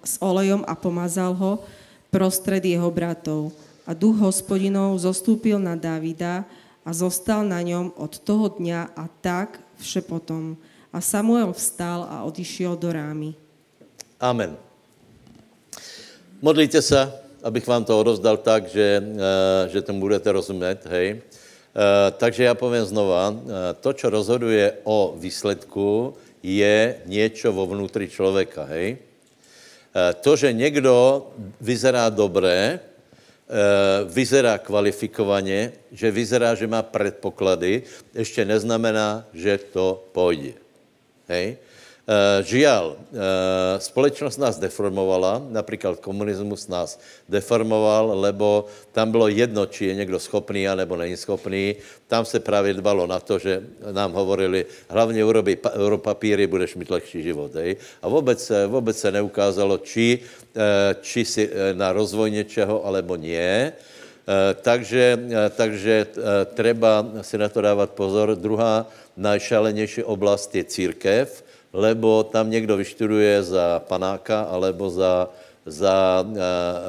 s 0.05 0.21
olejom 0.21 0.63
a 0.69 0.77
pomazal 0.77 1.33
ho 1.35 1.65
prostred 2.13 2.63
jeho 2.63 2.87
bratov. 2.93 3.51
A 3.85 3.93
duch 3.93 4.17
hospodinov 4.17 4.97
zostúpil 5.01 5.61
na 5.61 5.77
Davida 5.77 6.45
a 6.85 6.91
zostal 6.93 7.45
na 7.45 7.61
ňom 7.61 7.93
od 7.97 8.13
toho 8.21 8.49
dňa 8.49 8.97
a 8.97 9.05
tak 9.21 9.61
všepotom. 9.81 10.57
A 10.95 11.03
Samuel 11.03 11.53
vstal 11.53 12.07
a 12.07 12.23
odišiel 12.25 12.77
do 12.79 12.93
rámy. 12.93 13.35
Amen. 14.21 14.57
Modlíte 16.41 16.83
se, 16.83 17.13
abych 17.43 17.67
vám 17.67 17.85
to 17.85 18.03
rozdal 18.03 18.37
tak, 18.37 18.69
že, 18.69 19.03
eh, 19.03 19.69
že 19.69 19.83
tomu 19.83 20.01
budete 20.01 20.33
rozumět, 20.33 20.87
hej. 20.87 21.21
Eh, 21.21 22.11
takže 22.17 22.45
já 22.45 22.55
povím 22.55 22.85
znova, 22.85 23.35
eh, 23.35 23.75
to, 23.81 23.93
co 23.93 24.07
rozhoduje 24.11 24.73
o 24.85 25.15
výsledku, 25.19 26.15
je 26.45 26.97
něco 27.09 27.53
vo 27.53 27.67
vnútri 27.67 28.05
člověka, 28.05 28.69
hej? 28.69 29.01
Eh, 29.97 30.15
to, 30.21 30.37
že 30.37 30.53
někdo 30.53 31.27
vyzerá 31.61 32.13
dobré, 32.13 32.81
eh, 32.81 34.05
vyzerá 34.05 34.59
kvalifikovaně, 34.59 35.73
že 35.93 36.11
vyzerá, 36.11 36.55
že 36.55 36.67
má 36.67 36.83
předpoklady, 36.83 37.83
ještě 38.15 38.45
neznamená, 38.45 39.25
že 39.33 39.59
to 39.73 40.05
půjde. 40.13 40.53
Hej? 41.29 41.57
Eh, 42.05 42.45
žiaľ, 42.45 43.01
eh, 43.01 43.81
společnost 43.81 44.37
nás 44.37 44.61
deformovala, 44.61 45.41
například 45.49 46.05
komunismus 46.05 46.69
nás 46.69 47.01
deformoval, 47.33 48.21
lebo 48.21 48.69
tam 48.93 49.09
bylo 49.09 49.33
jedno, 49.33 49.65
či 49.65 49.89
je 49.89 49.95
někdo 50.05 50.21
schopný, 50.21 50.69
anebo 50.69 51.01
není 51.01 51.17
schopný. 51.17 51.81
Tam 52.05 52.29
se 52.29 52.45
právě 52.45 52.77
dbalo 52.77 53.09
na 53.09 53.17
to, 53.25 53.41
že 53.41 53.65
nám 53.93 54.13
hovorili, 54.13 54.69
hlavně 54.89 55.25
urobi 55.25 55.57
papíry, 55.97 56.45
budeš 56.47 56.77
mít 56.77 56.91
lehčí 56.93 57.23
život. 57.25 57.55
Hej? 57.57 57.77
A 58.03 58.09
vůbec, 58.09 58.53
vůbec 58.69 58.97
se 59.01 59.09
neukázalo, 59.09 59.81
či, 59.81 60.21
eh, 60.21 61.01
či 61.01 61.25
si 61.25 61.49
na 61.73 61.93
rozvoj 61.93 62.31
něčeho, 62.31 62.85
alebo 62.85 63.17
nie. 63.17 63.73
Takže, 64.65 65.21
takže 65.53 66.17
treba 66.57 67.05
si 67.21 67.37
na 67.37 67.45
to 67.53 67.61
dávat 67.61 67.93
pozor. 67.93 68.33
Druhá 68.41 68.89
najšalenější 69.21 70.01
oblast 70.01 70.49
je 70.57 70.65
církev, 70.65 71.45
lebo 71.75 72.23
tam 72.23 72.51
někdo 72.51 72.77
vyštuduje 72.77 73.43
za 73.43 73.83
panáka 73.83 74.47
alebo 74.47 74.91
za, 74.91 75.29
za 75.67 76.23
e, 76.23 76.39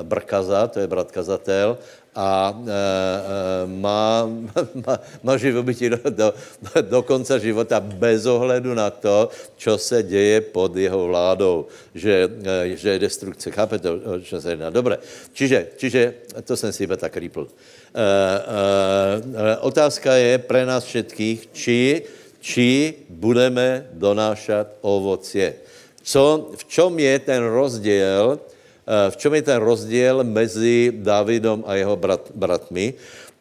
brkaza, 0.06 0.68
to 0.68 0.80
je 0.80 0.88
brat 0.88 1.12
kazatel, 1.12 1.78
a 2.16 2.48
e, 2.48 2.56
e, 2.64 3.68
má, 3.68 4.24
má, 4.88 4.96
má 5.24 5.38
živobytí 5.38 5.90
do, 5.90 6.00
do, 6.10 6.34
do 6.82 7.04
konce 7.04 7.40
života 7.40 7.80
bez 7.80 8.26
ohledu 8.26 8.74
na 8.74 8.90
to, 8.90 9.30
co 9.58 9.78
se 9.78 10.04
děje 10.04 10.42
pod 10.42 10.76
jeho 10.76 11.08
vládou, 11.08 11.68
že, 11.92 12.32
e, 12.72 12.78
že 12.78 12.90
je 12.90 13.00
destrukce. 13.00 13.52
Chápete, 13.52 13.92
o 13.92 14.20
čem 14.24 14.42
se 14.42 14.50
jedná? 14.50 14.70
Dobré. 14.70 14.98
Čiže, 15.34 15.76
čiže 15.76 16.14
to 16.48 16.58
jsem 16.58 16.72
si 16.72 16.88
iba 16.88 16.96
tak 16.96 17.18
rýpl. 17.18 17.44
E, 17.44 18.00
e, 18.00 19.58
otázka 19.60 20.16
je 20.16 20.40
pre 20.40 20.64
nás 20.64 20.88
všetkých, 20.88 21.52
či 21.52 22.08
či 22.46 22.94
budeme 23.10 23.90
donášat 23.98 24.78
ovocie. 24.86 25.58
Co, 26.06 26.54
v 26.54 26.64
čom 26.70 26.94
je 26.94 27.18
ten 27.18 27.42
rozdíl, 27.42 28.38
eh, 28.38 29.10
v 29.10 29.16
čom 29.18 29.34
je 29.34 29.42
ten 29.42 29.58
rozdíl 29.58 30.22
mezi 30.22 30.94
Davidom 30.94 31.66
a 31.66 31.74
jeho 31.82 31.98
brat, 31.98 32.30
bratmi? 32.38 32.94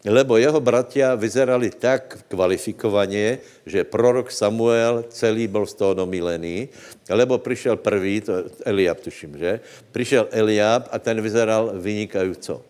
Lebo 0.05 0.37
jeho 0.37 0.61
bratia 0.61 1.17
vyzerali 1.17 1.73
tak 1.73 2.29
kvalifikovaně, 2.29 3.41
že 3.65 3.89
prorok 3.89 4.29
Samuel 4.29 5.05
celý 5.09 5.49
byl 5.49 5.65
z 5.65 5.75
toho 5.81 5.95
domilený, 5.95 6.69
lebo 7.09 7.41
přišel 7.41 7.81
prvý, 7.81 8.21
to 8.21 8.45
Eliab 8.69 9.01
tuším, 9.01 9.37
že? 9.41 9.61
Přišel 9.93 10.29
Eliab 10.29 10.89
a 10.93 11.01
ten 11.01 11.21
vyzeral 11.21 11.73
vynikajíco. 11.73 12.63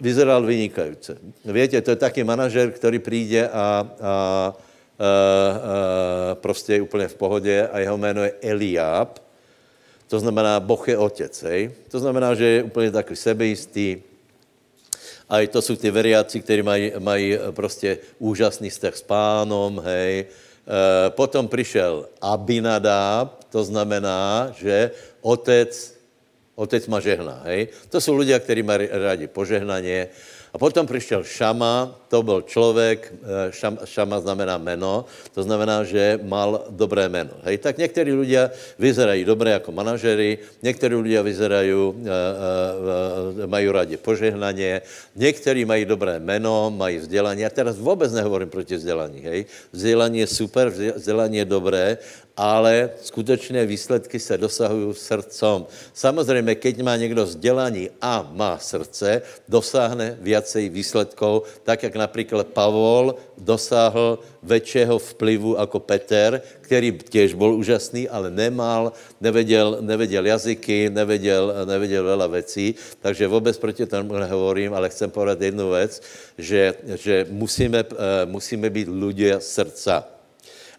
Vyzeral 0.00 0.40
vynikajíce. 0.40 1.20
Víte, 1.44 1.80
to 1.80 1.90
je 1.90 1.96
taky 1.96 2.24
manažer, 2.24 2.72
který 2.72 2.98
přijde 2.98 3.48
a, 3.48 3.84
a 4.00 4.12
prostě 6.34 6.72
je 6.72 6.82
úplně 6.82 7.08
v 7.08 7.14
pohodě 7.14 7.68
a 7.72 7.78
jeho 7.78 7.98
jméno 7.98 8.24
je 8.24 8.32
Eliab. 8.42 9.18
To 10.08 10.20
znamená, 10.20 10.60
Boh 10.60 10.88
je 10.88 10.98
otec, 10.98 11.42
hej? 11.42 11.70
To 11.90 11.98
znamená, 12.00 12.34
že 12.34 12.44
je 12.44 12.62
úplně 12.62 12.90
takový 12.90 13.16
sebejistý. 13.16 14.02
A 15.28 15.40
i 15.40 15.46
to 15.46 15.62
jsou 15.62 15.76
ty 15.76 15.90
veriáci, 15.90 16.40
kteří 16.40 16.62
mají, 16.62 16.92
mají 16.98 17.38
prostě 17.50 17.98
úžasný 18.18 18.70
vztah 18.70 18.96
s 18.96 19.02
pánom, 19.02 19.82
hej? 19.84 20.26
Potom 21.08 21.48
přišel 21.48 22.08
Abinadab, 22.20 23.44
to 23.50 23.64
znamená, 23.64 24.52
že 24.58 24.90
otec, 25.20 25.94
otec 26.54 26.86
má 26.86 27.00
žehna, 27.00 27.42
hej? 27.44 27.68
To 27.88 28.00
jsou 28.00 28.16
lidé, 28.16 28.40
kteří 28.40 28.62
mají 28.62 28.88
rádi 28.92 29.26
požehnaně. 29.26 30.08
A 30.52 30.58
potom 30.58 30.86
přišel 30.86 31.24
Šama, 31.24 32.00
to 32.08 32.22
byl 32.22 32.42
člověk, 32.42 33.14
eh, 33.22 33.52
šam, 33.52 33.78
Šama 33.84 34.20
znamená 34.20 34.58
meno, 34.58 35.04
to 35.34 35.42
znamená, 35.42 35.84
že 35.84 36.18
mal 36.22 36.64
dobré 36.70 37.08
meno. 37.08 37.30
Hej, 37.44 37.58
tak 37.58 37.78
někteří 37.78 38.12
lidé 38.12 38.50
vyzerají 38.78 39.24
dobré 39.24 39.50
jako 39.50 39.72
manažery, 39.72 40.38
někteří 40.62 40.94
lidé 40.94 41.22
vyzerají, 41.22 41.72
uh, 41.72 41.94
uh, 41.94 43.46
mají 43.46 43.68
rádi 43.68 43.96
požehnaně, 43.96 44.82
někteří 45.16 45.64
mají 45.64 45.84
dobré 45.84 46.18
meno, 46.18 46.70
mají 46.70 46.98
vzdělání. 46.98 47.42
Já 47.42 47.50
teraz 47.50 47.78
vůbec 47.78 48.12
nehovorím 48.12 48.50
proti 48.50 48.76
vzdělání, 48.76 49.20
hej. 49.20 49.44
Vzdělání 49.72 50.18
je 50.18 50.26
super, 50.26 50.68
vzdělání 50.68 51.36
je 51.36 51.44
dobré, 51.44 51.98
ale 52.38 52.90
skutečné 53.02 53.66
výsledky 53.66 54.22
se 54.22 54.38
dosahují 54.38 54.94
srdcom. 54.94 55.66
Samozřejmě, 55.90 56.54
keď 56.54 56.74
má 56.86 56.94
někdo 56.96 57.26
vzdělání 57.26 57.90
a 57.98 58.30
má 58.30 58.58
srdce, 58.62 59.22
dosáhne 59.50 60.14
viacej 60.22 60.70
výsledků, 60.70 61.42
tak 61.66 61.82
jak 61.82 61.97
například 61.98 62.46
Pavol 62.54 63.14
dosáhl 63.38 64.18
väčšího 64.42 64.98
vplyvu 64.98 65.58
jako 65.58 65.78
Peter, 65.82 66.40
který 66.60 66.92
těž 67.10 67.34
byl 67.34 67.58
úžasný, 67.58 68.08
ale 68.08 68.30
nemal, 68.30 68.92
nevěděl, 69.20 69.78
nevěděl 69.80 70.26
jazyky, 70.26 70.90
nevěděl, 70.90 71.66
nevěděl 71.66 72.04
veľa 72.06 72.30
věcí, 72.30 72.74
takže 73.02 73.26
vůbec 73.26 73.58
proti 73.58 73.86
tomu 73.86 74.14
nehovorím, 74.14 74.74
ale 74.74 74.88
chcem 74.88 75.10
povedat 75.10 75.42
jednu 75.42 75.70
věc, 75.70 76.02
že, 76.38 76.74
že 76.94 77.26
musíme, 77.30 77.82
eh, 77.82 78.26
musíme 78.26 78.70
být 78.70 78.88
lidé 78.88 79.36
srdca 79.42 80.18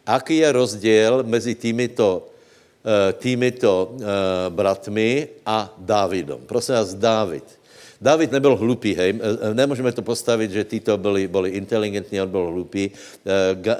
Aký 0.09 0.41
je 0.41 0.49
rozdíl 0.51 1.21
mezi 1.21 1.53
týmito, 1.53 2.33
eh, 2.81 3.13
týmito 3.13 3.93
eh, 3.93 4.49
bratmi 4.49 5.27
a 5.45 5.69
Dávidom? 5.77 6.41
Prosím 6.49 6.75
vás, 6.75 6.97
Dávid. 6.97 7.58
Dávid 8.01 8.31
nebyl 8.31 8.55
hlupý, 8.55 8.95
hej. 8.95 9.19
Eh, 9.19 9.53
nemůžeme 9.53 9.91
to 9.91 10.01
postavit, 10.01 10.51
že 10.51 10.63
títo 10.63 10.97
byli, 10.97 11.27
byli 11.27 11.49
inteligentní, 11.49 12.21
on 12.21 12.29
byl 12.29 12.45
hlupý. 12.45 12.91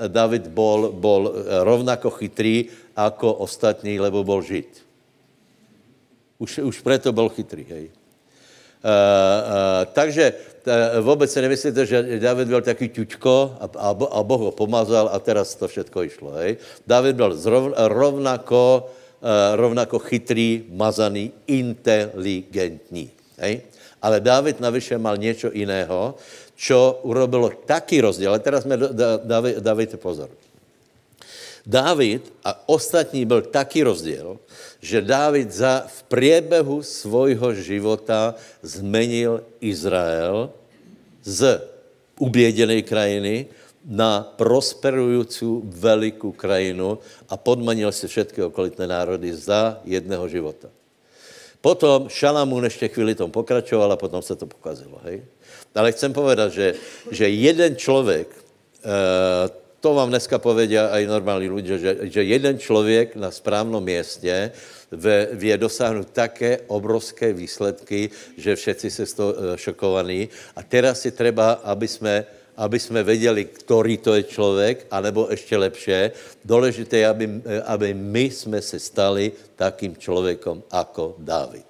David 0.07 0.47
bol, 0.47 0.91
bol 0.91 1.34
rovnako 1.63 2.09
chytrý 2.09 2.65
jako 2.97 3.34
ostatní, 3.34 3.99
lebo 3.99 4.24
byl 4.24 4.41
žid. 4.41 4.67
Už, 6.39 6.57
už 6.57 6.82
preto 6.82 7.11
byl 7.11 7.30
chytrý, 7.30 7.65
hej. 7.70 7.86
Uh, 8.80 8.88
uh, 8.88 9.91
takže 9.91 10.34
uh, 10.34 11.03
vůbec 11.03 11.32
se 11.32 11.41
nemyslíte, 11.41 11.86
že 11.86 12.20
David 12.20 12.47
byl 12.47 12.61
takový 12.61 12.89
ťučko 12.89 13.59
a, 13.59 13.67
a, 13.76 13.89
a 13.91 14.24
Boh 14.24 14.41
ho 14.41 14.51
pomazal 14.55 15.11
a 15.11 15.20
teraz 15.20 15.51
to 15.55 15.67
všetko 15.67 16.03
išlo. 16.03 16.32
Hej? 16.39 16.63
David 16.88 17.15
byl 17.15 17.36
zrov, 17.36 17.76
rovnako, 17.76 18.88
uh, 19.20 19.59
rovnako 19.59 19.99
chytrý, 19.99 20.63
mazaný, 20.72 21.32
inteligentní. 21.47 23.11
Hej? 23.38 23.67
Ale 24.02 24.20
David 24.20 24.60
navyše 24.60 24.97
mal 24.97 25.18
něco 25.18 25.52
jiného, 25.54 26.16
čo 26.56 27.00
urobilo 27.04 27.52
taký 27.66 28.02
rozdíl. 28.02 28.30
Ale 28.30 28.39
teraz 28.39 28.64
jsme, 28.64 28.78
dávejte 29.60 29.97
pozor. 29.97 30.30
David 31.66 32.34
a 32.43 32.70
ostatní 32.70 33.26
byl 33.26 33.41
taký 33.41 33.84
rozdíl, 33.84 34.39
že 34.82 35.02
Dávid 35.02 35.52
za, 35.52 35.86
v 35.88 36.04
průběhu 36.04 36.84
svojho 36.84 37.54
života 37.54 38.36
zmenil 38.62 39.43
Izrael 39.62 40.50
z 41.24 41.62
uběděné 42.20 42.82
krajiny 42.82 43.45
na 43.86 44.34
prosperující 44.36 45.45
velikou 45.64 46.32
krajinu 46.32 47.00
a 47.30 47.38
podmanil 47.38 47.91
si 47.91 48.08
všetky 48.08 48.43
okolitné 48.43 48.88
národy 48.88 49.36
za 49.36 49.80
jedného 49.86 50.28
života. 50.28 50.68
Potom 51.62 52.10
Šalamún 52.10 52.64
ještě 52.64 52.88
chvíli 52.88 53.16
tom 53.16 53.32
pokračoval 53.32 53.91
a 53.91 53.97
potom 53.97 54.22
se 54.22 54.36
to 54.36 54.45
pokazilo. 54.45 54.99
Hej? 55.03 55.24
Ale 55.76 55.91
chcem 55.91 56.14
povedat, 56.14 56.51
že, 56.51 56.74
že 57.12 57.30
jeden 57.30 57.76
člověk, 57.76 58.28
e, 58.84 59.49
to 59.80 59.93
vám 59.93 60.10
dneska 60.10 60.39
povedia 60.39 60.91
aj 60.91 61.07
normální 61.07 61.49
lidé, 61.49 61.80
že, 61.80 61.91
že 62.12 62.24
jeden 62.24 62.60
člověk 62.60 63.16
na 63.16 63.32
správnom 63.32 63.84
městě 63.84 64.51
vie 65.32 65.57
dosáhnout 65.57 66.10
také 66.10 66.60
obrovské 66.68 67.34
výsledky, 67.34 68.10
že 68.38 68.55
všetci 68.55 68.88
se 68.91 69.05
z 69.05 69.14
toho 69.14 69.32
eh, 69.32 69.57
šokovaní. 69.57 70.30
A 70.55 70.64
teraz 70.64 71.01
si 71.01 71.12
treba, 71.12 71.64
aby 71.64 71.88
jsme 71.88 72.26
aby 72.60 72.80
jsme 72.80 73.03
věděli, 73.03 73.45
který 73.45 73.97
to 73.97 74.16
je 74.16 74.24
člověk, 74.24 74.88
anebo 74.91 75.28
ještě 75.32 75.57
lepše, 75.57 76.12
důležité 76.45 76.97
je, 76.97 77.07
aby, 77.07 77.26
aby 77.66 77.93
my 77.93 78.22
jsme 78.22 78.62
se 78.62 78.80
stali 78.80 79.32
takým 79.55 79.95
člověkom 79.95 80.64
jako 80.74 81.16
Dávid. 81.18 81.64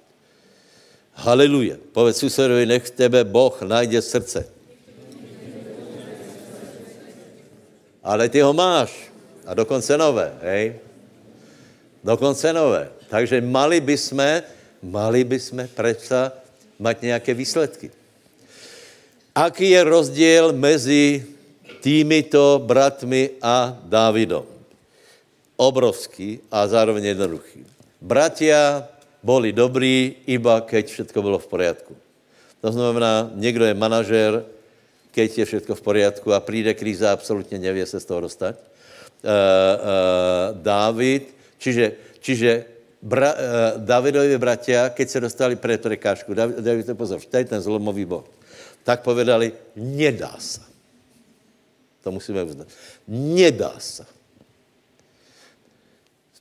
Haleluja. 1.14 1.76
Povedz 1.92 2.18
susedovi, 2.18 2.66
nech 2.66 2.90
tebe 2.90 3.24
Boh 3.24 3.62
najde 3.62 4.02
srdce. 4.02 4.48
Ale 8.02 8.28
ty 8.28 8.40
ho 8.40 8.52
máš. 8.52 9.12
A 9.46 9.54
dokonce 9.54 9.98
nové, 9.98 10.38
hej? 10.42 10.74
Dokonce 12.04 12.52
nové. 12.52 12.90
Takže 13.08 13.40
mali 13.40 13.80
bychom, 13.80 14.42
mali 14.82 15.24
bychom 15.24 15.68
přece 15.70 16.32
mať 16.78 17.02
nějaké 17.02 17.34
výsledky. 17.34 17.99
Aký 19.30 19.70
je 19.70 19.82
rozdíl 19.86 20.50
mezi 20.50 21.22
týmito 21.78 22.58
bratmi 22.66 23.38
a 23.38 23.78
Dávidom? 23.86 24.42
Obrovský 25.54 26.42
a 26.50 26.66
zároveň 26.66 27.14
jednoduchý. 27.14 27.62
Bratia 28.02 28.90
boli 29.22 29.54
dobrí, 29.54 30.24
iba 30.26 30.58
keď 30.66 30.84
všetko 30.90 31.18
bylo 31.22 31.38
v 31.38 31.46
poriadku. 31.46 31.94
To 32.60 32.72
znamená, 32.72 33.30
někdo 33.34 33.64
je 33.64 33.74
manažer, 33.74 34.32
keď 35.14 35.38
je 35.38 35.44
všetko 35.44 35.74
v 35.74 35.82
poriadku 35.82 36.32
a 36.34 36.40
přijde 36.40 36.74
kríza, 36.74 37.12
absolutně 37.12 37.58
nevě 37.58 37.86
se 37.86 38.00
z 38.00 38.04
toho 38.04 38.20
dostat. 38.20 38.56
Uh, 38.56 39.30
uh, 39.30 40.56
Dávid, 40.58 41.36
čiže, 41.58 41.92
čiže 42.20 42.64
bra, 43.02 43.36
uh, 43.36 43.36
Davidovi 43.84 44.38
bratia, 44.38 44.88
keď 44.88 45.08
se 45.08 45.20
dostali 45.20 45.56
před 45.56 45.82
prekážku, 45.82 46.34
David, 46.34 46.56
David 46.56 46.86
to 46.86 46.94
pozor, 46.94 47.20
to 47.20 47.36
je 47.36 47.44
ten 47.44 47.60
zlomový 47.60 48.04
bod 48.04 48.39
tak 48.84 49.02
povedali, 49.02 49.52
nedá 49.76 50.36
se. 50.38 50.60
To 52.02 52.12
musíme 52.12 52.42
uznat. 52.42 52.68
Nedá 53.08 53.74
se. 53.78 54.06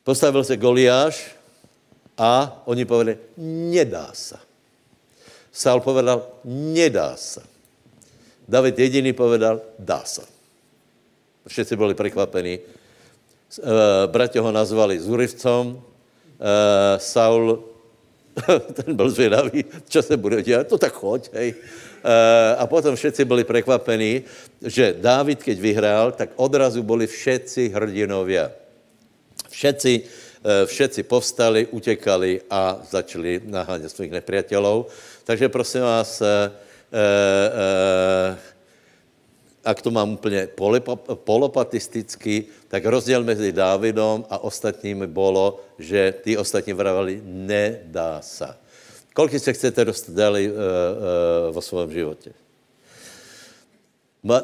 Postavil 0.04 0.44
se 0.44 0.58
Goliáš 0.58 1.36
a 2.18 2.62
oni 2.66 2.86
povedali, 2.86 3.18
nedá 3.38 4.10
se. 4.14 4.38
Saul 5.52 5.82
povedal, 5.82 6.28
nedá 6.46 7.16
se. 7.16 7.42
David 8.48 8.80
jediný 8.80 9.14
povedal, 9.14 9.62
dá 9.80 10.04
se. 10.04 10.22
Všetci 11.48 11.76
byli 11.76 11.94
překvapení. 11.94 12.60
Eh, 12.60 14.08
Bratě 14.08 14.40
ho 14.40 14.52
nazvali 14.52 15.00
Zurivcom, 15.00 15.82
eh, 16.40 17.00
Saul, 17.00 17.64
ten 18.74 18.96
byl 18.96 19.10
zvědavý, 19.10 19.66
co 19.90 20.02
se 20.02 20.18
bude 20.18 20.44
dělat, 20.44 20.68
to 20.68 20.78
tak 20.78 20.94
choď, 20.94 21.34
hej. 21.34 21.54
Eh, 22.00 22.56
a 22.56 22.64
potom 22.68 22.96
všetci 22.96 23.26
byli 23.28 23.44
překvapení, 23.44 24.24
že 24.64 24.96
Dávid, 24.96 25.44
keď 25.44 25.58
vyhrál, 25.60 26.08
tak 26.12 26.32
odrazu 26.40 26.80
byli 26.84 27.08
všetci 27.08 27.76
hrdinovia. 27.76 28.52
Všetci, 29.52 29.94
eh, 30.00 30.64
všetci 30.64 31.04
povstali, 31.04 31.68
utekali 31.68 32.48
a 32.48 32.80
začali 32.88 33.44
naháňat 33.44 33.92
svých 33.92 34.16
nepriateľov. 34.16 34.88
Takže 35.28 35.52
prosím 35.52 35.84
vás, 35.84 36.24
eh, 36.24 36.52
ak 39.60 39.82
to 39.82 39.92
mám 39.92 40.16
úplně 40.16 40.48
polopatisticky, 41.14 42.48
tak 42.72 42.86
rozdíl 42.86 43.22
mezi 43.24 43.52
Dávidom 43.52 44.26
a 44.30 44.40
ostatními 44.42 45.08
bylo, 45.08 45.62
že 45.78 46.16
ty 46.24 46.38
ostatní 46.38 46.74
vravali, 46.74 47.22
nedá 47.24 48.24
se. 48.24 48.69
Kolik 49.20 49.36
se 49.36 49.52
chcete 49.54 49.86
dostat 49.86 50.16
dále 50.16 50.48
uh, 50.48 50.48
uh, 50.48 50.56
vo 51.52 51.60
svém 51.60 51.92
životě? 51.92 52.32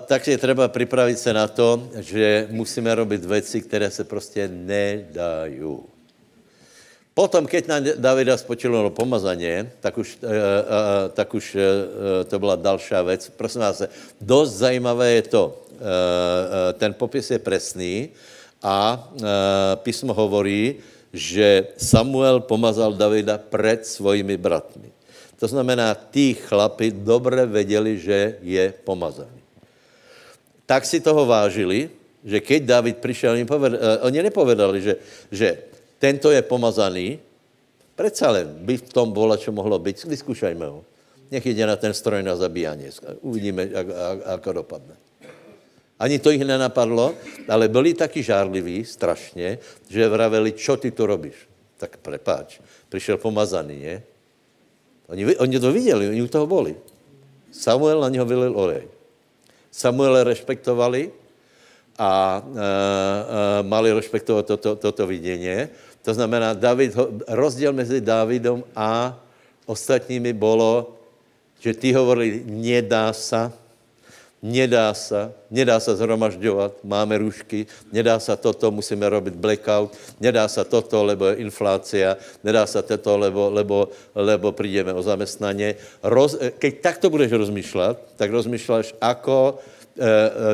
Takže 0.05 0.32
je 0.32 0.38
třeba 0.38 0.67
připravit 0.67 1.19
se 1.19 1.32
na 1.34 1.47
to, 1.47 1.88
že 1.95 2.47
musíme 2.51 2.95
robit 2.95 3.26
věci, 3.26 3.61
které 3.61 3.88
se 3.91 4.03
prostě 4.03 4.51
nedají. 4.51 5.63
Potom, 7.13 7.47
keď 7.47 7.67
na 7.67 7.80
Davida 7.80 8.36
spočilo 8.36 8.89
pomazaně, 8.91 9.71
tak 9.80 9.97
už, 9.97 10.19
uh, 10.19 10.30
uh, 10.30 10.36
tak 11.15 11.34
už 11.34 11.55
uh, 11.55 11.61
to 12.28 12.39
byla 12.39 12.55
další 12.55 12.95
věc. 13.05 13.32
Prosím 13.32 13.61
vás, 13.61 13.82
dost 14.21 14.59
zajímavé 14.59 15.11
je 15.11 15.21
to. 15.21 15.61
Ten 16.73 16.93
popis 16.93 17.32
je 17.32 17.39
presný 17.39 18.09
a 18.63 19.07
písmo 19.76 20.13
hovorí, 20.13 20.76
že 21.16 21.72
Samuel 21.80 22.43
pomazal 22.43 22.93
Davida 22.93 23.39
před 23.39 23.88
svojimi 23.88 24.36
bratmi. 24.38 24.91
To 25.39 25.47
znamená, 25.47 25.95
tí 25.95 26.34
chlapi 26.36 26.91
dobře 26.91 27.45
věděli, 27.45 27.99
že 27.99 28.38
je 28.43 28.74
pomazaný. 28.84 29.39
Tak 30.66 30.86
si 30.86 30.99
toho 30.99 31.26
vážili, 31.26 31.89
že 32.26 32.39
keď 32.39 32.61
David 32.63 32.97
přišel, 32.97 33.32
oni, 33.34 33.45
povedali, 33.45 33.80
uh, 33.80 34.07
oni 34.07 34.20
nepovedali, 34.24 34.82
že, 34.82 34.93
že 35.32 35.47
tento 35.99 36.32
je 36.32 36.41
pomazaný, 36.41 37.20
Přece 37.95 38.28
len 38.28 38.47
by 38.59 38.78
v 38.78 38.91
tom 38.91 39.11
bylo, 39.11 39.38
čo 39.38 39.51
mohlo 39.55 39.80
být. 39.80 40.03
Vyskúšajme 40.03 40.66
ho. 40.68 40.84
Nech 41.32 41.45
jde 41.45 41.66
na 41.66 41.76
ten 41.76 41.93
stroj 41.93 42.24
na 42.24 42.36
zabíjání. 42.36 42.91
Uvidíme, 43.22 43.63
jak, 43.72 43.88
jak, 43.88 44.20
jak 44.28 44.55
dopadne. 44.55 44.95
Ani 46.00 46.20
to 46.20 46.32
jich 46.32 46.43
nenapadlo, 46.43 47.16
ale 47.48 47.68
byli 47.68 47.93
taky 47.93 48.24
žárliví, 48.24 48.86
strašně, 48.86 49.58
že 49.89 50.10
vraveli, 50.10 50.52
čo 50.52 50.78
ty 50.78 50.91
to 50.91 51.06
robíš? 51.06 51.36
Tak 51.78 51.98
prepáč, 51.98 52.60
přišel 52.89 53.18
pomazaný, 53.18 53.80
ne? 53.80 54.04
Oni, 55.08 55.36
oni 55.38 55.60
to 55.60 55.72
viděli, 55.72 56.10
oni 56.10 56.22
u 56.22 56.28
toho 56.28 56.48
byli. 56.48 56.76
Samuel 57.52 58.02
na 58.02 58.10
něho 58.10 58.26
vylil 58.26 58.54
olej. 58.58 58.84
Samuel 59.72 60.24
respektovali 60.24 61.12
a 61.98 62.04
a, 62.04 62.39
a, 62.39 62.41
mali 63.62 63.93
respektovat 63.93 64.46
toto, 64.46 64.76
toto 64.76 65.08
vidění. 65.08 65.68
To 66.02 66.14
znamená, 66.14 66.54
David, 66.54 66.91
rozdíl 67.28 67.74
mezi 67.74 68.02
Davidom 68.02 68.64
a 68.76 69.20
ostatními 69.66 70.34
bylo, 70.34 70.96
že 71.60 71.74
ty 71.74 71.93
hovorili, 71.93 72.43
nedá 72.46 73.14
se, 73.14 73.52
nedá 74.46 74.93
se, 74.93 75.34
nedá 75.50 75.80
se 75.80 75.96
zhromažďovat, 75.96 76.78
máme 76.84 77.18
růžky, 77.18 77.66
nedá 77.89 78.20
se 78.20 78.38
toto, 78.38 78.72
musíme 78.72 79.10
robit 79.10 79.34
blackout, 79.34 79.98
nedá 80.22 80.48
se 80.48 80.62
toto, 80.66 81.04
lebo 81.04 81.26
je 81.26 81.36
inflácia, 81.36 82.18
nedá 82.43 82.66
se 82.70 82.82
toto, 82.82 83.18
lebo, 83.18 83.50
lebo, 83.50 83.89
lebo 84.16 84.52
přijdeme 84.52 84.93
o 84.93 85.02
zaměstnaně. 85.02 85.76
Roz, 86.04 86.38
keď 86.62 86.74
takto 86.82 87.10
budeš 87.10 87.32
rozmýšlet, 87.32 87.98
tak 88.16 88.30
rozmýšláš, 88.30 88.93
ako 89.02 89.58
Eh, 89.58 89.58
eh, 89.58 89.74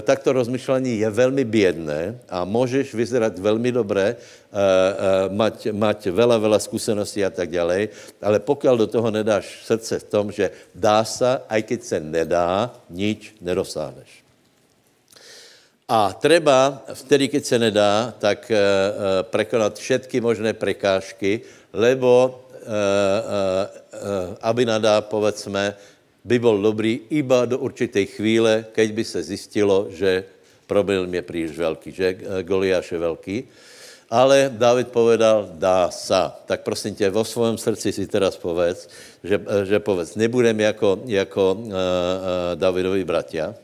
takto 0.01 0.33
rozmýšlení 0.33 0.99
je 0.99 1.09
velmi 1.09 1.43
bědné 1.43 2.19
a 2.29 2.45
můžeš 2.45 2.93
vyzerat 2.93 3.39
velmi 3.39 3.71
dobré, 3.71 4.15
eh, 4.15 5.29
mať, 5.33 5.73
mať 5.73 5.99
veľa, 6.13 6.37
veľa 6.37 6.59
zkušeností 6.61 7.25
a 7.25 7.33
tak 7.33 7.49
dále, 7.49 7.89
ale 8.21 8.37
pokud 8.39 8.77
do 8.77 8.87
toho 8.87 9.09
nedáš 9.11 9.65
srdce 9.65 9.99
v 9.99 10.03
tom, 10.03 10.25
že 10.31 10.51
dá 10.75 11.01
se, 11.03 11.41
aj 11.49 11.61
keď 11.63 11.79
se 11.83 11.97
nedá, 11.99 12.69
nič 12.89 13.33
nedosáhneš. 13.41 14.21
A 15.89 16.13
treba, 16.13 16.85
vtedy, 16.93 17.27
keď 17.27 17.43
se 17.45 17.57
nedá, 17.59 18.13
tak 18.15 18.47
prekonat 19.27 19.75
všetky 19.75 20.23
možné 20.23 20.55
prekážky, 20.55 21.43
lebo 21.75 22.39
aby 24.39 24.63
nadá, 24.63 25.03
povedzme, 25.03 25.75
by 26.23 26.39
byl 26.39 26.61
dobrý 26.61 26.99
iba 27.09 27.45
do 27.45 27.57
určité 27.57 28.05
chvíle, 28.05 28.65
keď 28.71 28.87
by 28.93 29.03
se 29.03 29.23
zjistilo, 29.23 29.87
že 29.89 30.23
problém 30.67 31.13
je 31.13 31.21
příliš 31.21 31.57
velký, 31.57 31.91
že 31.91 32.17
Goliáš 32.41 32.91
je 32.91 32.99
velký. 32.99 33.37
Ale 34.11 34.51
David 34.51 34.91
povedal, 34.91 35.55
dá 35.55 35.87
sa. 35.87 36.35
Tak 36.43 36.67
prosím 36.67 36.95
tě, 36.95 37.09
vo 37.09 37.23
svém 37.23 37.55
srdci 37.55 37.95
si 37.95 38.03
teraz 38.07 38.35
povedz, 38.35 38.91
že, 39.23 39.39
že 39.63 39.79
povedz, 39.79 40.19
nebudem 40.19 40.59
jako, 40.59 40.99
jako 41.07 41.53
uh, 41.53 41.63
uh, 41.63 41.71
Davidovi 42.55 43.07
bratia. 43.07 43.55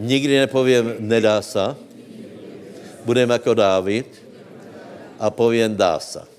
Nikdy 0.00 0.48
nepovím, 0.48 0.96
nedá 0.98 1.44
sa. 1.44 1.76
Budem 3.04 3.30
jako 3.30 3.54
Dávid 3.54 4.08
a 5.20 5.28
povím, 5.28 5.76
dá 5.76 6.00
sa. 6.00 6.29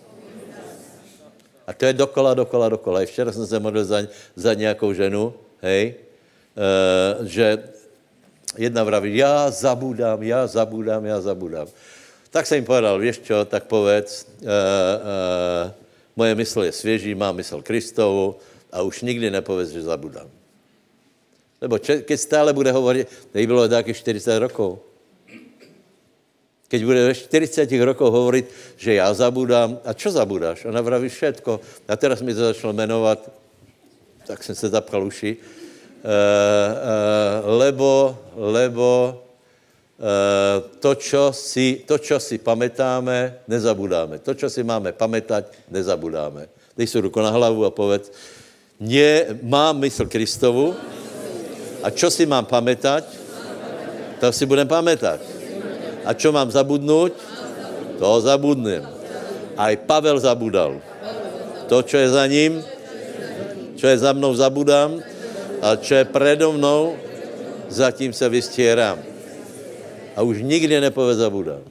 A 1.72 1.74
to 1.74 1.88
je 1.88 1.96
dokola, 1.96 2.36
dokola, 2.36 2.70
dokola. 2.70 3.02
I 3.02 3.08
včera 3.08 3.32
jsem 3.32 3.48
se 3.48 3.60
modlil 3.60 3.86
za, 3.86 4.04
za 4.36 4.52
nějakou 4.54 4.92
ženu, 4.92 5.32
hej, 5.64 5.96
e, 5.96 7.28
že 7.28 7.64
jedna 8.58 8.84
vraví, 8.84 9.18
já 9.18 9.48
zabudám, 9.52 10.24
já 10.24 10.48
zabudám, 10.48 11.06
já 11.06 11.22
zabudám. 11.22 11.68
Tak 12.30 12.48
jsem 12.48 12.56
jim 12.56 12.66
povedal, 12.66 13.00
víš 13.00 13.20
čo, 13.20 13.46
tak 13.46 13.68
povedz, 13.68 14.24
uh, 14.24 14.48
uh, 14.48 15.72
moje 16.16 16.36
mysl 16.36 16.64
je 16.64 16.72
svěží, 16.72 17.16
má 17.16 17.32
mysl 17.32 17.62
Kristovu 17.62 18.36
a 18.72 18.82
už 18.82 19.04
nikdy 19.04 19.32
nepovedz, 19.32 19.76
že 19.76 19.84
zabudám. 19.84 20.32
Lebo 21.60 21.76
če, 21.76 22.08
keď 22.08 22.20
stále 22.20 22.50
bude 22.56 22.72
hovorit, 22.72 23.08
tady 23.32 23.48
bylo 23.48 23.68
taky 23.68 23.94
40 23.94 24.40
rokov. 24.40 24.80
Keď 26.72 26.82
bude 26.88 27.04
ve 27.04 27.12
40 27.12 27.68
rokoch 27.84 28.08
hovorit, 28.08 28.48
že 28.80 28.96
já 28.96 29.14
zabudám, 29.14 29.84
a 29.84 29.92
čo 29.92 30.12
zabudáš? 30.12 30.66
Ona 30.66 30.80
vraví 30.80 31.12
všetko. 31.12 31.60
A 31.88 31.96
teraz 32.00 32.24
mi 32.24 32.32
to 32.32 32.48
začalo 32.48 32.74
jmenovat, 32.74 33.28
tak 34.24 34.44
jsem 34.44 34.56
se 34.56 34.70
zapkal 34.70 35.04
uši, 35.04 35.36
uh, 35.36 35.44
uh, 35.44 37.60
lebo, 37.60 38.16
lebo 38.36 39.20
uh, 40.00 40.64
to, 40.80 40.96
čo 40.96 41.36
si, 41.36 41.84
to, 41.84 42.00
čo 42.00 42.24
si 42.24 42.40
pamätáme, 42.40 43.44
nezabudáme. 43.52 44.24
To, 44.24 44.32
čo 44.32 44.48
si 44.48 44.64
máme 44.64 44.96
pamätať, 44.96 45.68
nezabudáme. 45.68 46.48
Dej 46.80 46.88
si 46.88 47.04
ruku 47.04 47.20
na 47.20 47.36
hlavu 47.36 47.68
a 47.68 47.76
povedz, 47.76 48.16
mě, 48.80 49.44
mám 49.44 49.80
mysl 49.80 50.08
Kristovu 50.08 50.72
a 51.84 51.92
čo 51.92 52.08
si 52.08 52.24
mám 52.26 52.48
pamätať, 52.48 53.04
to 54.24 54.32
si 54.32 54.48
budem 54.48 54.72
pamätať. 54.72 55.31
A 56.06 56.14
čo 56.18 56.34
mám 56.34 56.50
zabudnout, 56.50 57.14
to 58.02 58.10
zabudnem. 58.22 58.82
Aj 59.54 59.74
Pavel 59.78 60.18
zabudal. 60.18 60.82
To, 61.70 61.86
čo 61.86 62.02
je 62.02 62.10
za 62.10 62.26
ním, 62.26 62.60
čo 63.78 63.86
je 63.88 63.98
za 63.98 64.14
mnou, 64.14 64.34
zabudám, 64.34 65.02
a 65.62 65.78
čo 65.78 66.02
je 66.02 66.06
predo 66.10 66.54
mnou, 66.54 66.98
zatím 67.70 68.14
se 68.14 68.30
vystírám. 68.30 68.98
A 70.16 70.22
už 70.22 70.42
nikdy 70.42 70.82
nepovedz 70.82 71.18
zabudám. 71.18 71.64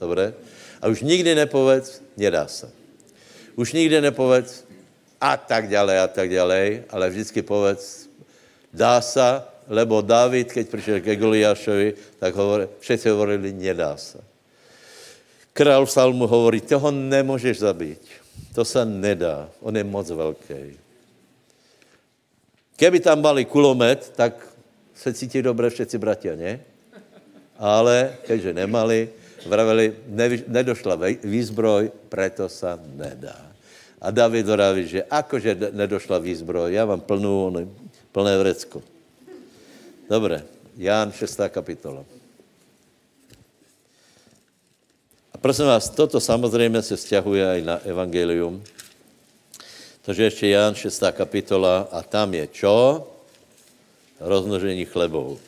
Dobré? 0.00 0.34
A 0.82 0.88
už 0.88 1.02
nikdy 1.02 1.34
nepovedz, 1.34 2.00
nedá 2.16 2.46
se. 2.46 2.70
Už 3.56 3.72
nikdy 3.72 4.00
nepovedz 4.00 4.64
a 5.20 5.36
tak 5.36 5.68
ďalej 5.68 5.96
a 5.98 6.08
tak 6.08 6.28
ďalej, 6.30 6.84
ale 6.90 7.10
vždycky 7.10 7.42
povedz, 7.42 8.08
dá 8.72 9.00
se, 9.00 9.42
lebo 9.68 10.00
David, 10.00 10.52
keď 10.52 10.64
přišel 10.68 10.98
ke 11.00 11.16
Goliášovi, 11.16 12.18
tak 12.18 12.34
hovor, 12.34 12.70
všetci 12.80 13.06
hovorili, 13.08 13.52
nedá 13.52 13.96
se. 13.96 14.18
Král 15.52 15.86
v 15.86 15.90
Salmu 15.90 16.26
hovorí, 16.26 16.60
toho 16.60 16.90
nemůžeš 16.90 17.58
zabít. 17.58 18.02
To 18.54 18.64
se 18.64 18.84
nedá. 18.84 19.48
On 19.60 19.76
je 19.76 19.84
moc 19.84 20.10
velký. 20.10 20.76
Keby 22.76 23.00
tam 23.00 23.22
mali 23.22 23.44
kulomet, 23.44 24.12
tak 24.16 24.36
se 24.94 25.12
cítí 25.12 25.42
dobře 25.42 25.70
všetci 25.70 25.96
bratia, 25.98 26.36
ne? 26.36 26.60
Ale 27.56 28.20
keďže 28.28 28.52
nemali, 28.52 29.08
vraveli, 29.48 29.96
nevy, 30.12 30.44
nedošla 30.44 31.24
výzbroj, 31.24 31.88
preto 32.08 32.48
se 32.48 32.68
nedá. 32.96 33.48
A 34.00 34.12
David 34.12 34.44
vraví, 34.46 34.84
že 34.84 35.08
akože 35.08 35.72
nedošla 35.72 36.18
výzbroj, 36.20 36.72
já 36.72 36.84
mám 36.84 37.00
plnou, 37.00 37.48
plné 38.12 38.38
vrecko. 38.38 38.82
Dobré, 40.06 40.46
Ján 40.78 41.10
6. 41.10 41.50
kapitola. 41.50 42.06
A 45.34 45.38
prosím 45.38 45.66
vás, 45.66 45.90
toto 45.90 46.20
samozřejmě 46.20 46.82
se 46.82 46.96
vzťahuje 46.96 47.58
i 47.58 47.62
na 47.62 47.78
evangelium. 47.82 48.62
Takže 50.02 50.22
ještě 50.22 50.46
Ján 50.48 50.74
6. 50.74 51.02
kapitola 51.12 51.88
a 51.90 52.02
tam 52.02 52.34
je 52.34 52.46
čo? 52.46 53.02
Rozmnožení 54.20 54.84
chlebou. 54.84 55.38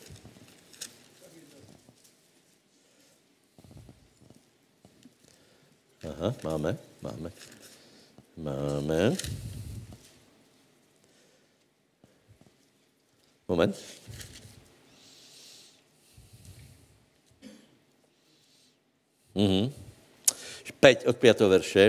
Aha, 6.03 6.35
máme, 6.43 6.77
máme. 7.01 7.31
Máme. 8.37 9.15
Moment. 13.47 13.98
5 20.79 21.07
od 21.07 21.15
5. 21.15 21.47
verše. 21.47 21.83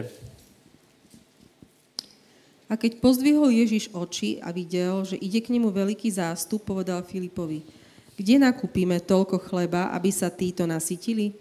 A 2.70 2.78
keď 2.78 3.02
pozdvihol 3.02 3.50
Ježiš 3.50 3.90
oči 3.90 4.38
a 4.38 4.54
videl, 4.54 5.02
že 5.02 5.18
ide 5.18 5.42
k 5.42 5.50
nemu 5.50 5.74
veľký 5.74 6.06
zástup, 6.06 6.62
povedal 6.62 7.02
Filipovi, 7.02 7.66
kde 8.14 8.38
nakúpime 8.38 9.02
toľko 9.02 9.42
chleba, 9.42 9.90
aby 9.90 10.14
sa 10.14 10.30
títo 10.30 10.62
nasytili? 10.70 11.34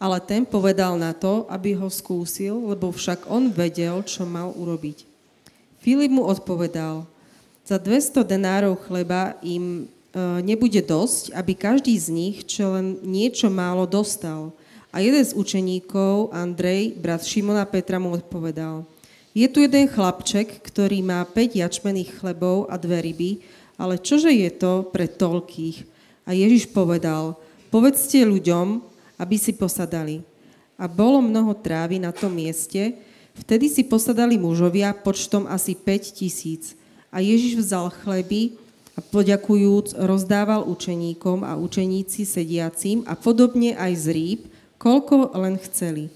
Ale 0.00 0.16
ten 0.24 0.48
povedal 0.48 0.96
na 0.96 1.12
to, 1.12 1.44
aby 1.52 1.76
ho 1.76 1.92
skúsil, 1.92 2.72
lebo 2.72 2.88
však 2.88 3.28
on 3.28 3.52
vedel, 3.52 4.00
čo 4.00 4.24
mal 4.24 4.48
urobiť. 4.56 5.04
Filip 5.84 6.08
mu 6.08 6.24
odpovedal, 6.24 7.04
za 7.68 7.76
200 7.76 8.24
denárov 8.24 8.80
chleba 8.88 9.36
im 9.44 9.84
e, 9.84 10.40
nebude 10.40 10.80
dosť, 10.80 11.36
aby 11.36 11.52
každý 11.52 11.92
z 12.00 12.08
nich 12.08 12.36
čo 12.48 12.72
len 12.72 12.96
niečo 13.04 13.52
málo 13.52 13.84
dostal– 13.84 14.48
a 14.90 14.98
jeden 14.98 15.22
z 15.22 15.32
učeníkov, 15.38 16.34
Andrej, 16.34 16.98
brat 16.98 17.22
Šimona 17.22 17.62
Petra, 17.62 18.02
mu 18.02 18.10
odpovedal, 18.10 18.82
je 19.30 19.46
tu 19.46 19.62
jeden 19.62 19.86
chlapček, 19.86 20.58
ktorý 20.66 21.06
má 21.06 21.22
5 21.22 21.54
jačmených 21.54 22.18
chlebov 22.18 22.66
a 22.66 22.74
dve 22.74 22.98
ryby, 22.98 23.30
ale 23.78 24.02
čože 24.02 24.34
je 24.34 24.50
to 24.50 24.90
pre 24.90 25.06
toľkých? 25.06 25.86
A 26.26 26.34
Ježiš 26.34 26.74
povedal, 26.74 27.38
povedzte 27.70 28.26
ľuďom, 28.26 28.82
aby 29.22 29.36
si 29.38 29.54
posadali. 29.54 30.26
A 30.74 30.90
bolo 30.90 31.22
mnoho 31.22 31.54
trávy 31.54 32.02
na 32.02 32.10
tom 32.10 32.34
mieste, 32.34 32.98
vtedy 33.38 33.70
si 33.70 33.86
posadali 33.86 34.34
mužovia 34.34 34.90
počtom 34.90 35.46
asi 35.46 35.78
5 35.78 36.18
tisíc. 36.18 36.74
A 37.14 37.22
Ježiš 37.22 37.62
vzal 37.62 37.94
chleby 38.02 38.58
a 38.98 39.00
poďakujúc 39.00 39.94
rozdával 39.94 40.66
učeníkom 40.66 41.46
a 41.46 41.54
učeníci 41.54 42.26
sediacím 42.26 43.06
a 43.06 43.14
podobne 43.14 43.78
aj 43.78 43.92
z 43.94 44.06
rýb, 44.10 44.40
koľko 44.80 45.36
len 45.36 45.60
chceli. 45.60 46.08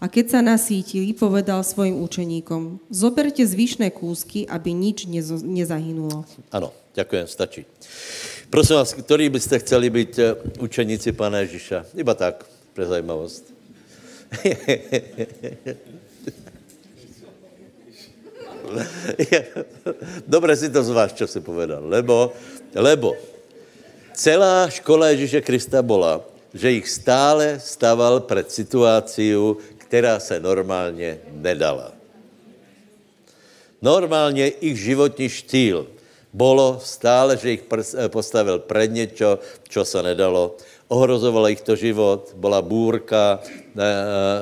A 0.00 0.08
keď 0.08 0.32
sa 0.32 0.40
nasítili, 0.44 1.12
povedal 1.12 1.60
svojim 1.64 2.00
učeníkom, 2.00 2.80
zoberte 2.88 3.44
zvyšné 3.44 3.92
kúsky, 3.92 4.48
aby 4.48 4.72
nič 4.72 5.04
nezahynulo. 5.44 6.24
Ano, 6.52 6.72
ďakujem, 6.96 7.28
stačí. 7.28 7.68
Prosím 8.48 8.80
vás, 8.80 8.96
ktorí 8.96 9.28
by 9.28 9.40
ste 9.40 9.60
chceli 9.60 9.92
byť 9.92 10.12
eh, 10.20 10.36
učeníci 10.56 11.12
Pána 11.12 11.44
Ježiša? 11.44 11.96
Iba 11.96 12.16
tak, 12.16 12.48
pre 12.72 12.88
zajímavost. 12.88 13.44
Dobre 20.24 20.56
si 20.56 20.70
to 20.72 20.80
zváš, 20.80 21.12
čo 21.18 21.26
si 21.28 21.44
povedal. 21.44 21.84
Lebo, 21.84 22.32
lebo 22.72 23.18
celá 24.16 24.70
škola 24.70 25.12
Ježíše 25.12 25.44
Krista 25.44 25.82
bola, 25.84 26.24
že 26.54 26.70
jich 26.70 26.88
stále 26.88 27.60
staval 27.60 28.20
před 28.20 28.52
situáciu, 28.52 29.58
která 29.78 30.20
se 30.20 30.40
normálně 30.40 31.18
nedala. 31.32 31.92
Normálně 33.82 34.48
ich 34.48 34.76
životní 34.76 35.28
štýl 35.28 35.86
bolo 36.32 36.78
stále, 36.82 37.36
že 37.36 37.52
ich 37.52 37.64
postavil 38.08 38.58
před 38.58 38.90
něco, 38.90 39.38
čo 39.68 39.84
se 39.84 40.02
nedalo. 40.02 40.56
Ohrozovalo 40.90 41.48
jich 41.48 41.60
to 41.60 41.76
život, 41.76 42.34
byla 42.36 42.62
bůrka, 42.62 43.38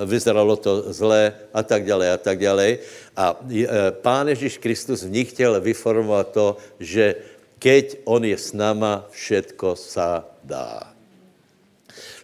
vyzeralo 0.04 0.56
to 0.56 0.92
zle 0.92 1.32
a 1.54 1.62
tak 1.62 1.84
dále 1.84 2.12
a 2.12 2.16
tak 2.16 2.40
dále. 2.40 2.78
A 3.16 3.36
e, 3.52 3.66
Pán 3.90 4.28
Ježíš 4.28 4.58
Kristus 4.58 5.04
v 5.04 5.10
nich 5.10 5.30
chtěl 5.30 5.60
vyformovat 5.60 6.32
to, 6.32 6.56
že 6.80 7.14
keď 7.58 8.00
On 8.04 8.24
je 8.24 8.38
s 8.38 8.56
náma, 8.56 9.04
všetko 9.12 9.76
sa 9.76 10.24
dá. 10.40 10.97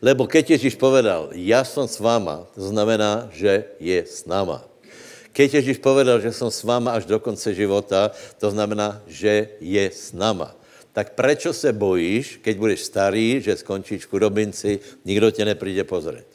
Lebo 0.05 0.29
keď 0.29 0.61
Ježíš 0.61 0.77
povedal, 0.77 1.33
já 1.33 1.65
jsem 1.65 1.89
s 1.89 1.97
váma, 1.97 2.45
to 2.53 2.61
znamená, 2.61 3.33
že 3.33 3.65
je 3.81 4.05
s 4.05 4.29
náma. 4.29 4.61
Keď 5.33 5.65
Ježíš 5.65 5.81
povedal, 5.81 6.21
že 6.21 6.29
jsem 6.29 6.51
s 6.53 6.61
váma 6.61 6.93
až 6.93 7.09
do 7.09 7.17
konce 7.17 7.57
života, 7.57 8.13
to 8.37 8.53
znamená, 8.53 9.01
že 9.09 9.57
je 9.65 9.87
s 9.89 10.13
náma. 10.13 10.53
Tak 10.93 11.17
prečo 11.17 11.57
se 11.57 11.73
bojíš, 11.73 12.39
keď 12.45 12.55
budeš 12.61 12.81
starý, 12.93 13.41
že 13.41 13.57
skončíš 13.57 14.05
v 14.05 14.11
chudobinci, 14.13 14.71
nikdo 15.09 15.31
tě 15.33 15.45
nepríde 15.45 15.85
pozrieť? 15.89 16.29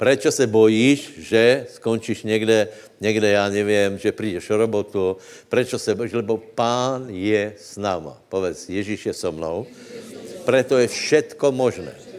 Prečo 0.00 0.32
se 0.32 0.46
bojíš, 0.46 1.12
že 1.18 1.66
skončíš 1.74 2.22
někde, 2.22 2.68
někde, 3.00 3.28
já 3.30 3.48
nevím, 3.48 3.98
že 3.98 4.12
přijdeš 4.12 4.50
o 4.50 4.56
robotu? 4.56 5.16
Prečo 5.48 5.78
se 5.78 5.94
bojíš? 5.94 6.12
Lebo 6.12 6.38
pán 6.38 7.10
je 7.10 7.52
s 7.58 7.76
náma. 7.76 8.16
Povedz, 8.28 8.68
Ježíš 8.70 9.06
je 9.06 9.14
so 9.14 9.36
mnou. 9.36 9.66
Preto 10.48 10.78
je 10.78 10.88
všetko 10.88 11.52
možné. 11.52 12.09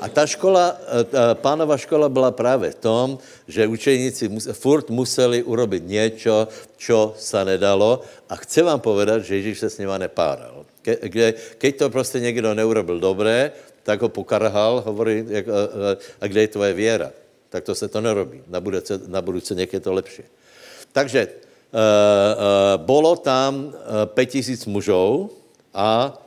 A 0.00 0.08
ta 0.08 0.26
škola, 0.26 0.76
eh, 0.80 1.04
ta 1.04 1.34
pánova 1.34 1.76
škola 1.76 2.08
byla 2.08 2.30
právě 2.32 2.70
v 2.70 2.80
tom, 2.80 3.08
že 3.48 3.66
učeníci 3.66 4.28
furt 4.52 4.90
museli 4.90 5.42
urobit 5.42 5.84
něco, 5.86 6.48
čo 6.76 7.14
se 7.18 7.44
nedalo. 7.44 8.00
A 8.28 8.36
chci 8.36 8.62
vám 8.62 8.80
povedat, 8.80 9.22
že 9.22 9.36
Ježíš 9.36 9.58
se 9.58 9.70
s 9.70 9.78
nima 9.78 9.98
nepáral. 9.98 10.64
Ke, 10.82 10.96
ke, 10.96 11.34
keď 11.58 11.72
to 11.76 11.86
prostě 11.90 12.20
někdo 12.20 12.54
neurobil 12.54 13.00
dobré, 13.00 13.52
tak 13.82 14.00
ho 14.00 14.08
pokarhal, 14.08 14.82
hovorí, 14.86 15.24
jak, 15.28 15.48
a, 15.48 15.52
a 16.20 16.24
kde 16.26 16.40
je 16.40 16.48
tvoje 16.48 16.72
věra? 16.72 17.10
Tak 17.50 17.64
to 17.64 17.74
se 17.74 17.88
to 17.88 18.00
nerobí. 18.00 18.42
Na 18.48 18.60
budouce, 18.60 19.00
na 19.06 19.20
budouce 19.22 19.54
někde 19.54 19.80
to 19.80 19.92
lepší. 19.92 20.22
Takže 20.92 21.28
uh, 21.28 21.32
uh, 21.32 22.84
bylo 22.86 23.16
tam 23.16 23.64
uh, 23.64 23.72
5000 24.06 24.66
mužů 24.66 25.30
a 25.74 26.18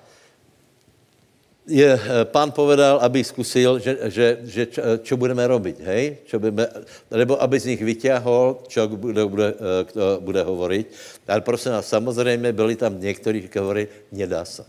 je, 1.67 1.91
eh, 1.95 2.25
pán 2.27 2.51
povedal, 2.51 2.99
aby 2.99 3.23
zkusil, 3.23 3.79
že, 3.79 4.11
že, 4.11 4.27
že 4.43 4.63
čo, 4.67 4.81
čo 4.99 5.13
budeme 5.15 5.47
robiť, 5.47 5.77
hej? 5.79 6.03
Čo 6.27 6.39
budeme, 6.39 6.67
nebo 7.07 7.39
aby 7.39 7.55
z 7.59 7.75
nich 7.75 7.81
vyťahol, 7.81 8.67
čo 8.67 8.87
bude, 8.91 9.23
bude, 9.25 9.49
eh, 9.55 9.83
kdo 9.87 10.05
bude 10.19 10.41
hovoriť. 10.43 10.85
Ale 11.27 11.41
prosím 11.41 11.71
vás, 11.71 11.87
samozřejmě 11.87 12.51
byli 12.51 12.75
tam 12.75 12.99
někteří, 12.99 13.47
kteří 13.47 13.59
hovorí, 13.59 13.87
nedá 14.11 14.45
se. 14.45 14.65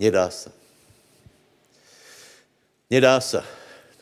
Nedá 0.00 0.30
se. 0.30 0.50
Nedá 2.90 3.20
se. 3.20 3.42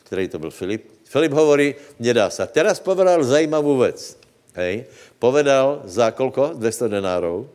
Který 0.03 0.27
to 0.27 0.39
byl 0.39 0.51
Filip? 0.51 0.91
Filip 1.03 1.31
hovorí, 1.31 1.75
nedá 1.99 2.29
se. 2.29 2.47
Teraz 2.47 2.79
povedal 2.79 3.23
zajímavou 3.23 3.77
věc. 3.77 4.17
Hej? 4.53 4.85
Povedal 5.19 5.81
za 5.85 6.11
kolko? 6.11 6.55
200 6.55 6.87
denárov. 6.87 7.47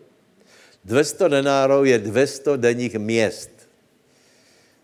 200 0.84 1.28
denárov 1.28 1.86
je 1.86 1.98
200 1.98 2.56
denních 2.56 2.94
měst. 2.94 3.53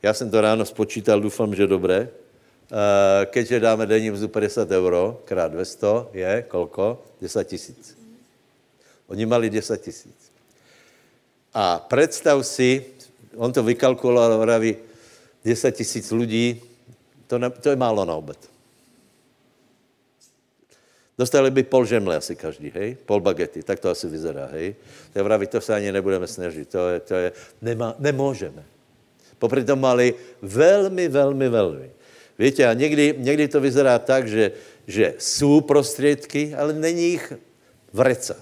Já 0.03 0.15
jsem 0.15 0.31
to 0.31 0.41
ráno 0.41 0.65
spočítal, 0.65 1.21
doufám, 1.21 1.55
že 1.55 1.67
dobré. 1.67 2.09
Eh, 2.09 3.27
keďže 3.27 3.61
dáme 3.61 3.87
denní 3.87 4.11
mzdu 4.11 4.29
50 4.29 4.71
euro, 4.71 5.21
krát 5.25 5.53
200 5.53 6.07
je 6.13 6.45
kolko? 6.49 7.03
10 7.21 7.45
tisíc. 7.45 7.99
Oni 9.09 9.27
mali 9.27 9.51
10 9.51 9.83
tisíc. 9.83 10.33
A 11.55 11.79
představ 11.79 12.47
si, 12.47 12.87
on 13.37 13.53
to 13.53 13.63
vykalkuloval, 13.63 14.39
vraví, 14.39 14.77
10 15.45 15.73
tisíc 15.73 16.11
lidí, 16.11 16.63
to, 17.27 17.39
ne, 17.39 17.51
to 17.51 17.71
je 17.71 17.77
málo 17.77 18.05
na 18.05 18.15
obed. 18.15 18.39
Dostali 21.19 21.51
by 21.51 21.63
pol 21.63 21.85
žemle 21.85 22.17
asi 22.17 22.37
každý, 22.37 22.71
hej? 22.71 22.97
Pol 23.05 23.21
bagety, 23.21 23.63
tak 23.63 23.81
to 23.81 23.91
asi 23.91 24.09
vyzerá, 24.09 24.47
hej? 24.57 24.75
To 25.13 25.25
vraví, 25.25 25.47
to 25.47 25.61
se 25.61 25.75
ani 25.75 25.93
nebudeme 25.93 26.27
snažit, 26.27 26.69
to 26.69 26.89
je, 26.89 27.01
to 27.01 27.15
je, 27.15 27.33
nemá, 27.63 27.95
nemůžeme. 27.99 28.65
Popri 29.41 29.65
tom 29.65 29.81
mali 29.81 30.15
velmi, 30.43 31.09
velmi, 31.09 31.49
velmi. 31.49 31.91
Víte, 32.39 32.67
a 32.69 32.73
někdy, 32.73 33.15
někdy 33.19 33.49
to 33.49 33.61
vyzerá 33.61 33.99
tak, 33.99 34.29
že, 34.29 34.53
že 34.87 35.15
jsou 35.19 35.61
prostředky, 35.61 36.55
ale 36.55 36.73
není 36.73 37.17
jich 37.17 37.33
vreca. 37.93 38.37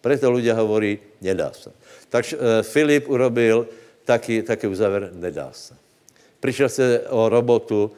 Proto 0.00 0.32
lidé 0.32 0.52
hovorí, 0.52 0.98
nedá 1.20 1.52
se. 1.52 1.72
Takže 2.08 2.36
uh, 2.36 2.42
Filip 2.62 3.08
urobil 3.08 3.68
taky, 4.04 4.42
taky 4.42 4.66
uzávěr, 4.66 5.10
nedá 5.12 5.52
se. 5.52 5.76
Přišel 6.40 6.68
se 6.68 7.00
o 7.08 7.28
robotu 7.28 7.92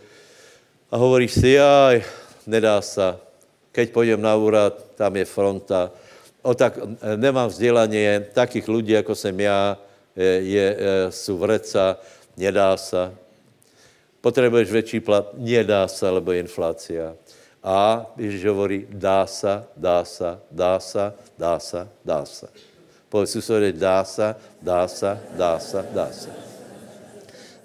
a 0.91 0.97
hovorí 0.97 1.29
si, 1.29 1.49
jaj, 1.49 2.03
nedá 2.47 2.83
se. 2.83 3.17
Keď 3.73 3.91
půjdem 3.91 4.23
na 4.23 4.37
úrad, 4.37 4.75
tam 4.95 5.17
je 5.17 5.25
fronta. 5.25 5.91
O 6.43 6.55
tak, 6.55 6.79
eh, 6.79 7.17
nemám 7.17 7.49
vzdělání, 7.49 8.07
takých 8.33 8.69
lidí, 8.69 8.93
jako 8.93 9.15
jsem 9.15 9.41
já, 9.41 9.79
je, 10.17 10.77
jsou 11.11 11.39
vreca, 11.39 11.97
nedá 12.37 12.77
se. 12.77 13.15
Potřebuješ 14.21 14.71
větší 14.71 15.01
plat, 15.01 15.31
nedá 15.35 15.89
se, 15.89 16.11
lebo 16.11 16.33
je 16.33 16.41
inflácia. 16.41 17.17
A 17.63 18.07
Ježíš 18.17 18.45
hovorí, 18.45 18.87
dá 18.91 19.27
se, 19.27 19.65
dá 19.77 20.05
se, 20.05 20.39
dá 20.51 20.81
se, 20.81 21.13
dá 21.39 21.59
se, 21.59 21.89
dá 22.05 22.25
se. 22.25 22.47
Povedz 23.09 23.33
susedovi, 23.33 23.73
dá 23.73 24.05
se, 24.05 24.35
dá 24.63 24.89
se, 24.89 25.21
dá 25.37 25.59
se, 25.59 25.87
dá 25.93 26.09
se. 26.13 26.31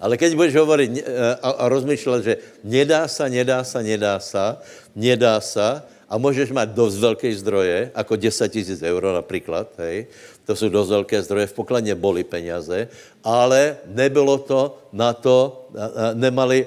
Ale 0.00 0.14
keď 0.14 0.34
budeš 0.38 0.54
hovoriť 0.54 0.90
eh, 0.98 1.02
a, 1.42 1.50
a 1.50 1.64
rozmýšlet, 1.66 2.22
že 2.24 2.34
nedá 2.62 3.08
se, 3.08 3.26
nedá 3.30 3.64
se, 3.64 3.82
nedá 3.82 4.14
se, 4.20 4.56
nedá 4.94 5.40
se, 5.40 5.82
a 6.08 6.18
můžeš 6.18 6.50
mít 6.50 6.70
dost 6.70 6.98
velké 6.98 7.34
zdroje, 7.34 7.90
jako 7.96 8.16
10 8.16 8.48
tisíc 8.48 8.82
euro 8.82 9.14
například, 9.14 9.68
hej, 9.78 10.06
to 10.48 10.56
jsou 10.56 10.68
dost 10.68 10.88
velké 10.88 11.22
zdroje, 11.22 11.46
v 11.46 11.52
pokladně 11.52 11.94
boli 11.94 12.24
peněze, 12.24 12.88
ale 13.24 13.76
nebylo 13.84 14.38
to 14.38 14.80
na 14.92 15.12
to, 15.12 15.68
nemali 16.16 16.64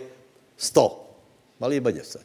100, 0.53 0.86
mali 1.57 1.82
iba 1.82 1.89
10. 1.89 2.21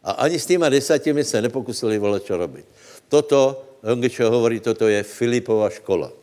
A 0.00 0.24
ani 0.24 0.40
s 0.40 0.48
těma 0.48 0.72
desatimi 0.72 1.24
se 1.24 1.44
nepokusili 1.44 2.00
volat, 2.00 2.24
čo 2.24 2.40
robit. 2.40 2.64
Toto, 3.12 3.68
Hongičo 3.84 4.32
hovorí, 4.32 4.64
toto 4.64 4.88
je 4.88 5.04
Filipova 5.04 5.68
škola. 5.68 6.08
E, 6.08 6.14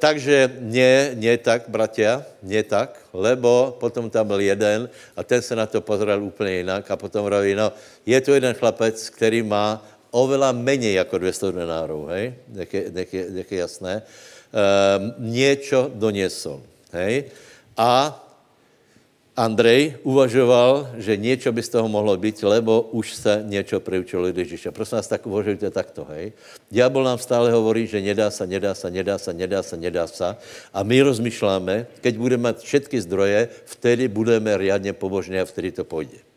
takže 0.00 0.56
nie, 0.64 1.12
nie 1.20 1.36
tak, 1.36 1.68
bratia, 1.68 2.24
nie 2.40 2.64
tak, 2.64 2.96
lebo 3.12 3.76
potom 3.76 4.08
tam 4.08 4.24
byl 4.24 4.40
jeden 4.40 4.88
a 5.16 5.20
ten 5.20 5.42
se 5.44 5.56
na 5.56 5.68
to 5.68 5.84
pozeral 5.84 6.24
úplně 6.24 6.64
jinak 6.64 6.90
a 6.90 6.96
potom 6.96 7.28
hovorí, 7.28 7.52
no, 7.52 7.72
je 8.08 8.20
tu 8.20 8.32
jeden 8.32 8.56
chlapec, 8.56 8.96
který 9.10 9.44
má 9.44 9.84
oveľa 10.10 10.52
menej 10.52 10.94
jako 11.04 11.18
200 11.18 11.52
denárov, 11.52 12.08
hej, 12.12 12.34
jak 12.54 13.50
je, 13.52 13.58
jasné, 13.58 13.94
e, 13.98 14.02
niečo 15.18 15.92
doniesol, 15.92 16.60
hej, 16.92 17.28
a 17.76 18.16
Andrej 19.38 20.02
uvažoval, 20.02 20.98
že 20.98 21.16
něco 21.16 21.52
by 21.52 21.62
z 21.62 21.68
toho 21.68 21.88
mohlo 21.88 22.16
být, 22.16 22.42
lebo 22.42 22.90
už 22.90 23.14
se 23.14 23.42
něco 23.46 23.80
priučilo 23.80 24.28
od 24.28 24.36
Ježíša. 24.36 24.74
Prosím 24.74 24.98
vás, 24.98 25.06
tak 25.06 25.26
uvažujte 25.26 25.70
takto, 25.70 26.02
hej. 26.10 26.34
Diabol 26.66 27.06
nám 27.06 27.22
stále 27.22 27.54
hovorí, 27.54 27.86
že 27.86 28.02
nedá 28.02 28.34
se, 28.34 28.46
nedá 28.46 28.74
se, 28.74 28.90
nedá 28.90 29.14
se, 29.18 29.30
nedá 29.30 29.62
se, 29.62 29.76
nedá 29.78 30.06
se. 30.10 30.26
A 30.74 30.82
my 30.82 31.02
rozmýšláme, 31.06 31.86
keď 32.02 32.18
budeme 32.18 32.50
mít 32.50 32.58
všetky 32.66 32.98
zdroje, 33.00 33.48
vtedy 33.64 34.08
budeme 34.10 34.58
riadně 34.58 34.92
pobožní 34.92 35.38
a 35.38 35.46
vtedy 35.46 35.70
to 35.70 35.86
půjde. 35.86 36.27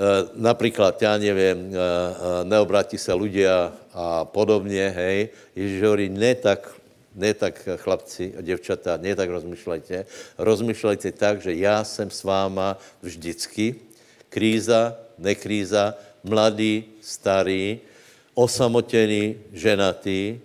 Eh, 0.00 0.28
například, 0.34 1.02
já 1.02 1.18
nevím, 1.18 1.58
eh, 1.68 1.76
eh, 1.76 2.44
neobratí 2.48 2.96
se 2.96 3.12
ľudia 3.12 3.68
a 3.92 4.24
podobně, 4.24 4.88
hej. 4.96 5.28
Ježíš 5.52 5.82
hovorí, 5.82 6.08
ne 6.08 6.34
tak, 6.34 6.72
ne 7.12 7.34
tak 7.34 7.68
chlapci 7.76 8.32
a 8.32 8.40
děvčata, 8.40 8.96
ne 8.96 9.12
tak 9.12 9.28
rozmýšlejte. 9.28 10.06
Rozmýšlejte 10.40 11.12
tak, 11.12 11.44
že 11.44 11.52
já 11.52 11.84
jsem 11.84 12.08
s 12.08 12.24
váma 12.24 12.80
vždycky. 13.02 13.76
Kríza, 14.32 14.96
nekríza, 15.20 15.94
mladý, 16.24 16.84
starý, 17.04 17.84
osamotený, 18.32 19.52
ženatý, 19.52 20.40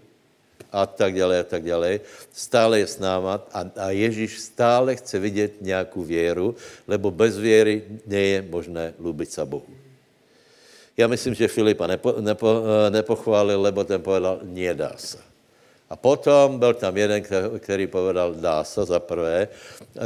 a 0.76 0.84
tak 0.86 1.16
dále, 1.16 1.40
a 1.40 1.44
tak 1.48 1.64
dále. 1.64 2.04
Stále 2.36 2.84
je 2.84 2.88
s 2.88 3.00
náma 3.00 3.40
a, 3.54 3.60
a 3.80 3.86
Ježíš 3.96 4.52
stále 4.52 4.96
chce 4.96 5.20
vidět 5.20 5.64
nějakou 5.64 6.04
věru, 6.04 6.56
lebo 6.88 7.12
bez 7.12 7.40
věry 7.40 8.04
je 8.08 8.44
možné 8.44 8.94
lubit 9.00 9.32
se 9.32 9.46
Bohu. 9.46 9.72
Já 10.98 11.08
myslím, 11.08 11.34
že 11.34 11.48
Filipa 11.48 11.88
nepo, 11.88 12.16
nepo, 12.20 12.48
nepochválil, 12.90 13.62
lebo 13.62 13.84
ten 13.84 14.02
povedal, 14.02 14.40
nedá 14.44 14.92
se. 14.98 15.18
A 15.90 15.96
potom 15.96 16.60
byl 16.60 16.74
tam 16.74 16.98
jeden, 16.98 17.24
který 17.60 17.88
povedal, 17.88 18.34
dá 18.34 18.64
se 18.64 18.86
za 18.86 19.00
prvé. 19.00 19.48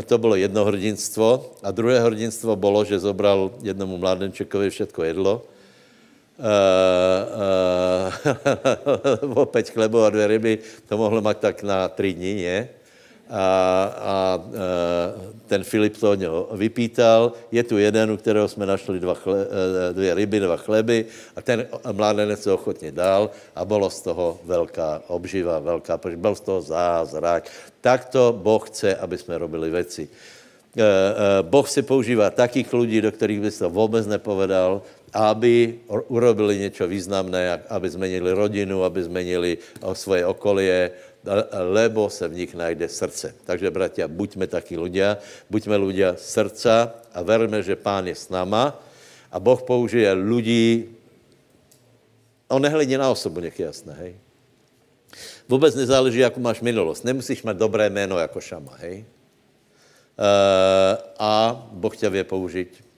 To 0.05 0.17
bylo 0.17 0.35
jedno 0.35 0.65
hrdinstvo. 0.65 1.55
A 1.63 1.71
druhé 1.71 1.99
hrdinstvo 1.99 2.55
bylo, 2.55 2.85
že 2.85 2.99
zobral 2.99 3.51
jednomu 3.61 3.97
mládenčekovi 3.97 4.69
všetko 4.69 5.03
jedlo 5.03 5.41
uh, 6.39 6.45
uh, 9.35 9.45
pět 9.45 9.69
chlebů 9.69 10.03
a 10.03 10.09
dvě 10.09 10.27
ryby, 10.27 10.59
to 10.89 10.97
mohlo 10.97 11.21
mít 11.21 11.37
tak 11.37 11.63
na 11.63 11.87
tři 11.87 12.13
dny, 12.13 12.43
ne? 12.45 12.67
A, 13.31 13.83
a 14.01 14.41
uh, 14.45 14.53
ten 15.47 15.63
Filip 15.63 15.97
to 15.97 16.11
od 16.11 16.19
něho 16.19 16.49
vypítal. 16.51 17.31
Je 17.51 17.63
tu 17.63 17.77
jeden, 17.77 18.11
u 18.11 18.17
kterého 18.17 18.47
jsme 18.47 18.65
našli 18.65 18.99
dva 18.99 19.15
chle, 19.15 19.47
dvě 19.91 20.13
ryby, 20.13 20.39
dva 20.39 20.57
chleby 20.57 21.05
a 21.35 21.41
ten 21.41 21.67
mládenec 21.91 22.43
se 22.43 22.51
ochotně 22.51 22.91
dal 22.91 23.29
a 23.55 23.65
bylo 23.65 23.89
z 23.89 24.01
toho 24.01 24.39
velká 24.43 25.01
obživa, 25.07 25.59
velká, 25.59 25.99
byl 26.15 26.35
z 26.35 26.39
toho 26.39 26.61
zázrak. 26.61 27.49
Takto 27.81 28.33
Boh 28.33 28.69
chce, 28.69 28.95
aby 28.95 29.17
jsme 29.17 29.37
robili 29.37 29.69
věci. 29.69 30.09
Boh 31.41 31.69
si 31.69 31.81
používá 31.81 32.29
takých 32.29 32.73
lidí, 32.73 33.01
do 33.01 33.11
kterých 33.11 33.41
by 33.41 33.51
se 33.51 33.59
to 33.59 33.69
vůbec 33.69 34.07
nepovedal, 34.07 34.81
aby 35.13 35.79
urobili 35.87 36.59
něco 36.59 36.87
významné, 36.87 37.63
aby 37.69 37.89
zmenili 37.89 38.31
rodinu, 38.31 38.83
aby 38.83 39.03
zmenili 39.03 39.57
svoje 39.93 40.25
okolie, 40.25 40.91
lebo 41.51 42.09
se 42.09 42.27
v 42.27 42.35
nich 42.45 42.55
najde 42.55 42.87
srdce. 42.89 43.35
Takže, 43.45 43.71
bratia, 43.71 44.07
buďme 44.07 44.47
taky 44.47 44.79
ľudia, 44.79 45.19
buďme 45.51 45.75
ľudia 45.75 46.15
srdca 46.15 46.95
a 47.11 47.19
verme, 47.21 47.59
že 47.59 47.75
Pán 47.75 48.07
je 48.07 48.15
s 48.15 48.31
náma 48.31 48.79
a 49.27 49.37
Boh 49.39 49.59
použije 49.61 50.07
ľudí, 50.15 50.95
on 52.49 52.61
nehledí 52.61 52.97
na 52.97 53.11
osobu, 53.11 53.43
nech 53.43 53.59
je 53.59 53.65
jasné, 53.65 53.93
hej. 53.93 54.13
Vůbec 55.49 55.75
nezáleží, 55.75 56.19
jakou 56.19 56.39
máš 56.39 56.61
minulost. 56.61 57.03
Nemusíš 57.03 57.43
mít 57.43 57.57
dobré 57.57 57.89
jméno 57.89 58.17
jako 58.17 58.41
Šama, 58.41 58.73
hej? 58.79 59.05
Uh, 60.19 60.97
a 61.19 61.67
Boh 61.71 61.97
tě 61.97 62.09
vě 62.09 62.23
použít. 62.23 62.88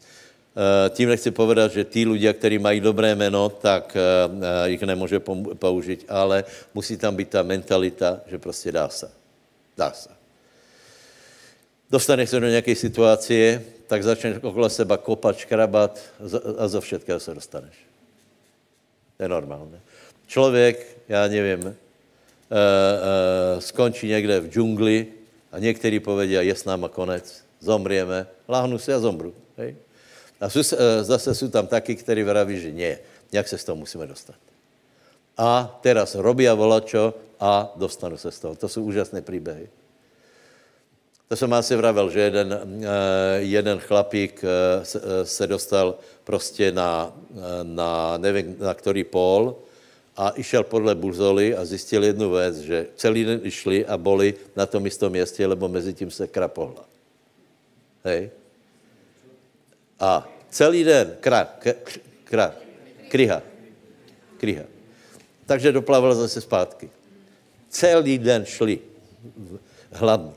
Uh, 0.52 0.91
tím 0.91 1.10
nechci 1.10 1.32
povedat, 1.32 1.72
že 1.72 1.88
tí 1.88 2.03
ľudia, 2.03 2.36
kteří 2.36 2.60
mají 2.60 2.84
dobré 2.84 3.15
jméno, 3.15 3.49
tak 3.49 3.95
uh, 3.95 4.68
jich 4.68 4.84
nemůže 4.84 5.19
použít, 5.56 6.06
ale 6.11 6.44
musí 6.73 6.98
tam 6.98 7.15
být 7.15 7.30
ta 7.30 7.44
mentalita, 7.44 8.19
že 8.28 8.38
prostě 8.38 8.72
dá 8.72 8.90
se. 8.90 9.11
Dá 9.78 9.91
se. 9.91 10.10
Dostaneš 11.90 12.30
se 12.30 12.40
do 12.40 12.48
nějaké 12.48 12.76
situace, 12.76 13.64
tak 13.88 14.03
začneš 14.03 14.44
okolo 14.44 14.69
seba 14.69 14.98
kopat, 14.98 15.38
škrabat 15.38 15.99
a 16.57 16.68
zo 16.68 16.82
všetkého 16.82 17.19
se 17.19 17.34
dostaneš. 17.34 17.76
To 19.18 19.23
je 19.23 19.30
normálně. 19.30 19.80
Člověk, 20.28 20.98
já 21.07 21.28
nevím, 21.28 21.76
skončí 23.60 24.07
někde 24.07 24.40
v 24.40 24.49
džungli 24.49 25.07
a 25.52 25.60
někteří 25.60 25.99
povedí, 25.99 26.34
je 26.34 26.56
s 26.56 26.65
náma 26.65 26.88
konec, 26.88 27.44
zomrieme, 27.60 28.28
láhnu 28.48 28.80
si 28.80 28.94
a 28.94 28.99
zomru. 28.99 29.36
Hej? 29.57 29.76
A 30.41 30.49
uh, 30.73 30.80
zase 31.01 31.35
jsou 31.35 31.47
tam 31.47 31.68
taky, 31.68 31.95
kteří 31.95 32.23
vraví, 32.23 32.59
že 32.59 32.72
nie, 32.72 32.99
nějak 33.31 33.47
se 33.47 33.57
z 33.57 33.63
toho 33.63 33.76
musíme 33.76 34.07
dostat. 34.07 34.35
A 35.38 35.80
teraz 35.81 36.15
robí 36.15 36.49
a 36.49 36.53
a 37.39 37.73
dostanu 37.76 38.18
se 38.18 38.31
z 38.31 38.39
toho. 38.39 38.55
To 38.55 38.69
jsou 38.69 38.84
úžasné 38.84 39.22
příběhy. 39.22 39.69
To 41.27 41.35
jsem 41.35 41.53
asi 41.53 41.76
vravel, 41.76 42.09
že 42.09 42.19
jeden, 42.19 42.59
jeden 43.38 43.80
chlapík 43.80 44.43
se 45.23 45.47
dostal 45.47 45.95
prostě 46.23 46.72
na, 46.72 47.15
na 47.63 48.18
nevím, 48.18 48.55
na 48.59 48.73
který 48.73 49.03
pól, 49.03 49.55
a 50.18 50.30
išel 50.35 50.63
podle 50.63 50.95
buzoly 50.95 51.55
a 51.55 51.65
zjistil 51.65 52.03
jednu 52.03 52.31
věc, 52.31 52.57
že 52.57 52.88
celý 52.95 53.23
den 53.26 53.39
išli 53.43 53.85
a 53.85 53.97
boli 53.97 54.34
na 54.55 54.65
tom 54.65 54.85
istom 54.85 55.09
městě, 55.09 55.47
lebo 55.47 55.68
mezi 55.68 55.93
tím 55.93 56.11
se 56.11 56.27
kra 56.27 56.47
pohla. 56.47 56.85
Hej? 58.03 58.30
A 60.02 60.26
celý 60.49 60.84
den 60.84 61.18
kra, 61.22 61.45
kra, 62.23 62.56
kryha, 63.07 63.41
kryha. 64.38 64.65
Takže 65.45 65.72
doplaval 65.72 66.15
zase 66.15 66.41
zpátky. 66.41 66.90
Celý 67.69 68.18
den 68.18 68.45
šli 68.45 68.80
hladní. 69.91 70.34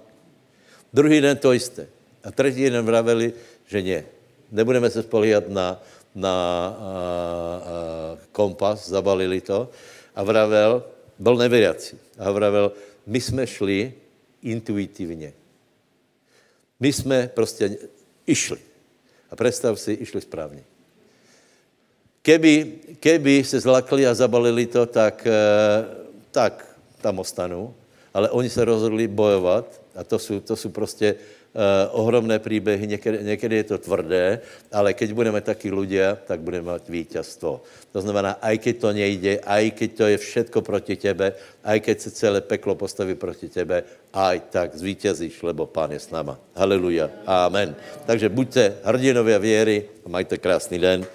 Druhý 0.92 1.20
den 1.20 1.36
to 1.36 1.52
jisté. 1.52 1.86
A 2.24 2.30
třetí 2.30 2.70
den 2.70 2.84
vraveli, 2.84 3.32
že 3.66 3.82
ne. 3.82 4.04
Nebudeme 4.52 4.90
se 4.90 5.02
spolíhat 5.02 5.48
na, 5.48 5.82
na 6.14 6.30
a, 6.30 6.74
a, 6.76 8.18
kompas, 8.32 8.88
zabalili 8.88 9.40
to 9.40 9.70
a 10.14 10.22
vravel, 10.22 10.84
byl 11.18 11.36
nevěřící, 11.36 11.98
a 12.18 12.30
vravel, 12.30 12.72
my 13.06 13.20
jsme 13.20 13.46
šli 13.46 13.94
intuitivně. 14.42 15.32
My 16.80 16.92
jsme 16.92 17.30
prostě 17.34 17.76
išli. 18.26 18.73
A 19.34 19.36
představ 19.36 19.80
si, 19.80 19.92
išli 19.92 20.20
správně. 20.20 20.62
Keby, 22.22 22.72
keby 23.02 23.44
se 23.44 23.60
zlakli 23.60 24.06
a 24.06 24.14
zabalili 24.14 24.66
to, 24.70 24.86
tak, 24.86 25.26
eh, 25.26 25.84
tak 26.30 26.78
tam 27.02 27.18
ostanu. 27.18 27.74
Ale 28.14 28.30
oni 28.30 28.46
se 28.46 28.62
rozhodli 28.64 29.10
bojovat 29.10 29.66
a 29.94 30.06
to 30.06 30.18
jsou, 30.18 30.40
to 30.40 30.54
jsou 30.56 30.70
prostě 30.70 31.14
ohromné 31.90 32.38
příběhy, 32.38 32.86
někdy, 32.86 33.18
někdy 33.22 33.56
je 33.56 33.64
to 33.64 33.78
tvrdé, 33.78 34.40
ale 34.72 34.94
keď 34.94 35.12
budeme 35.12 35.40
taky 35.40 35.70
ľudia, 35.70 36.18
tak 36.26 36.40
budeme 36.40 36.72
mít 36.72 36.88
vítězstvo. 36.88 37.62
To 37.92 38.00
znamená, 38.00 38.42
aj 38.42 38.58
keď 38.58 38.74
to 38.78 38.88
nejde, 38.92 39.32
aj 39.46 39.64
keď 39.70 39.90
to 39.94 40.04
je 40.06 40.16
všetko 40.18 40.58
proti 40.62 40.96
tebe, 40.96 41.32
aj 41.64 41.78
keď 41.80 41.96
se 42.00 42.10
celé 42.10 42.40
peklo 42.40 42.74
postaví 42.74 43.14
proti 43.14 43.48
tebe, 43.48 43.86
aj 44.10 44.40
tak 44.50 44.74
zvítězíš, 44.74 45.42
lebo 45.42 45.66
Pán 45.66 45.94
je 45.94 46.00
s 46.02 46.10
náma. 46.10 46.38
Haleluja. 46.58 47.10
Amen. 47.26 47.74
Takže 48.06 48.28
buďte 48.28 48.82
hrdinovia 48.82 49.38
věry 49.38 49.88
a 50.06 50.08
majte 50.08 50.38
krásný 50.38 50.78
den. 50.78 51.06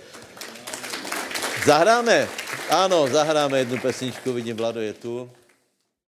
Zahráme. 1.66 2.28
Ano, 2.70 3.08
zahráme 3.08 3.60
jednu 3.60 3.78
pesničku, 3.78 4.34
vidím, 4.34 4.56
Vlado 4.56 4.80
je 4.82 4.94
tu. 4.94 5.30